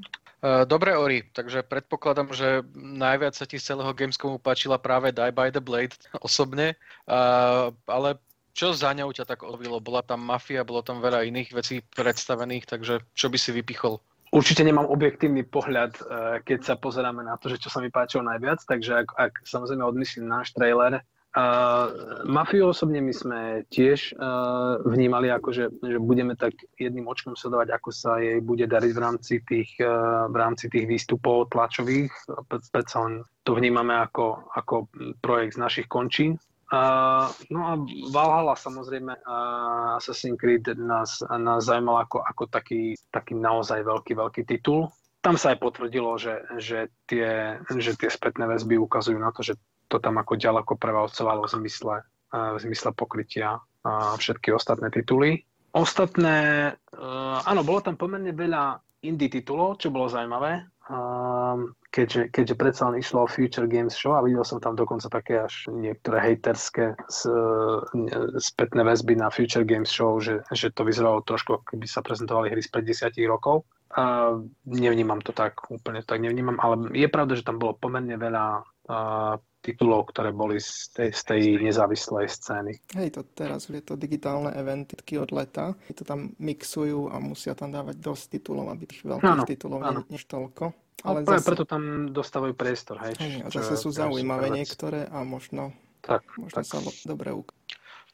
Dobre, 0.68 0.92
Ori, 0.92 1.24
takže 1.32 1.64
predpokladám, 1.64 2.28
že 2.36 2.60
najviac 2.76 3.32
sa 3.32 3.48
ti 3.48 3.56
z 3.56 3.72
celého 3.72 3.90
Gamescomu 3.96 4.36
páčila 4.36 4.76
práve 4.76 5.16
Die 5.16 5.32
by 5.32 5.48
the 5.48 5.64
Blade 5.64 5.96
osobne, 6.20 6.76
uh, 7.08 7.72
ale 7.88 8.20
čo 8.58 8.74
za 8.74 8.90
ňou 8.90 9.14
ťa 9.14 9.22
tak 9.22 9.46
odvilo? 9.46 9.78
Bola 9.78 10.02
tam 10.02 10.18
mafia, 10.18 10.66
bolo 10.66 10.82
tam 10.82 10.98
veľa 10.98 11.24
iných 11.30 11.54
vecí 11.54 11.78
predstavených, 11.94 12.66
takže 12.66 13.06
čo 13.14 13.30
by 13.30 13.38
si 13.38 13.54
vypichol? 13.54 14.02
Určite 14.28 14.60
nemám 14.60 14.86
objektívny 14.88 15.48
pohľad, 15.48 15.92
eh, 15.96 16.04
keď 16.44 16.58
sa 16.64 16.74
pozeráme 16.76 17.24
na 17.24 17.40
to, 17.40 17.48
že 17.48 17.60
čo 17.60 17.72
sa 17.72 17.80
mi 17.80 17.88
páčilo 17.88 18.24
najviac, 18.28 18.60
takže 18.64 19.04
ak, 19.04 19.08
ak 19.16 19.32
samozrejme 19.44 19.84
odmyslím 19.84 20.28
náš 20.28 20.52
trailer, 20.52 21.00
Uh, 21.36 22.24
Mafiu 22.24 22.72
osobne 22.72 23.04
my 23.04 23.12
sme 23.12 23.40
tiež 23.68 24.16
uh, 24.16 24.80
vnímali 24.80 25.28
ako, 25.28 25.52
že, 25.52 25.68
že 25.84 26.00
budeme 26.00 26.32
tak 26.32 26.56
jedným 26.80 27.04
očkom 27.04 27.36
sledovať, 27.36 27.68
ako 27.78 27.90
sa 27.92 28.16
jej 28.16 28.40
bude 28.40 28.64
dariť 28.64 28.92
v 28.96 29.02
rámci 29.04 29.34
tých, 29.44 29.76
uh, 29.76 30.24
v 30.32 30.36
rámci 30.40 30.72
tých 30.72 30.88
výstupov 30.88 31.52
tlačových. 31.52 32.10
Predsa 32.48 33.22
to 33.44 33.50
vnímame 33.52 33.92
ako, 33.92 34.50
ako 34.56 34.88
projekt 35.20 35.60
z 35.60 35.62
našich 35.62 35.86
končín. 35.86 36.40
Uh, 36.68 37.32
no 37.48 37.60
a 37.64 37.80
Valhalla 38.12 38.52
samozrejme 38.52 39.24
uh, 39.24 39.96
Assassin's 39.96 40.36
Creed 40.36 40.68
nás, 40.76 41.24
nás 41.24 41.64
zaujímal 41.64 42.04
ako, 42.04 42.20
ako 42.20 42.44
taký, 42.52 42.92
taký 43.08 43.32
naozaj 43.40 43.80
veľký, 43.88 44.12
veľký 44.12 44.42
titul. 44.44 44.92
Tam 45.24 45.40
sa 45.40 45.56
aj 45.56 45.64
potvrdilo, 45.64 46.20
že, 46.20 46.44
že, 46.60 46.92
tie, 47.08 47.56
že 47.72 47.96
tie 47.96 48.12
spätné 48.12 48.44
väzby 48.44 48.76
ukazujú 48.76 49.16
na 49.16 49.32
to, 49.32 49.40
že 49.40 49.56
to 49.88 49.96
tam 49.96 50.20
ako 50.20 50.36
ďaleko 50.36 50.76
prevalcovalo 50.76 51.48
v 51.48 51.52
zmysle, 51.56 51.94
uh, 52.04 52.50
v 52.54 52.58
zmysle 52.60 52.92
pokrytia 52.92 53.64
a 53.88 54.20
všetky 54.20 54.52
ostatné 54.52 54.92
tituly. 54.92 55.48
Ostatné, 55.72 56.72
uh, 56.92 57.38
áno, 57.48 57.64
bolo 57.64 57.80
tam 57.80 57.96
pomerne 57.96 58.36
veľa 58.36 58.76
indie 59.08 59.32
titulov, 59.32 59.80
čo 59.80 59.88
bolo 59.88 60.10
zaujímavé, 60.10 60.68
um, 60.90 61.72
keďže, 61.90 62.28
keďže 62.30 62.54
predsa 62.54 62.82
len 62.88 63.00
išlo 63.00 63.24
o 63.24 63.30
Future 63.30 63.64
Games 63.64 63.96
Show 63.96 64.12
a 64.16 64.24
videl 64.24 64.44
som 64.44 64.60
tam 64.60 64.76
dokonca 64.76 65.08
také 65.08 65.44
až 65.44 65.68
niektoré 65.72 66.20
hejterské 66.20 66.94
z, 67.08 67.18
spätné 68.38 68.84
väzby 68.84 69.16
na 69.16 69.32
Future 69.32 69.64
Games 69.64 69.88
Show, 69.88 70.20
že, 70.20 70.44
že 70.52 70.68
to 70.72 70.84
vyzeralo 70.84 71.24
trošku, 71.24 71.64
keby 71.64 71.88
sa 71.88 72.04
prezentovali 72.04 72.52
hry 72.52 72.60
z 72.60 72.70
50 72.70 73.16
rokov. 73.28 73.64
Uh, 73.88 74.44
nevnímam 74.68 75.24
to 75.24 75.32
tak, 75.32 75.64
úplne 75.72 76.04
tak 76.04 76.20
nevnímam, 76.20 76.60
ale 76.60 76.92
je 76.92 77.08
pravda, 77.08 77.40
že 77.40 77.46
tam 77.48 77.56
bolo 77.56 77.72
pomerne 77.72 78.20
veľa 78.20 78.68
titulov, 79.58 80.08
ktoré 80.14 80.30
boli 80.30 80.62
z 80.62 80.94
tej, 80.94 81.08
z 81.10 81.22
tej 81.26 81.40
nezávislej 81.58 82.26
scény. 82.30 82.72
Hej, 82.94 83.18
to 83.18 83.22
teraz 83.34 83.66
je 83.66 83.82
to 83.82 83.98
digitálne 83.98 84.54
eventy 84.54 84.94
od 85.18 85.30
leta. 85.34 85.74
To 85.92 86.02
tam 86.06 86.32
mixujú 86.38 87.10
a 87.10 87.18
musia 87.18 87.58
tam 87.58 87.74
dávať 87.74 87.98
dosť 87.98 88.38
titulov, 88.38 88.70
aby 88.70 88.86
tých 88.86 89.02
veľkých 89.02 89.34
ano, 89.34 89.44
titulov 89.44 89.80
ano. 89.82 90.00
než 90.06 90.24
toľko. 90.30 90.70
Ale, 91.06 91.22
ale 91.22 91.38
zase... 91.38 91.46
preto 91.46 91.64
tam 91.66 92.10
dostávajú 92.10 92.54
priestor. 92.58 92.98
Hej, 93.02 93.14
hej, 93.18 93.34
a 93.46 93.48
zase 93.54 93.78
sú 93.78 93.94
zaujímavé 93.94 94.50
niektoré 94.50 95.06
a 95.06 95.22
možno, 95.22 95.70
tak, 96.02 96.26
možno 96.34 96.58
tak. 96.58 96.66
sa 96.66 96.78
dobre 97.06 97.30
ukážu. 97.34 97.57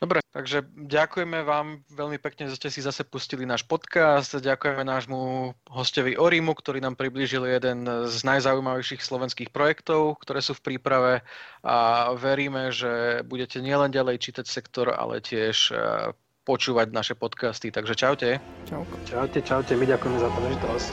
Dobre, 0.02 0.18
takže 0.34 0.66
ďakujeme 0.74 1.46
vám 1.46 1.86
veľmi 1.86 2.18
pekne, 2.18 2.50
že 2.50 2.58
ste 2.58 2.68
si 2.68 2.82
zase 2.82 3.06
pustili 3.06 3.46
náš 3.46 3.62
podcast. 3.62 4.34
Ďakujeme 4.34 4.82
nášmu 4.82 5.54
hostovi 5.70 6.18
Orimu, 6.18 6.50
ktorý 6.58 6.82
nám 6.82 6.98
priblížil 6.98 7.46
jeden 7.46 7.86
z 7.86 8.16
najzaujímavejších 8.26 8.98
slovenských 8.98 9.54
projektov, 9.54 10.18
ktoré 10.18 10.42
sú 10.42 10.58
v 10.58 10.74
príprave 10.74 11.22
a 11.62 12.10
veríme, 12.18 12.74
že 12.74 13.22
budete 13.22 13.62
nielen 13.62 13.94
ďalej 13.94 14.18
čítať 14.18 14.46
sektor, 14.50 14.90
ale 14.90 15.22
tiež 15.22 15.70
e, 15.70 16.10
počúvať 16.42 16.90
naše 16.90 17.14
podcasty. 17.14 17.70
Takže 17.70 17.94
čaute. 17.94 18.42
Čauko. 18.66 18.98
Čaute, 19.06 19.40
čaute. 19.46 19.72
My 19.78 19.86
ďakujeme 19.86 20.18
za 20.18 20.28
príležitosť. 20.34 20.92